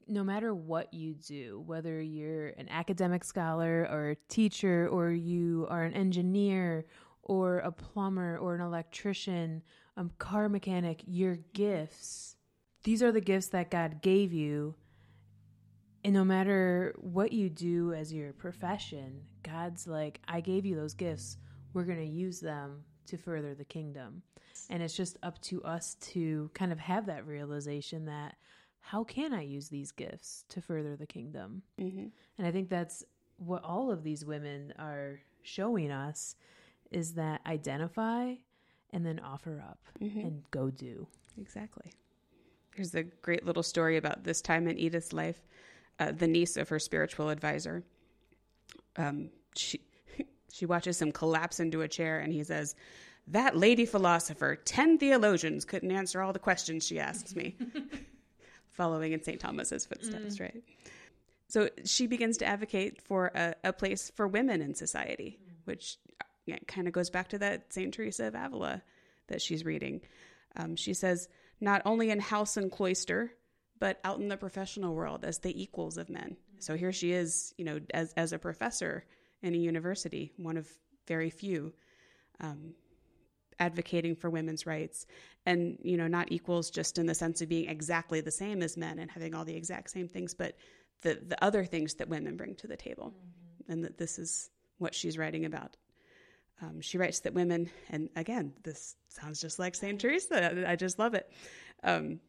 No 0.07 0.23
matter 0.23 0.53
what 0.55 0.93
you 0.93 1.13
do, 1.13 1.63
whether 1.65 2.01
you're 2.01 2.47
an 2.49 2.69
academic 2.69 3.23
scholar 3.23 3.87
or 3.91 4.11
a 4.11 4.15
teacher, 4.29 4.87
or 4.87 5.11
you 5.11 5.67
are 5.69 5.83
an 5.83 5.93
engineer, 5.93 6.85
or 7.23 7.59
a 7.59 7.71
plumber, 7.71 8.37
or 8.37 8.55
an 8.55 8.61
electrician, 8.61 9.61
a 9.97 10.05
car 10.17 10.47
mechanic, 10.47 11.03
your 11.05 11.37
gifts, 11.53 12.37
these 12.83 13.03
are 13.03 13.11
the 13.11 13.19
gifts 13.19 13.47
that 13.47 13.69
God 13.69 14.01
gave 14.01 14.31
you. 14.31 14.75
And 16.05 16.13
no 16.13 16.23
matter 16.23 16.95
what 16.99 17.33
you 17.33 17.49
do 17.49 17.93
as 17.93 18.13
your 18.13 18.31
profession, 18.31 19.23
God's 19.43 19.87
like, 19.87 20.21
I 20.25 20.39
gave 20.39 20.65
you 20.65 20.75
those 20.75 20.93
gifts. 20.93 21.37
We're 21.73 21.83
going 21.83 21.99
to 21.99 22.05
use 22.05 22.39
them 22.39 22.85
to 23.07 23.17
further 23.17 23.53
the 23.53 23.65
kingdom. 23.65 24.21
And 24.69 24.83
it's 24.83 24.95
just 24.95 25.17
up 25.23 25.41
to 25.43 25.63
us 25.63 25.95
to 25.95 26.49
kind 26.53 26.71
of 26.71 26.79
have 26.79 27.05
that 27.05 27.25
realization 27.25 28.05
that 28.05 28.35
how 28.79 29.03
can 29.03 29.33
I 29.33 29.41
use 29.41 29.69
these 29.69 29.91
gifts 29.91 30.45
to 30.49 30.61
further 30.61 30.95
the 30.95 31.05
kingdom? 31.05 31.61
Mm-hmm. 31.79 32.07
And 32.37 32.47
I 32.47 32.51
think 32.51 32.69
that's 32.69 33.03
what 33.37 33.63
all 33.63 33.91
of 33.91 34.03
these 34.03 34.25
women 34.25 34.73
are 34.79 35.19
showing 35.41 35.91
us 35.91 36.35
is 36.91 37.13
that 37.15 37.41
identify 37.45 38.33
and 38.91 39.05
then 39.05 39.19
offer 39.19 39.63
up 39.67 39.79
mm-hmm. 40.01 40.19
and 40.19 40.43
go 40.51 40.69
do. 40.69 41.07
Exactly. 41.39 41.91
There's 42.75 42.95
a 42.95 43.03
great 43.03 43.45
little 43.45 43.63
story 43.63 43.97
about 43.97 44.23
this 44.23 44.41
time 44.41 44.67
in 44.67 44.77
Edith's 44.77 45.13
life. 45.13 45.41
Uh, 45.99 46.11
the 46.11 46.27
niece 46.27 46.57
of 46.57 46.69
her 46.69 46.79
spiritual 46.79 47.29
advisor, 47.29 47.83
um, 48.97 49.29
she 49.55 49.81
she 50.51 50.65
watches 50.65 51.01
him 51.01 51.11
collapse 51.11 51.59
into 51.59 51.81
a 51.81 51.87
chair, 51.87 52.19
and 52.19 52.33
he 52.33 52.43
says, 52.43 52.75
"That 53.27 53.57
lady 53.57 53.85
philosopher, 53.85 54.55
ten 54.55 54.97
theologians 54.97 55.65
couldn't 55.65 55.91
answer 55.91 56.21
all 56.21 56.33
the 56.33 56.39
questions 56.39 56.85
she 56.85 56.99
asks 56.99 57.35
me." 57.35 57.55
Following 58.71 59.13
in 59.13 59.23
St. 59.23 59.39
Thomas's 59.39 59.85
footsteps, 59.85 60.37
mm. 60.37 60.41
right? 60.41 60.63
So 61.47 61.69
she 61.83 62.07
begins 62.07 62.37
to 62.37 62.45
advocate 62.45 63.01
for 63.01 63.31
a, 63.33 63.55
a 63.63 63.73
place 63.73 64.11
for 64.15 64.27
women 64.27 64.61
in 64.61 64.75
society, 64.75 65.39
mm. 65.41 65.53
which 65.65 65.97
yeah, 66.45 66.57
kind 66.67 66.87
of 66.87 66.93
goes 66.93 67.09
back 67.09 67.29
to 67.29 67.39
that 67.39 67.73
St. 67.73 67.93
Teresa 67.93 68.27
of 68.27 68.35
Avila 68.35 68.81
that 69.27 69.41
she's 69.41 69.65
reading. 69.65 70.01
Um, 70.55 70.75
she 70.75 70.93
says, 70.93 71.27
not 71.59 71.81
only 71.85 72.09
in 72.09 72.19
house 72.19 72.57
and 72.57 72.71
cloister, 72.71 73.31
but 73.79 73.99
out 74.03 74.19
in 74.19 74.27
the 74.27 74.37
professional 74.37 74.95
world 74.95 75.23
as 75.23 75.39
the 75.39 75.61
equals 75.61 75.97
of 75.97 76.09
men. 76.09 76.37
So 76.59 76.75
here 76.75 76.91
she 76.91 77.11
is, 77.11 77.53
you 77.57 77.65
know, 77.65 77.79
as, 77.93 78.13
as 78.13 78.33
a 78.33 78.39
professor 78.39 79.05
in 79.41 79.53
a 79.53 79.57
university, 79.57 80.31
one 80.37 80.57
of 80.57 80.67
very 81.07 81.29
few, 81.29 81.73
um, 82.39 82.73
advocating 83.59 84.15
for 84.15 84.29
women's 84.29 84.65
rights. 84.65 85.05
And, 85.45 85.77
you 85.81 85.97
know, 85.97 86.07
not 86.07 86.31
equals 86.31 86.69
just 86.69 86.97
in 86.97 87.05
the 87.05 87.15
sense 87.15 87.41
of 87.41 87.49
being 87.49 87.69
exactly 87.69 88.21
the 88.21 88.31
same 88.31 88.61
as 88.61 88.77
men 88.77 88.99
and 88.99 89.09
having 89.09 89.33
all 89.33 89.45
the 89.45 89.55
exact 89.55 89.89
same 89.91 90.07
things, 90.07 90.33
but 90.33 90.55
the, 91.01 91.19
the 91.25 91.41
other 91.43 91.63
things 91.63 91.95
that 91.95 92.09
women 92.09 92.35
bring 92.35 92.55
to 92.55 92.67
the 92.67 92.77
table. 92.77 93.13
Mm-hmm. 93.13 93.71
And 93.71 93.83
that 93.83 93.97
this 93.97 94.19
is 94.19 94.49
what 94.77 94.93
she's 94.93 95.17
writing 95.17 95.45
about 95.45 95.75
um, 96.61 96.81
she 96.81 96.97
writes 96.97 97.19
that 97.21 97.33
women, 97.33 97.69
and 97.89 98.09
again, 98.15 98.53
this 98.63 98.95
sounds 99.09 99.39
just 99.39 99.59
like 99.59 99.75
St. 99.75 99.99
Teresa. 99.99 100.69
I 100.69 100.75
just 100.75 100.97
love 100.97 101.13
it. 101.13 101.31
Um, 101.83 102.19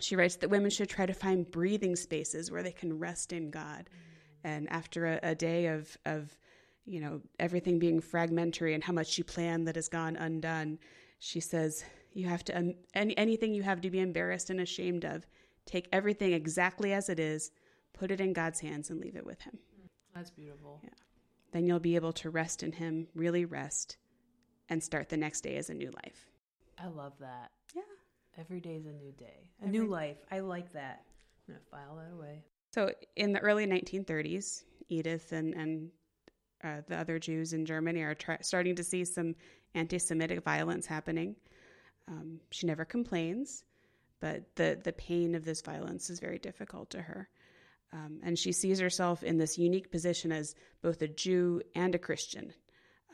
she 0.00 0.16
writes 0.16 0.36
that 0.36 0.50
women 0.50 0.70
should 0.70 0.90
try 0.90 1.06
to 1.06 1.14
find 1.14 1.50
breathing 1.50 1.96
spaces 1.96 2.50
where 2.50 2.62
they 2.62 2.72
can 2.72 2.98
rest 2.98 3.32
in 3.32 3.50
God. 3.50 3.88
And 4.44 4.70
after 4.70 5.06
a, 5.06 5.20
a 5.22 5.34
day 5.34 5.66
of, 5.66 5.96
of, 6.04 6.36
you 6.84 7.00
know, 7.00 7.20
everything 7.38 7.78
being 7.78 8.00
fragmentary 8.00 8.74
and 8.74 8.82
how 8.82 8.92
much 8.92 9.18
you 9.18 9.24
plan 9.24 9.64
that 9.64 9.76
has 9.76 9.88
gone 9.88 10.16
undone, 10.16 10.78
she 11.18 11.40
says, 11.40 11.84
you 12.12 12.26
have 12.26 12.44
to, 12.44 12.58
um, 12.58 12.74
any, 12.94 13.16
anything 13.16 13.54
you 13.54 13.62
have 13.62 13.80
to 13.80 13.90
be 13.90 14.00
embarrassed 14.00 14.50
and 14.50 14.60
ashamed 14.60 15.04
of, 15.04 15.26
take 15.66 15.88
everything 15.92 16.32
exactly 16.32 16.92
as 16.92 17.08
it 17.08 17.18
is, 17.20 17.50
put 17.92 18.10
it 18.10 18.20
in 18.20 18.32
God's 18.32 18.60
hands, 18.60 18.90
and 18.90 19.00
leave 19.00 19.16
it 19.16 19.24
with 19.24 19.40
Him. 19.40 19.58
That's 20.14 20.30
beautiful. 20.30 20.80
Yeah 20.82 20.90
then 21.52 21.66
you'll 21.66 21.78
be 21.78 21.94
able 21.94 22.12
to 22.14 22.30
rest 22.30 22.62
in 22.62 22.72
Him, 22.72 23.06
really 23.14 23.44
rest, 23.44 23.98
and 24.68 24.82
start 24.82 25.08
the 25.08 25.16
next 25.16 25.42
day 25.42 25.56
as 25.56 25.70
a 25.70 25.74
new 25.74 25.90
life. 26.04 26.30
I 26.82 26.88
love 26.88 27.12
that. 27.20 27.50
Yeah. 27.74 27.82
Every 28.38 28.60
day 28.60 28.76
is 28.76 28.86
a 28.86 28.92
new 28.92 29.12
day, 29.12 29.50
a 29.60 29.66
Every 29.66 29.78
new 29.78 29.86
life. 29.86 30.16
I 30.30 30.40
like 30.40 30.72
that. 30.72 31.04
I'm 31.46 31.54
going 31.54 31.60
to 31.60 31.70
file 31.70 31.96
that 31.96 32.14
away. 32.14 32.42
So, 32.72 32.90
in 33.16 33.32
the 33.32 33.40
early 33.40 33.66
1930s, 33.66 34.62
Edith 34.88 35.32
and, 35.32 35.54
and 35.54 35.90
uh, 36.64 36.80
the 36.88 36.96
other 36.96 37.18
Jews 37.18 37.52
in 37.52 37.66
Germany 37.66 38.00
are 38.00 38.16
starting 38.40 38.76
to 38.76 38.84
see 38.84 39.04
some 39.04 39.34
anti 39.74 39.98
Semitic 39.98 40.42
violence 40.42 40.86
happening. 40.86 41.36
Um, 42.08 42.40
she 42.50 42.66
never 42.66 42.86
complains, 42.86 43.64
but 44.20 44.56
the, 44.56 44.80
the 44.82 44.92
pain 44.92 45.34
of 45.34 45.44
this 45.44 45.60
violence 45.60 46.08
is 46.08 46.18
very 46.18 46.38
difficult 46.38 46.90
to 46.90 47.02
her. 47.02 47.28
Um, 47.92 48.20
and 48.22 48.38
she 48.38 48.52
sees 48.52 48.80
herself 48.80 49.22
in 49.22 49.36
this 49.36 49.58
unique 49.58 49.90
position 49.90 50.32
as 50.32 50.54
both 50.80 51.02
a 51.02 51.08
Jew 51.08 51.60
and 51.74 51.94
a 51.94 51.98
Christian. 51.98 52.54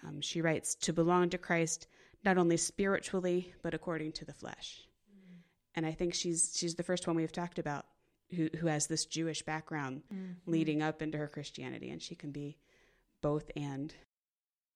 Um, 0.07 0.21
she 0.21 0.41
writes, 0.41 0.77
to 0.83 0.93
belong 0.93 1.31
to 1.31 1.39
Christ 1.39 1.89
not 2.25 2.39
only 2.39 2.57
spiritually, 2.57 3.53
but 3.63 3.75
according 3.75 4.13
to 4.13 4.25
the 4.25 4.33
flesh. 4.33 4.87
Mm. 5.13 5.39
And 5.75 5.87
I 5.87 5.93
think 5.93 6.15
she's, 6.15 6.53
she's 6.55 6.77
the 6.77 6.85
first 6.85 7.09
one 7.09 7.17
we've 7.17 7.33
talked 7.33 7.59
about 7.59 7.87
who, 8.35 8.49
who 8.59 8.67
has 8.67 8.87
this 8.87 9.07
Jewish 9.07 9.43
background 9.43 10.03
mm-hmm. 10.13 10.51
leading 10.51 10.83
up 10.83 11.03
into 11.03 11.19
her 11.19 11.29
Christianity, 11.29 11.91
and 11.91 12.03
she 12.03 12.15
can 12.15 12.31
be 12.31 12.59
both 13.21 13.51
and. 13.57 13.95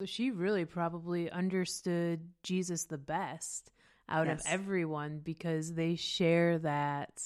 So 0.00 0.06
she 0.06 0.30
really 0.30 0.64
probably 0.64 1.30
understood 1.30 2.28
Jesus 2.42 2.84
the 2.84 2.98
best 2.98 3.70
out 4.08 4.26
yes. 4.26 4.40
of 4.40 4.46
everyone 4.52 5.20
because 5.22 5.74
they 5.74 5.96
share 5.96 6.58
that 6.58 7.20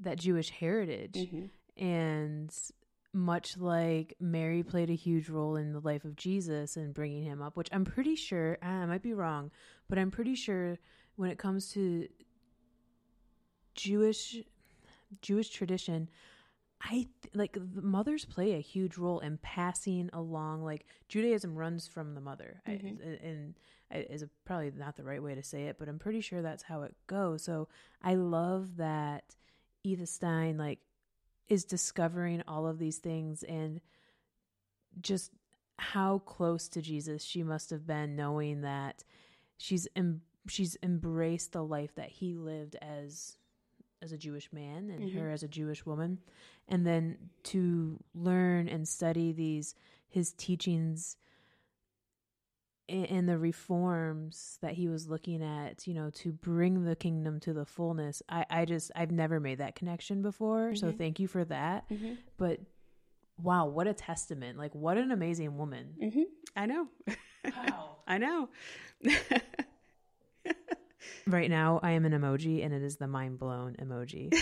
that 0.00 0.18
Jewish 0.18 0.50
heritage. 0.50 1.14
Mm-hmm. 1.14 1.84
And 1.84 2.52
much 3.12 3.56
like 3.56 4.14
Mary 4.20 4.62
played 4.62 4.90
a 4.90 4.94
huge 4.94 5.28
role 5.28 5.56
in 5.56 5.72
the 5.72 5.80
life 5.80 6.04
of 6.04 6.16
Jesus 6.16 6.76
and 6.76 6.94
bringing 6.94 7.24
him 7.24 7.42
up, 7.42 7.56
which 7.56 7.68
I'm 7.72 7.84
pretty 7.84 8.16
sure, 8.16 8.58
I 8.62 8.86
might 8.86 9.02
be 9.02 9.14
wrong, 9.14 9.50
but 9.88 9.98
I'm 9.98 10.10
pretty 10.10 10.34
sure 10.34 10.78
when 11.16 11.30
it 11.30 11.38
comes 11.38 11.72
to 11.72 12.06
Jewish 13.74 14.36
Jewish 15.22 15.50
tradition, 15.50 16.08
I 16.82 16.90
th- 17.22 17.34
like 17.34 17.54
the 17.54 17.82
mothers 17.82 18.24
play 18.24 18.54
a 18.54 18.60
huge 18.60 18.96
role 18.96 19.20
in 19.20 19.38
passing 19.38 20.10
along. 20.12 20.62
Like 20.62 20.86
Judaism 21.08 21.56
runs 21.56 21.88
from 21.88 22.14
the 22.14 22.20
mother, 22.20 22.62
mm-hmm. 22.68 22.86
I, 22.86 23.26
and 23.26 23.54
is 23.90 24.24
probably 24.44 24.70
not 24.76 24.96
the 24.96 25.04
right 25.04 25.22
way 25.22 25.34
to 25.34 25.42
say 25.42 25.64
it, 25.64 25.76
but 25.78 25.88
I'm 25.88 25.98
pretty 25.98 26.20
sure 26.20 26.42
that's 26.42 26.62
how 26.62 26.82
it 26.82 26.94
goes. 27.06 27.42
So 27.42 27.68
I 28.02 28.14
love 28.14 28.76
that 28.76 29.34
Edith 29.82 30.10
Stein 30.10 30.58
like 30.58 30.80
is 31.48 31.64
discovering 31.64 32.42
all 32.46 32.66
of 32.66 32.78
these 32.78 32.98
things 32.98 33.42
and 33.42 33.80
just 35.00 35.32
how 35.78 36.18
close 36.18 36.68
to 36.68 36.82
Jesus 36.82 37.22
she 37.22 37.42
must 37.42 37.70
have 37.70 37.86
been 37.86 38.16
knowing 38.16 38.62
that 38.62 39.04
she's 39.56 39.88
em- 39.96 40.22
she's 40.48 40.76
embraced 40.82 41.52
the 41.52 41.64
life 41.64 41.94
that 41.94 42.10
he 42.10 42.34
lived 42.34 42.76
as 42.82 43.38
as 44.02 44.12
a 44.12 44.18
Jewish 44.18 44.52
man 44.52 44.90
and 44.90 45.04
mm-hmm. 45.04 45.18
her 45.18 45.30
as 45.30 45.42
a 45.42 45.48
Jewish 45.48 45.84
woman 45.84 46.18
and 46.68 46.86
then 46.86 47.16
to 47.44 47.98
learn 48.14 48.68
and 48.68 48.86
study 48.86 49.32
these 49.32 49.74
his 50.08 50.32
teachings 50.32 51.16
and 52.88 53.28
the 53.28 53.36
reforms 53.36 54.58
that 54.62 54.72
he 54.72 54.88
was 54.88 55.08
looking 55.08 55.42
at, 55.42 55.86
you 55.86 55.92
know, 55.92 56.08
to 56.08 56.32
bring 56.32 56.84
the 56.84 56.96
kingdom 56.96 57.38
to 57.40 57.52
the 57.52 57.66
fullness. 57.66 58.22
I, 58.30 58.46
I 58.48 58.64
just, 58.64 58.90
I've 58.96 59.10
never 59.10 59.40
made 59.40 59.58
that 59.58 59.74
connection 59.74 60.22
before. 60.22 60.70
Mm-hmm. 60.70 60.76
So 60.76 60.92
thank 60.92 61.20
you 61.20 61.28
for 61.28 61.44
that. 61.44 61.88
Mm-hmm. 61.90 62.14
But 62.38 62.60
wow, 63.42 63.66
what 63.66 63.86
a 63.86 63.92
testament. 63.92 64.56
Like, 64.56 64.74
what 64.74 64.96
an 64.96 65.10
amazing 65.10 65.58
woman. 65.58 65.94
Mm-hmm. 66.02 66.22
I 66.56 66.66
know. 66.66 66.88
Wow. 67.44 67.96
I 68.06 68.18
know. 68.18 68.48
right 71.26 71.50
now, 71.50 71.80
I 71.82 71.92
am 71.92 72.04
an 72.04 72.12
emoji 72.12 72.64
and 72.64 72.72
it 72.72 72.82
is 72.82 72.96
the 72.96 73.06
mind 73.06 73.38
blown 73.38 73.74
emoji. 73.74 74.34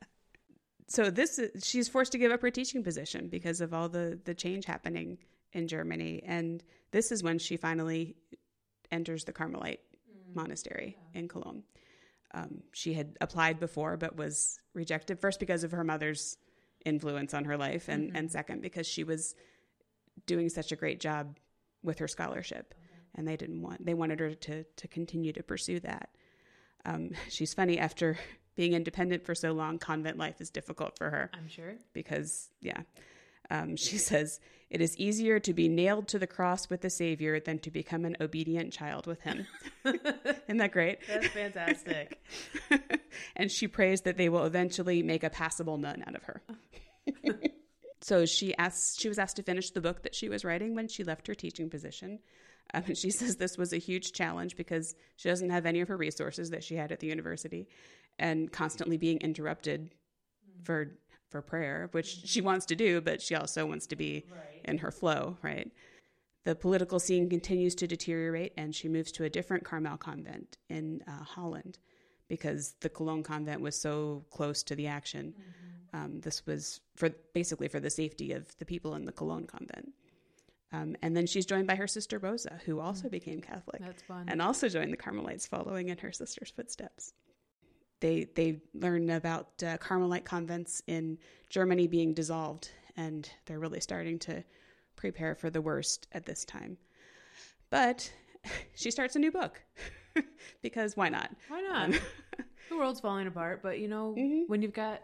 so 0.88 1.10
this 1.10 1.38
is, 1.38 1.64
she's 1.64 1.88
forced 1.88 2.12
to 2.12 2.18
give 2.18 2.32
up 2.32 2.42
her 2.42 2.50
teaching 2.50 2.82
position 2.82 3.28
because 3.28 3.60
of 3.60 3.74
all 3.74 3.88
the 3.88 4.18
the 4.24 4.34
change 4.34 4.64
happening 4.64 5.18
in 5.52 5.68
Germany. 5.68 6.22
And 6.24 6.62
this 6.90 7.12
is 7.12 7.22
when 7.22 7.38
she 7.38 7.56
finally 7.56 8.16
enters 8.90 9.24
the 9.24 9.32
Carmelite 9.32 9.80
mm. 10.10 10.34
monastery 10.34 10.96
yeah. 11.12 11.20
in 11.20 11.28
Cologne. 11.28 11.62
Um, 12.34 12.62
she 12.72 12.92
had 12.92 13.16
applied 13.20 13.58
before, 13.58 13.96
but 13.96 14.16
was 14.16 14.58
rejected 14.74 15.20
first 15.20 15.40
because 15.40 15.64
of 15.64 15.72
her 15.72 15.84
mother's 15.84 16.36
influence 16.84 17.34
on 17.34 17.44
her 17.44 17.56
life, 17.56 17.88
and, 17.88 18.08
mm-hmm. 18.08 18.16
and 18.16 18.30
second 18.30 18.62
because 18.62 18.86
she 18.86 19.04
was 19.04 19.34
doing 20.26 20.48
such 20.48 20.72
a 20.72 20.76
great 20.76 21.00
job 21.00 21.38
with 21.82 21.98
her 21.98 22.08
scholarship. 22.08 22.74
And 23.16 23.26
they 23.26 23.36
didn't 23.36 23.62
want 23.62 23.84
they 23.84 23.94
wanted 23.94 24.20
her 24.20 24.34
to 24.34 24.64
to 24.64 24.88
continue 24.88 25.32
to 25.32 25.42
pursue 25.42 25.80
that. 25.80 26.10
Um, 26.84 27.10
she's 27.28 27.54
funny 27.54 27.78
after 27.78 28.18
being 28.56 28.72
independent 28.72 29.24
for 29.26 29.34
so 29.34 29.52
long. 29.52 29.78
Convent 29.78 30.16
life 30.16 30.40
is 30.40 30.50
difficult 30.50 30.96
for 30.96 31.10
her. 31.10 31.30
I'm 31.34 31.48
sure 31.48 31.74
because 31.92 32.50
yeah. 32.60 32.82
Um, 33.50 33.76
she 33.76 33.98
says, 34.10 34.40
It 34.70 34.80
is 34.80 34.96
easier 34.96 35.38
to 35.40 35.54
be 35.54 35.68
nailed 35.68 36.08
to 36.08 36.18
the 36.18 36.26
cross 36.26 36.68
with 36.68 36.80
the 36.80 36.90
Savior 36.90 37.38
than 37.38 37.58
to 37.60 37.70
become 37.70 38.04
an 38.04 38.16
obedient 38.20 38.72
child 38.72 39.06
with 39.06 39.20
Him. 39.20 39.46
Isn't 39.84 40.56
that 40.56 40.72
great? 40.72 40.98
That's 41.06 41.28
fantastic. 41.28 42.20
and 43.36 43.50
she 43.50 43.68
prays 43.68 44.00
that 44.00 44.16
they 44.16 44.28
will 44.28 44.44
eventually 44.44 45.02
make 45.02 45.22
a 45.22 45.30
passable 45.30 45.78
nun 45.78 46.02
out 46.06 46.16
of 46.16 46.24
her. 46.24 46.42
so 48.00 48.26
she 48.26 48.56
asks, 48.56 48.98
she 48.98 49.08
was 49.08 49.18
asked 49.18 49.36
to 49.36 49.42
finish 49.44 49.70
the 49.70 49.80
book 49.80 50.02
that 50.02 50.14
she 50.14 50.28
was 50.28 50.44
writing 50.44 50.74
when 50.74 50.88
she 50.88 51.04
left 51.04 51.28
her 51.28 51.34
teaching 51.34 51.70
position. 51.70 52.18
Um, 52.74 52.84
and 52.86 52.98
she 53.02 53.10
says 53.10 53.36
this 53.36 53.58
was 53.58 53.72
a 53.72 53.78
huge 53.78 54.12
challenge 54.12 54.56
because 54.56 54.94
she 55.16 55.28
doesn't 55.28 55.50
have 55.50 55.66
any 55.66 55.80
of 55.80 55.88
her 55.88 55.96
resources 55.96 56.50
that 56.50 56.64
she 56.64 56.76
had 56.76 56.92
at 56.92 57.00
the 57.00 57.06
university 57.06 57.68
and 58.18 58.50
constantly 58.50 58.96
being 58.96 59.18
interrupted 59.18 59.90
for 60.64 60.92
for 61.28 61.42
prayer, 61.42 61.88
which 61.90 62.06
she 62.24 62.40
wants 62.40 62.66
to 62.66 62.76
do, 62.76 63.00
but 63.00 63.20
she 63.20 63.34
also 63.34 63.66
wants 63.66 63.86
to 63.88 63.96
be 63.96 64.24
right. 64.30 64.60
in 64.64 64.78
her 64.78 64.92
flow, 64.92 65.36
right? 65.42 65.70
The 66.44 66.54
political 66.54 67.00
scene 67.00 67.28
continues 67.28 67.74
to 67.76 67.88
deteriorate, 67.88 68.52
and 68.56 68.72
she 68.72 68.88
moves 68.88 69.10
to 69.12 69.24
a 69.24 69.28
different 69.28 69.64
Carmel 69.64 69.96
convent 69.96 70.58
in 70.68 71.02
uh, 71.08 71.24
Holland 71.24 71.78
because 72.28 72.76
the 72.80 72.88
Cologne 72.88 73.24
convent 73.24 73.60
was 73.60 73.74
so 73.74 74.24
close 74.30 74.62
to 74.64 74.76
the 74.76 74.86
action. 74.86 75.34
Mm-hmm. 75.34 76.04
Um, 76.04 76.20
this 76.20 76.46
was 76.46 76.80
for 76.94 77.10
basically 77.34 77.68
for 77.68 77.80
the 77.80 77.90
safety 77.90 78.32
of 78.32 78.56
the 78.58 78.64
people 78.64 78.94
in 78.94 79.04
the 79.04 79.12
Cologne 79.12 79.46
convent. 79.46 79.92
Um, 80.72 80.96
and 81.02 81.16
then 81.16 81.26
she's 81.26 81.46
joined 81.46 81.66
by 81.66 81.76
her 81.76 81.86
sister 81.86 82.18
Rosa, 82.18 82.60
who 82.64 82.80
also 82.80 83.08
mm 83.08 83.12
became 83.12 83.40
Catholic. 83.40 83.80
That's 83.80 84.02
fun. 84.02 84.24
And 84.28 84.42
also 84.42 84.68
joined 84.68 84.92
the 84.92 84.96
Carmelites, 84.96 85.46
following 85.46 85.88
in 85.88 85.98
her 85.98 86.12
sister's 86.12 86.50
footsteps. 86.50 87.12
they 88.00 88.26
they 88.34 88.60
learn 88.74 89.08
about 89.10 89.62
uh, 89.62 89.78
Carmelite 89.78 90.24
convents 90.24 90.82
in 90.86 91.18
Germany 91.50 91.86
being 91.86 92.14
dissolved, 92.14 92.70
and 92.96 93.30
they're 93.46 93.60
really 93.60 93.80
starting 93.80 94.18
to 94.20 94.42
prepare 94.96 95.34
for 95.34 95.50
the 95.50 95.60
worst 95.60 96.08
at 96.12 96.26
this 96.26 96.44
time. 96.44 96.76
But 97.70 98.12
she 98.74 98.90
starts 98.90 99.16
a 99.16 99.18
new 99.18 99.30
book 99.30 99.62
because 100.62 100.96
why 100.96 101.08
not? 101.08 101.30
Why 101.48 101.60
not? 101.60 101.84
Um, 101.84 101.94
the 102.68 102.76
world's 102.76 103.00
falling 103.00 103.26
apart, 103.26 103.62
but 103.62 103.78
you 103.78 103.88
know, 103.88 104.14
mm-hmm. 104.18 104.42
when 104.48 104.62
you've 104.62 104.72
got 104.72 105.02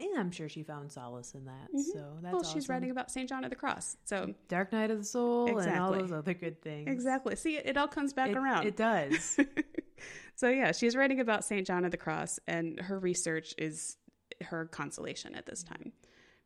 and 0.00 0.18
I'm 0.18 0.30
sure 0.30 0.48
she 0.48 0.62
found 0.62 0.90
solace 0.90 1.34
in 1.34 1.44
that. 1.44 1.68
Mm-hmm. 1.68 1.80
So 1.80 2.04
that's 2.20 2.32
well, 2.32 2.40
awesome. 2.40 2.54
she's 2.60 2.68
writing 2.68 2.90
about 2.90 3.10
Saint 3.10 3.28
John 3.28 3.44
of 3.44 3.50
the 3.50 3.56
Cross. 3.56 3.96
So 4.04 4.34
Dark 4.48 4.72
Night 4.72 4.90
of 4.90 4.98
the 4.98 5.04
Soul 5.04 5.46
exactly. 5.46 5.72
and 5.72 5.80
all 5.82 5.92
those 5.92 6.12
other 6.12 6.34
good 6.34 6.60
things. 6.62 6.88
Exactly. 6.88 7.36
See, 7.36 7.56
it, 7.56 7.76
all 7.76 7.88
comes 7.88 8.12
back 8.12 8.30
it, 8.30 8.36
around. 8.36 8.66
It 8.66 8.76
does. 8.76 9.38
so 10.34 10.48
yeah, 10.48 10.72
she's 10.72 10.96
writing 10.96 11.20
about 11.20 11.44
Saint 11.44 11.66
John 11.66 11.84
of 11.84 11.90
the 11.90 11.96
Cross, 11.96 12.40
and 12.46 12.80
her 12.80 12.98
research 12.98 13.54
is 13.56 13.96
her 14.42 14.66
consolation 14.66 15.34
at 15.34 15.46
this 15.46 15.62
time, 15.62 15.92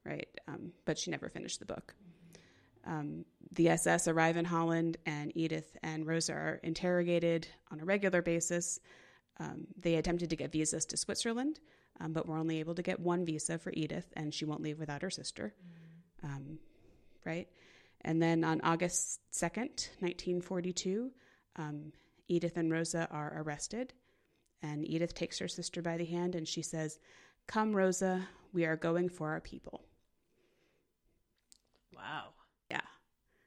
right? 0.04 0.28
Um, 0.46 0.72
but 0.84 0.98
she 0.98 1.10
never 1.10 1.28
finished 1.28 1.58
the 1.58 1.66
book. 1.66 1.94
Um, 2.86 3.24
the 3.52 3.70
SS 3.70 4.08
arrive 4.08 4.36
in 4.36 4.44
Holland, 4.44 4.98
and 5.06 5.32
Edith 5.34 5.76
and 5.82 6.06
Rosa 6.06 6.32
are 6.32 6.60
interrogated 6.62 7.48
on 7.70 7.80
a 7.80 7.84
regular 7.84 8.22
basis. 8.22 8.80
Um, 9.40 9.66
they 9.78 9.96
attempted 9.96 10.30
to 10.30 10.36
get 10.36 10.52
visas 10.52 10.84
to 10.86 10.96
Switzerland, 10.96 11.60
um, 12.00 12.12
but 12.12 12.26
we're 12.26 12.38
only 12.38 12.60
able 12.60 12.74
to 12.74 12.82
get 12.82 13.00
one 13.00 13.24
visa 13.24 13.58
for 13.58 13.72
Edith, 13.74 14.06
and 14.16 14.32
she 14.32 14.44
won't 14.44 14.62
leave 14.62 14.78
without 14.78 15.02
her 15.02 15.10
sister. 15.10 15.54
Um, 16.22 16.58
right? 17.24 17.48
And 18.02 18.22
then 18.22 18.44
on 18.44 18.60
August 18.62 19.20
2nd, 19.32 19.88
1942, 20.00 21.10
um, 21.56 21.92
Edith 22.28 22.56
and 22.56 22.70
Rosa 22.70 23.08
are 23.10 23.32
arrested. 23.36 23.92
And 24.62 24.88
Edith 24.88 25.14
takes 25.14 25.38
her 25.38 25.48
sister 25.48 25.82
by 25.82 25.96
the 25.96 26.04
hand 26.04 26.34
and 26.34 26.46
she 26.46 26.62
says, 26.62 26.98
Come, 27.46 27.74
Rosa, 27.74 28.28
we 28.52 28.64
are 28.64 28.76
going 28.76 29.08
for 29.08 29.30
our 29.30 29.40
people. 29.40 29.84
Wow. 31.94 32.30
Yeah. 32.70 32.80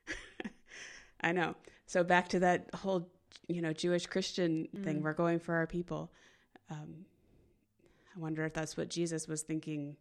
I 1.21 1.31
know. 1.31 1.55
So 1.85 2.03
back 2.03 2.29
to 2.29 2.39
that 2.39 2.73
whole, 2.73 3.09
you 3.47 3.61
know, 3.61 3.73
Jewish 3.73 4.07
Christian 4.07 4.67
mm. 4.75 4.83
thing, 4.83 5.01
we're 5.01 5.13
going 5.13 5.39
for 5.39 5.55
our 5.55 5.67
people. 5.67 6.11
Um, 6.69 7.05
I 8.15 8.19
wonder 8.19 8.45
if 8.45 8.53
that's 8.53 8.75
what 8.77 8.89
Jesus 8.89 9.27
was 9.27 9.41
thinking. 9.41 9.95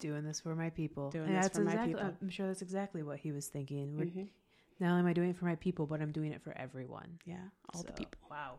Doing 0.00 0.24
this 0.24 0.40
for 0.40 0.54
my 0.54 0.70
people. 0.70 1.10
Doing 1.10 1.28
and 1.28 1.36
this 1.36 1.50
for 1.50 1.62
exactly, 1.62 1.94
my 1.94 2.00
people. 2.00 2.16
I'm 2.20 2.30
sure 2.30 2.46
that's 2.48 2.62
exactly 2.62 3.02
what 3.02 3.18
he 3.18 3.32
was 3.32 3.46
thinking. 3.46 3.96
Mm-hmm. 3.96 4.24
Not 4.80 4.90
only 4.90 5.00
am 5.00 5.06
I 5.06 5.12
doing 5.12 5.30
it 5.30 5.36
for 5.36 5.44
my 5.44 5.54
people, 5.54 5.86
but 5.86 6.02
I'm 6.02 6.10
doing 6.10 6.32
it 6.32 6.42
for 6.42 6.52
everyone. 6.58 7.18
Yeah, 7.24 7.36
all 7.72 7.80
so, 7.80 7.86
the 7.86 7.92
people. 7.92 8.20
Wow. 8.30 8.58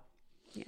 Yeah. 0.53 0.63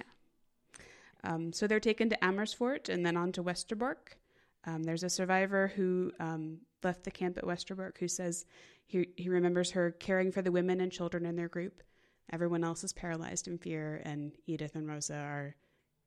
Um, 1.24 1.52
so 1.52 1.66
they're 1.66 1.80
taken 1.80 2.10
to 2.10 2.24
Amersfoort 2.24 2.88
and 2.88 3.04
then 3.04 3.16
on 3.16 3.32
to 3.32 3.42
Westerbork. 3.42 4.16
Um, 4.64 4.82
there's 4.82 5.02
a 5.02 5.10
survivor 5.10 5.72
who 5.74 6.12
um, 6.20 6.58
left 6.82 7.04
the 7.04 7.10
camp 7.10 7.38
at 7.38 7.44
Westerbork 7.44 7.98
who 7.98 8.08
says 8.08 8.44
he, 8.86 9.08
he 9.16 9.28
remembers 9.28 9.70
her 9.72 9.92
caring 9.92 10.30
for 10.30 10.42
the 10.42 10.52
women 10.52 10.80
and 10.80 10.92
children 10.92 11.24
in 11.24 11.36
their 11.36 11.48
group. 11.48 11.82
Everyone 12.30 12.62
else 12.62 12.84
is 12.84 12.92
paralyzed 12.92 13.48
in 13.48 13.56
fear, 13.56 14.02
and 14.04 14.32
Edith 14.46 14.74
and 14.74 14.86
Rosa 14.86 15.16
are 15.16 15.56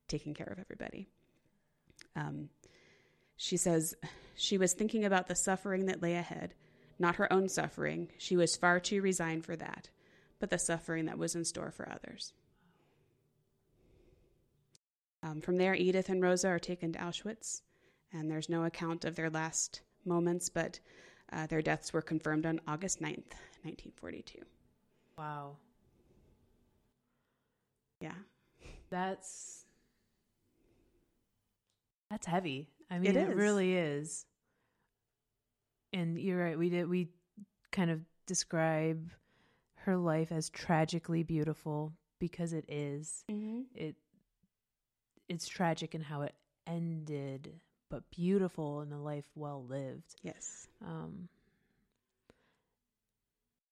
taking 0.07 0.33
care 0.33 0.47
of 0.47 0.59
everybody. 0.59 1.07
Um, 2.15 2.49
she 3.35 3.57
says 3.57 3.95
she 4.35 4.57
was 4.57 4.73
thinking 4.73 5.05
about 5.05 5.27
the 5.27 5.35
suffering 5.35 5.85
that 5.85 6.01
lay 6.01 6.15
ahead, 6.15 6.53
not 6.99 7.15
her 7.15 7.31
own 7.31 7.49
suffering. 7.49 8.09
She 8.17 8.37
was 8.37 8.55
far 8.55 8.79
too 8.79 9.01
resigned 9.01 9.45
for 9.45 9.55
that, 9.55 9.89
but 10.39 10.49
the 10.49 10.59
suffering 10.59 11.05
that 11.05 11.17
was 11.17 11.35
in 11.35 11.45
store 11.45 11.71
for 11.71 11.89
others. 11.89 12.33
Um, 15.23 15.41
from 15.41 15.57
there, 15.57 15.75
Edith 15.75 16.09
and 16.09 16.21
Rosa 16.21 16.47
are 16.49 16.59
taken 16.59 16.93
to 16.93 16.99
Auschwitz, 16.99 17.61
and 18.11 18.29
there's 18.29 18.49
no 18.49 18.63
account 18.63 19.05
of 19.05 19.15
their 19.15 19.29
last 19.29 19.81
moments, 20.05 20.49
but 20.49 20.79
uh, 21.31 21.45
their 21.47 21.61
deaths 21.61 21.93
were 21.93 22.01
confirmed 22.01 22.45
on 22.45 22.59
August 22.67 22.99
9th, 22.99 23.33
1942. 23.63 24.39
Wow. 25.17 25.57
Yeah. 27.99 28.13
That's 28.89 29.60
that's 32.11 32.27
heavy. 32.27 32.67
I 32.91 32.99
mean, 32.99 33.15
it, 33.15 33.29
it 33.29 33.35
really 33.35 33.73
is. 33.73 34.25
And 35.93 36.19
you're 36.19 36.43
right. 36.43 36.59
We 36.59 36.69
did. 36.69 36.89
We 36.89 37.07
kind 37.71 37.89
of 37.89 38.01
describe 38.25 39.09
her 39.75 39.95
life 39.95 40.31
as 40.31 40.49
tragically 40.49 41.23
beautiful 41.23 41.93
because 42.19 42.51
it 42.51 42.65
is. 42.67 43.23
Mm-hmm. 43.31 43.61
It 43.73 43.95
it's 45.29 45.47
tragic 45.47 45.95
in 45.95 46.01
how 46.01 46.23
it 46.23 46.35
ended, 46.67 47.53
but 47.89 48.03
beautiful 48.11 48.81
in 48.81 48.91
a 48.91 49.01
life 49.01 49.25
well 49.33 49.65
lived. 49.67 50.15
Yes. 50.21 50.67
Um. 50.85 51.29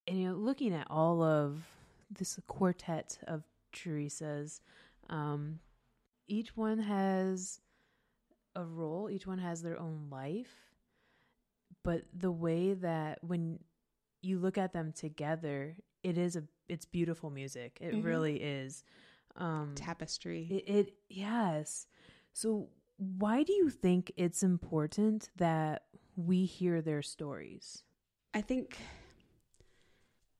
And 0.07 0.17
you 0.19 0.29
know, 0.29 0.35
looking 0.35 0.73
at 0.73 0.87
all 0.89 1.21
of 1.21 1.61
this 2.09 2.39
quartet 2.47 3.19
of 3.27 3.43
Teresa's, 3.73 4.61
um, 5.09 5.59
each 6.27 6.55
one 6.57 6.79
has 6.79 7.59
a 8.55 8.63
role, 8.63 9.09
each 9.09 9.27
one 9.27 9.39
has 9.39 9.61
their 9.61 9.79
own 9.79 10.07
life. 10.09 10.53
But 11.83 12.03
the 12.13 12.31
way 12.31 12.73
that 12.73 13.19
when 13.23 13.59
you 14.21 14.39
look 14.39 14.57
at 14.57 14.73
them 14.73 14.91
together, 14.91 15.75
it 16.03 16.17
is 16.17 16.35
a 16.35 16.43
it's 16.67 16.85
beautiful 16.85 17.29
music. 17.29 17.77
It 17.81 17.93
mm-hmm. 17.93 18.07
really 18.07 18.35
is. 18.37 18.83
Um 19.35 19.73
tapestry. 19.75 20.47
It, 20.65 20.73
it 20.73 20.93
yes. 21.09 21.87
So 22.33 22.69
why 22.97 23.43
do 23.43 23.53
you 23.53 23.69
think 23.69 24.11
it's 24.17 24.43
important 24.43 25.29
that 25.37 25.83
we 26.15 26.45
hear 26.45 26.81
their 26.81 27.01
stories? 27.01 27.83
I 28.33 28.41
think 28.41 28.77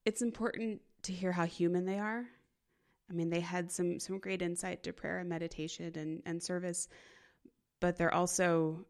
it's 0.05 0.21
important 0.21 0.81
to 1.03 1.13
hear 1.13 1.31
how 1.31 1.45
human 1.45 1.85
they 1.85 1.99
are. 1.99 2.25
I 3.09 3.13
mean, 3.13 3.29
they 3.29 3.39
had 3.39 3.71
some 3.71 3.99
some 3.99 4.19
great 4.19 4.41
insight 4.41 4.83
to 4.83 4.93
prayer 4.93 5.19
and 5.19 5.29
meditation 5.29 5.91
and, 5.97 6.21
and 6.25 6.43
service, 6.43 6.87
but 7.79 7.97
they're 7.97 8.13
also 8.13 8.85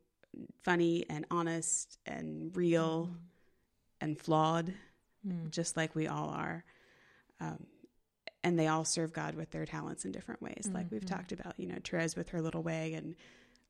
funny 0.64 1.06
and 1.10 1.26
honest 1.32 1.98
and 2.06 2.56
real 2.56 3.10
mm. 3.12 3.16
and 4.02 4.20
flawed, 4.20 4.74
mm. 5.28 5.52
just 5.52 5.78
like 5.78 5.96
we 5.96 6.08
all 6.08 6.30
are. 6.30 6.64
Um, 7.40 7.66
and 8.44 8.58
they 8.58 8.68
all 8.68 8.86
serve 8.86 9.12
God 9.12 9.36
with 9.36 9.52
their 9.52 9.66
talents 9.66 10.06
in 10.06 10.12
different 10.12 10.42
ways, 10.42 10.64
mm-hmm. 10.64 10.76
like 10.76 10.92
we've 10.92 11.02
mm-hmm. 11.02 11.16
talked 11.16 11.32
about. 11.32 11.56
You 11.58 11.68
know, 11.68 11.78
Therese 11.84 12.16
with 12.16 12.30
her 12.30 12.42
little 12.42 12.64
way, 12.64 12.94
and 12.94 13.16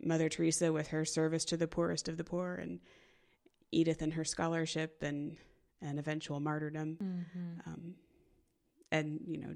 Mother 0.01 0.29
Teresa 0.29 0.71
with 0.71 0.89
her 0.89 1.05
service 1.05 1.45
to 1.45 1.57
the 1.57 1.67
poorest 1.67 2.07
of 2.07 2.17
the 2.17 2.23
poor, 2.23 2.55
and 2.55 2.79
Edith 3.71 4.01
and 4.01 4.13
her 4.13 4.25
scholarship 4.25 5.01
and 5.01 5.37
and 5.81 5.97
eventual 5.97 6.39
martyrdom, 6.39 6.97
mm-hmm. 7.01 7.69
um, 7.69 7.95
and 8.91 9.21
you 9.25 9.37
know, 9.37 9.55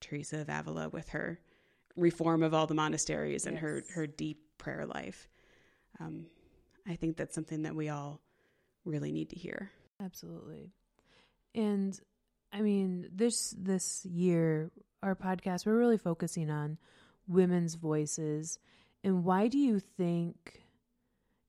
Teresa 0.00 0.40
of 0.40 0.48
Avila 0.48 0.88
with 0.88 1.10
her 1.10 1.38
reform 1.96 2.42
of 2.42 2.54
all 2.54 2.66
the 2.66 2.74
monasteries 2.74 3.46
and 3.46 3.54
yes. 3.54 3.62
her 3.62 3.84
her 3.94 4.06
deep 4.06 4.49
prayer 4.60 4.86
life. 4.86 5.28
Um, 5.98 6.26
I 6.86 6.94
think 6.94 7.16
that's 7.16 7.34
something 7.34 7.62
that 7.62 7.74
we 7.74 7.88
all 7.88 8.20
really 8.84 9.10
need 9.10 9.30
to 9.30 9.36
hear. 9.36 9.70
Absolutely. 10.02 10.70
And 11.54 11.98
I 12.52 12.60
mean, 12.60 13.08
this 13.12 13.54
this 13.58 14.04
year 14.06 14.70
our 15.02 15.16
podcast 15.16 15.64
we're 15.64 15.78
really 15.78 15.98
focusing 15.98 16.50
on 16.50 16.78
women's 17.26 17.74
voices 17.74 18.58
and 19.02 19.24
why 19.24 19.48
do 19.48 19.58
you 19.58 19.80
think 19.80 20.62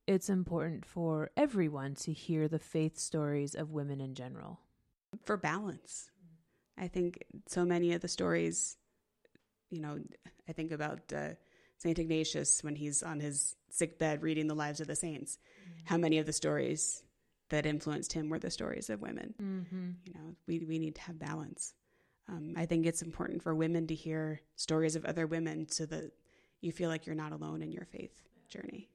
it's 0.07 0.30
important 0.30 0.86
for 0.86 1.30
everyone 1.36 1.95
to 1.95 2.14
hear 2.14 2.47
the 2.47 2.59
faith 2.59 2.97
stories 2.97 3.55
of 3.55 3.72
women 3.72 3.99
in 3.99 4.16
general? 4.16 4.59
For 5.26 5.38
balance. 5.38 6.09
I 6.78 6.88
think 6.88 7.24
so 7.47 7.66
many 7.66 7.93
of 7.93 8.01
the 8.01 8.07
stories, 8.07 8.78
you 9.70 9.82
know, 9.82 9.99
I 10.47 10.53
think 10.53 10.72
about 10.72 11.14
uh, 11.14 11.30
St. 11.82 11.98
Ignatius 11.98 12.64
when 12.64 12.76
he's 12.76 13.02
on 13.02 13.20
his 13.20 13.56
sick 13.72 13.98
bed 13.98 14.22
reading 14.22 14.46
the 14.46 14.54
lives 14.54 14.82
of 14.82 14.88
the 14.88 14.96
saints. 14.96 15.40
Mm-hmm. 15.64 15.80
How 15.86 15.98
many 15.98 16.20
of 16.20 16.28
the 16.28 16.34
stories 16.34 17.02
that 17.50 17.66
influenced 17.66 18.14
him 18.14 18.30
were 18.30 18.38
the 18.38 18.52
stories 18.52 18.92
of 18.92 19.02
women? 19.02 19.34
Mm-hmm. 19.42 19.90
You 20.06 20.14
know, 20.14 20.36
we, 20.46 20.60
we 20.60 20.78
need 20.78 20.94
to 20.96 21.02
have 21.02 21.18
balance. 21.18 21.74
Um, 22.30 22.54
I 22.56 22.68
think 22.68 22.86
it's 22.86 23.02
important 23.02 23.42
for 23.42 23.56
women 23.56 23.88
to 23.88 23.96
hear 23.96 24.42
stories 24.56 24.96
of 24.96 25.06
other 25.06 25.26
women 25.26 25.70
so 25.70 25.88
that 25.88 26.12
you 26.62 26.72
feel 26.72 26.88
like 26.88 27.08
you're 27.08 27.16
not 27.16 27.32
alone 27.32 27.64
in 27.64 27.72
your 27.72 27.86
faith 27.86 28.22
journey. 28.48 28.88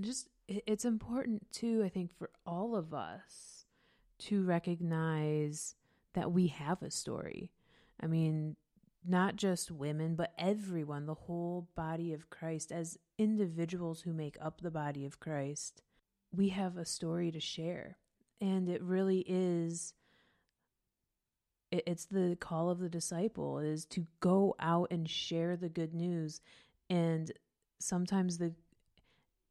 Just 0.00 0.28
it's 0.48 0.86
important 0.86 1.52
too, 1.52 1.82
I 1.84 1.90
think, 1.90 2.16
for 2.16 2.30
all 2.46 2.74
of 2.74 2.94
us 2.94 3.66
to 4.20 4.42
recognize 4.44 5.74
that 6.14 6.32
we 6.32 6.46
have 6.46 6.82
a 6.82 6.90
story. 6.90 7.52
I 8.00 8.06
mean, 8.06 8.56
not 9.06 9.36
just 9.36 9.70
women, 9.70 10.14
but 10.14 10.32
everyone, 10.38 11.06
the 11.06 11.14
whole 11.14 11.68
body 11.74 12.12
of 12.12 12.30
Christ, 12.30 12.72
as 12.72 12.98
individuals 13.18 14.02
who 14.02 14.12
make 14.12 14.36
up 14.40 14.60
the 14.60 14.70
body 14.70 15.04
of 15.04 15.20
Christ, 15.20 15.82
we 16.32 16.48
have 16.50 16.76
a 16.76 16.84
story 16.84 17.30
to 17.30 17.40
share. 17.40 17.98
And 18.40 18.68
it 18.68 18.82
really 18.82 19.24
is 19.26 19.94
it's 21.70 22.04
the 22.04 22.36
call 22.40 22.70
of 22.70 22.78
the 22.78 22.88
disciple 22.88 23.58
is 23.58 23.84
to 23.84 24.06
go 24.20 24.54
out 24.60 24.88
and 24.92 25.10
share 25.10 25.56
the 25.56 25.68
good 25.68 25.92
news 25.92 26.40
and 26.88 27.32
sometimes 27.80 28.38
the 28.38 28.52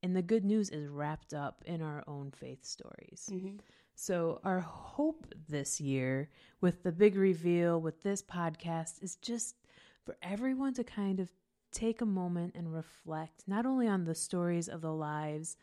and 0.02 0.16
the 0.16 0.22
good 0.22 0.44
news 0.44 0.70
is 0.70 0.88
wrapped 0.88 1.34
up 1.34 1.64
in 1.66 1.82
our 1.82 2.04
own 2.08 2.32
faith 2.32 2.66
stories. 2.66 3.30
Mm-hmm. 3.32 3.56
So, 3.96 4.40
our 4.44 4.60
hope 4.60 5.28
this 5.48 5.80
year 5.80 6.30
with 6.62 6.84
the 6.84 6.92
big 6.92 7.16
reveal, 7.16 7.80
with 7.80 8.02
this 8.04 8.22
podcast, 8.22 9.04
is 9.04 9.16
just 9.18 9.56
for 10.04 10.18
everyone 10.22 10.74
to 10.74 10.84
kind 10.84 11.20
of 11.20 11.30
take 11.72 12.02
a 12.02 12.06
moment 12.06 12.54
and 12.56 12.74
reflect 12.74 13.44
not 13.48 13.66
only 13.66 13.88
on 13.88 14.04
the 14.04 14.16
stories 14.16 14.68
of 14.68 14.82
the 14.82 14.94
lives 14.94 15.58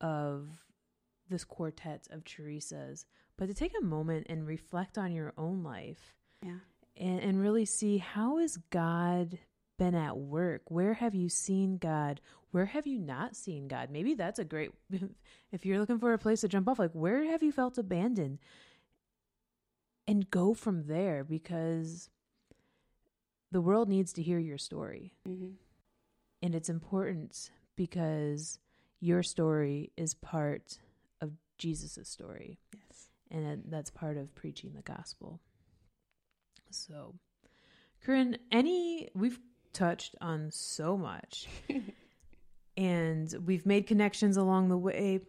of 0.00 0.48
this 1.28 1.44
quartet 1.44 2.06
of 2.10 2.24
Teresa's, 2.24 3.06
but 3.36 3.46
to 3.46 3.54
take 3.54 3.72
a 3.80 3.84
moment 3.84 4.26
and 4.28 4.46
reflect 4.46 4.98
on 4.98 5.12
your 5.12 5.32
own 5.36 5.62
life. 5.62 6.14
Yeah. 6.42 6.58
And, 6.96 7.20
and 7.20 7.40
really 7.40 7.64
see 7.64 7.98
how 7.98 8.38
is 8.38 8.56
God 8.70 9.38
been 9.78 9.94
at 9.94 10.16
work? 10.16 10.62
Where 10.68 10.94
have 10.94 11.14
you 11.14 11.28
seen 11.28 11.78
God? 11.78 12.20
Where 12.50 12.66
have 12.66 12.86
you 12.86 12.98
not 12.98 13.36
seen 13.36 13.68
God? 13.68 13.90
Maybe 13.90 14.14
that's 14.14 14.38
a 14.38 14.44
great, 14.44 14.70
if 15.52 15.64
you're 15.64 15.78
looking 15.78 15.98
for 15.98 16.12
a 16.12 16.18
place 16.18 16.42
to 16.42 16.48
jump 16.48 16.68
off, 16.68 16.78
like 16.78 16.92
where 16.92 17.24
have 17.24 17.42
you 17.42 17.52
felt 17.52 17.78
abandoned? 17.78 18.38
And 20.06 20.30
go 20.30 20.54
from 20.54 20.86
there 20.86 21.22
because 21.22 22.10
the 23.52 23.60
world 23.60 23.88
needs 23.88 24.12
to 24.14 24.22
hear 24.22 24.38
your 24.38 24.58
story. 24.58 25.14
Mm-hmm. 25.28 25.50
And 26.42 26.54
it's 26.54 26.68
important 26.68 27.50
because 27.76 28.58
your 29.00 29.22
story 29.22 29.92
is 29.96 30.14
part 30.14 30.78
of 31.20 31.32
Jesus' 31.58 32.08
story. 32.08 32.58
Yes. 32.74 33.08
And 33.30 33.64
that's 33.68 33.90
part 33.90 34.16
of 34.16 34.34
preaching 34.34 34.72
the 34.74 34.82
gospel. 34.82 35.40
So, 36.70 37.14
Corinne, 38.02 38.38
any, 38.50 39.08
we've 39.14 39.38
touched 39.72 40.16
on 40.20 40.50
so 40.50 40.96
much. 40.96 41.46
and 42.76 43.34
we've 43.44 43.66
made 43.66 43.86
connections 43.86 44.36
along 44.36 44.68
the 44.68 44.78
way. 44.78 45.20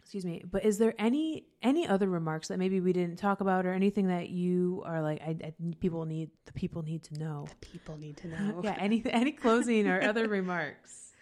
Excuse 0.00 0.24
me, 0.24 0.42
but 0.50 0.64
is 0.64 0.78
there 0.78 0.92
any 0.98 1.44
any 1.62 1.86
other 1.86 2.08
remarks 2.08 2.48
that 2.48 2.58
maybe 2.58 2.80
we 2.80 2.92
didn't 2.92 3.16
talk 3.16 3.40
about, 3.40 3.64
or 3.64 3.72
anything 3.72 4.08
that 4.08 4.28
you 4.28 4.82
are 4.84 5.00
like, 5.00 5.20
I, 5.22 5.36
I 5.44 5.54
people 5.78 6.04
need 6.04 6.30
the 6.46 6.52
people 6.52 6.82
need 6.82 7.04
to 7.04 7.18
know? 7.18 7.46
The 7.48 7.66
people 7.66 7.96
need 7.96 8.16
to 8.18 8.28
know. 8.28 8.60
yeah, 8.64 8.76
any 8.78 9.02
any 9.06 9.32
closing 9.32 9.86
or 9.86 10.02
other 10.02 10.26
remarks? 10.28 11.12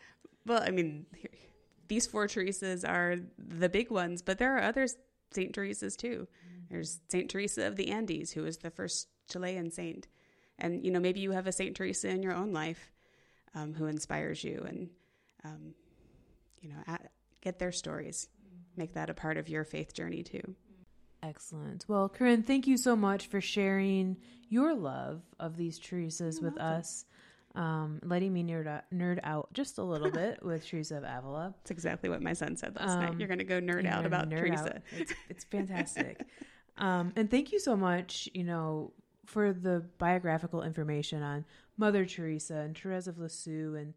Well, 0.47 0.63
I 0.63 0.71
mean, 0.71 1.05
these 1.89 2.07
four 2.07 2.27
Teresas 2.27 2.89
are 2.89 3.17
the 3.39 3.69
big 3.69 3.91
ones, 3.91 4.23
but 4.23 4.39
there 4.39 4.57
are 4.57 4.63
other 4.63 4.89
Saint 5.33 5.55
Teresas 5.55 5.97
too. 5.97 6.27
Mm-hmm. 6.27 6.65
There's 6.71 7.01
Saint 7.09 7.31
Teresa 7.31 7.67
of 7.67 7.77
the 7.77 7.91
Andes, 7.91 8.33
who 8.33 8.43
was 8.43 8.59
the 8.59 8.71
first 8.71 9.09
Chilean 9.31 9.71
saint. 9.71 10.09
And, 10.59 10.85
you 10.85 10.91
know, 10.91 11.01
maybe 11.01 11.21
you 11.21 11.33
have 11.33 11.47
a 11.47 11.53
St. 11.53 11.77
Teresa 11.77 12.09
in 12.09 12.23
your 12.23 12.35
own 12.35 12.53
life 12.53 12.93
um, 13.55 13.75
who 13.75 13.87
inspires 13.87 14.43
you 14.43 14.65
and, 14.67 14.91
um, 15.45 15.75
you 16.61 16.71
know, 16.71 16.83
at, 16.87 17.11
get 17.41 17.59
their 17.59 17.73
stories. 17.73 18.29
Make 18.77 18.95
that 18.95 19.11
a 19.11 19.15
part 19.15 19.37
of 19.37 19.49
your 19.49 19.65
faith 19.65 19.95
journey 19.95 20.23
too. 20.23 20.55
Excellent. 21.23 21.85
Well, 21.89 22.09
Corinne, 22.09 22.43
thank 22.43 22.67
you 22.67 22.77
so 22.79 22.95
much 22.95 23.27
for 23.27 23.41
sharing 23.41 24.17
your 24.49 24.75
love 24.75 25.23
of 25.41 25.57
these 25.57 25.79
Teresas 25.79 26.41
You're 26.41 26.51
with 26.51 26.59
welcome. 26.59 26.81
us. 26.81 27.05
Um, 27.55 27.99
letting 28.05 28.33
me 28.33 28.45
nerd 28.45 28.69
out, 28.69 28.85
nerd 28.95 29.19
out 29.25 29.49
just 29.53 29.79
a 29.79 29.83
little 29.83 30.11
bit 30.13 30.41
with 30.45 30.65
Teresa 30.67 30.99
of 30.99 31.05
Avila. 31.05 31.55
That's 31.59 31.73
exactly 31.73 32.09
what 32.09 32.23
my 32.23 32.35
son 32.35 32.57
said 32.57 32.77
last 32.77 32.91
um, 32.91 33.01
night. 33.01 33.15
You're 33.19 33.27
going 33.27 33.39
to 33.39 33.45
go 33.45 33.61
nerd 33.61 33.87
out 33.87 34.07
about 34.07 34.29
nerd 34.29 34.41
Teresa. 34.41 34.77
Out. 34.77 34.83
It's, 34.97 35.15
it's 35.29 35.45
fantastic. 35.45 36.21
um, 36.79 37.13
and 37.17 37.29
thank 37.29 37.51
you 37.51 37.59
so 37.59 37.77
much, 37.77 38.29
you 38.33 38.45
know, 38.45 38.93
for 39.29 39.53
the 39.53 39.85
biographical 39.99 40.63
information 40.63 41.23
on 41.23 41.45
Mother 41.77 42.07
Teresa 42.07 42.55
and 42.55 42.77
Therese 42.77 43.07
of 43.07 43.19
Lisieux 43.19 43.75
and 43.75 43.95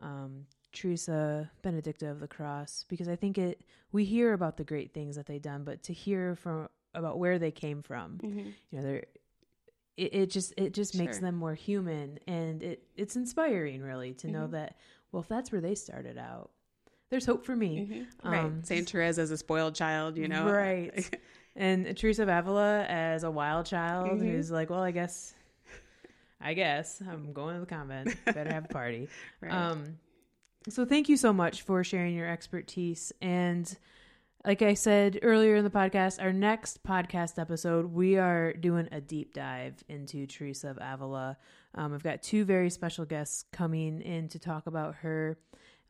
um, 0.00 0.46
Teresa 0.72 1.50
Benedicta 1.60 2.10
of 2.10 2.18
the 2.18 2.26
Cross, 2.26 2.86
because 2.88 3.06
I 3.06 3.14
think 3.14 3.36
it 3.36 3.60
we 3.92 4.04
hear 4.04 4.32
about 4.32 4.56
the 4.56 4.64
great 4.64 4.94
things 4.94 5.16
that 5.16 5.26
they've 5.26 5.42
done, 5.42 5.64
but 5.64 5.82
to 5.84 5.92
hear 5.92 6.34
from 6.34 6.68
about 6.94 7.18
where 7.18 7.38
they 7.38 7.50
came 7.50 7.82
from, 7.82 8.18
mm-hmm. 8.22 8.38
you 8.70 8.78
know, 8.78 8.82
they're 8.82 9.04
it, 9.96 10.14
it, 10.14 10.30
just 10.30 10.54
it 10.56 10.72
just 10.72 10.94
sure. 10.94 11.04
makes 11.04 11.18
them 11.18 11.34
more 11.34 11.54
human, 11.54 12.18
and 12.26 12.62
it 12.62 12.84
it's 12.96 13.16
inspiring 13.16 13.82
really 13.82 14.14
to 14.14 14.28
mm-hmm. 14.28 14.36
know 14.36 14.46
that 14.46 14.76
well, 15.12 15.20
if 15.20 15.28
that's 15.28 15.52
where 15.52 15.60
they 15.60 15.74
started 15.74 16.16
out, 16.16 16.50
there's 17.10 17.26
hope 17.26 17.44
for 17.44 17.54
me. 17.54 17.78
Mm-hmm. 17.80 18.28
Right, 18.28 18.44
um, 18.44 18.64
Saint 18.64 18.88
Therese 18.88 19.18
as 19.18 19.30
a 19.30 19.36
spoiled 19.36 19.74
child, 19.74 20.16
you 20.16 20.26
know, 20.26 20.48
right. 20.50 21.14
And 21.60 21.94
Teresa 21.94 22.22
of 22.22 22.30
Avila 22.30 22.84
as 22.84 23.22
a 23.22 23.30
wild 23.30 23.66
child 23.66 24.08
mm-hmm. 24.08 24.26
who's 24.26 24.50
like, 24.50 24.70
well, 24.70 24.82
I 24.82 24.92
guess, 24.92 25.34
I 26.40 26.54
guess 26.54 27.02
I'm 27.06 27.34
going 27.34 27.54
to 27.54 27.60
the 27.60 27.66
convent. 27.66 28.16
Better 28.24 28.50
have 28.50 28.64
a 28.64 28.68
party. 28.68 29.10
right. 29.42 29.52
Um, 29.52 29.98
so 30.70 30.86
thank 30.86 31.10
you 31.10 31.18
so 31.18 31.34
much 31.34 31.60
for 31.60 31.84
sharing 31.84 32.14
your 32.14 32.26
expertise. 32.26 33.12
And 33.20 33.76
like 34.42 34.62
I 34.62 34.72
said 34.72 35.18
earlier 35.22 35.56
in 35.56 35.64
the 35.64 35.70
podcast, 35.70 36.22
our 36.22 36.32
next 36.32 36.82
podcast 36.82 37.38
episode, 37.38 37.92
we 37.92 38.16
are 38.16 38.54
doing 38.54 38.88
a 38.90 39.02
deep 39.02 39.34
dive 39.34 39.84
into 39.86 40.26
Teresa 40.26 40.70
of 40.70 40.78
Avila. 40.80 41.36
Um, 41.74 41.92
I've 41.92 42.02
got 42.02 42.22
two 42.22 42.46
very 42.46 42.70
special 42.70 43.04
guests 43.04 43.44
coming 43.52 44.00
in 44.00 44.28
to 44.28 44.38
talk 44.38 44.66
about 44.66 44.94
her. 44.96 45.38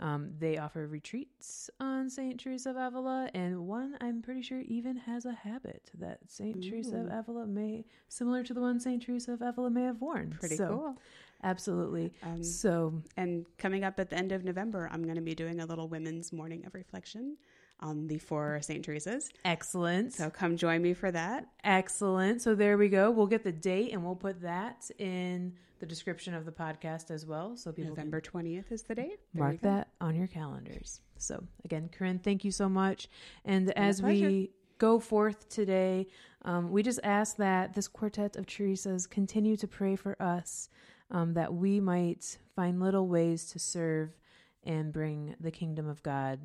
Um, 0.01 0.31
they 0.39 0.57
offer 0.57 0.87
retreats 0.87 1.69
on 1.79 2.09
St. 2.09 2.41
Teresa 2.41 2.71
of 2.71 2.77
Avila, 2.77 3.29
and 3.35 3.67
one 3.67 3.99
I'm 4.01 4.23
pretty 4.23 4.41
sure 4.41 4.61
even 4.61 4.97
has 4.97 5.27
a 5.27 5.33
habit 5.33 5.91
that 5.99 6.21
St. 6.27 6.63
Teresa 6.63 7.01
of 7.01 7.09
Avila 7.13 7.47
may, 7.47 7.85
similar 8.09 8.43
to 8.45 8.55
the 8.55 8.63
one 8.63 8.81
St. 8.81 9.03
Teresa 9.03 9.35
of 9.35 9.43
Avila 9.43 9.69
may 9.69 9.83
have 9.83 10.01
worn. 10.01 10.31
Pretty 10.41 10.57
so, 10.57 10.69
cool. 10.69 10.99
Absolutely. 11.43 12.13
Um, 12.23 12.43
so, 12.43 13.03
and 13.19 13.45
coming 13.59 13.85
up 13.85 14.01
at 14.01 14.09
the 14.09 14.17
end 14.17 14.33
of 14.33 14.43
November, 14.43 14.89
I'm 14.91 15.03
going 15.03 15.17
to 15.17 15.23
be 15.23 15.35
doing 15.35 15.61
a 15.61 15.67
little 15.67 15.87
women's 15.87 16.33
morning 16.33 16.65
of 16.65 16.75
reflection 16.75 17.37
on 17.81 18.07
the 18.07 18.19
four 18.19 18.61
St. 18.63 18.83
Teresa's. 18.83 19.31
Excellent. 19.45 20.15
So 20.15 20.31
come 20.31 20.57
join 20.57 20.81
me 20.81 20.95
for 20.95 21.11
that. 21.11 21.47
Excellent. 21.65 22.41
So 22.41 22.55
there 22.55 22.79
we 22.79 22.89
go. 22.89 23.11
We'll 23.11 23.27
get 23.27 23.45
the 23.45 23.53
date 23.53 23.93
and 23.93 24.05
we'll 24.05 24.17
put 24.17 24.41
that 24.43 24.91
in 24.99 25.55
the 25.81 25.87
description 25.87 26.35
of 26.35 26.45
the 26.45 26.53
podcast 26.53 27.11
as 27.11 27.27
well. 27.27 27.57
So 27.57 27.73
people 27.73 27.91
November 27.91 28.21
twentieth 28.21 28.71
is 28.71 28.83
the 28.83 28.95
date. 28.95 29.19
There 29.35 29.45
mark 29.45 29.61
that 29.63 29.89
on 30.01 30.15
your 30.15 30.29
calendars. 30.29 31.01
So 31.19 31.43
again, 31.65 31.91
Corinne, 31.93 32.21
thank 32.21 32.45
you 32.45 32.51
so 32.51 32.69
much. 32.69 33.09
And 33.45 33.71
as 33.73 34.03
we 34.03 34.51
go 34.79 34.99
forth 34.99 35.49
today, 35.49 36.07
um, 36.43 36.71
we 36.71 36.83
just 36.83 37.01
ask 37.03 37.37
that 37.37 37.75
this 37.75 37.89
quartet 37.89 38.37
of 38.37 38.47
Teresa's 38.47 39.07
continue 39.07 39.57
to 39.57 39.67
pray 39.67 39.97
for 39.97 40.21
us, 40.23 40.69
um, 41.11 41.35
that 41.35 41.53
we 41.53 41.81
might 41.81 42.39
find 42.57 42.81
little 42.81 43.07
ways 43.07 43.47
to 43.53 43.59
serve 43.59 44.17
and 44.65 44.93
bring 44.93 45.35
the 45.41 45.51
kingdom 45.51 45.89
of 45.89 46.03
God 46.03 46.39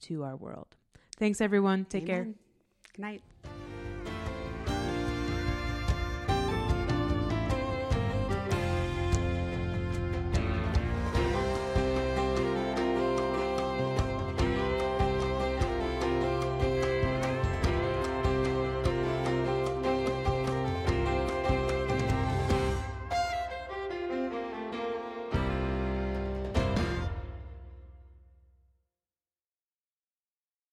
to 0.00 0.24
our 0.24 0.36
world. 0.36 0.76
Thanks, 1.16 1.40
everyone. 1.40 1.84
Take 1.84 2.04
Amen. 2.04 2.24
care. 2.24 2.34
Good 2.94 3.02
night. 3.02 3.22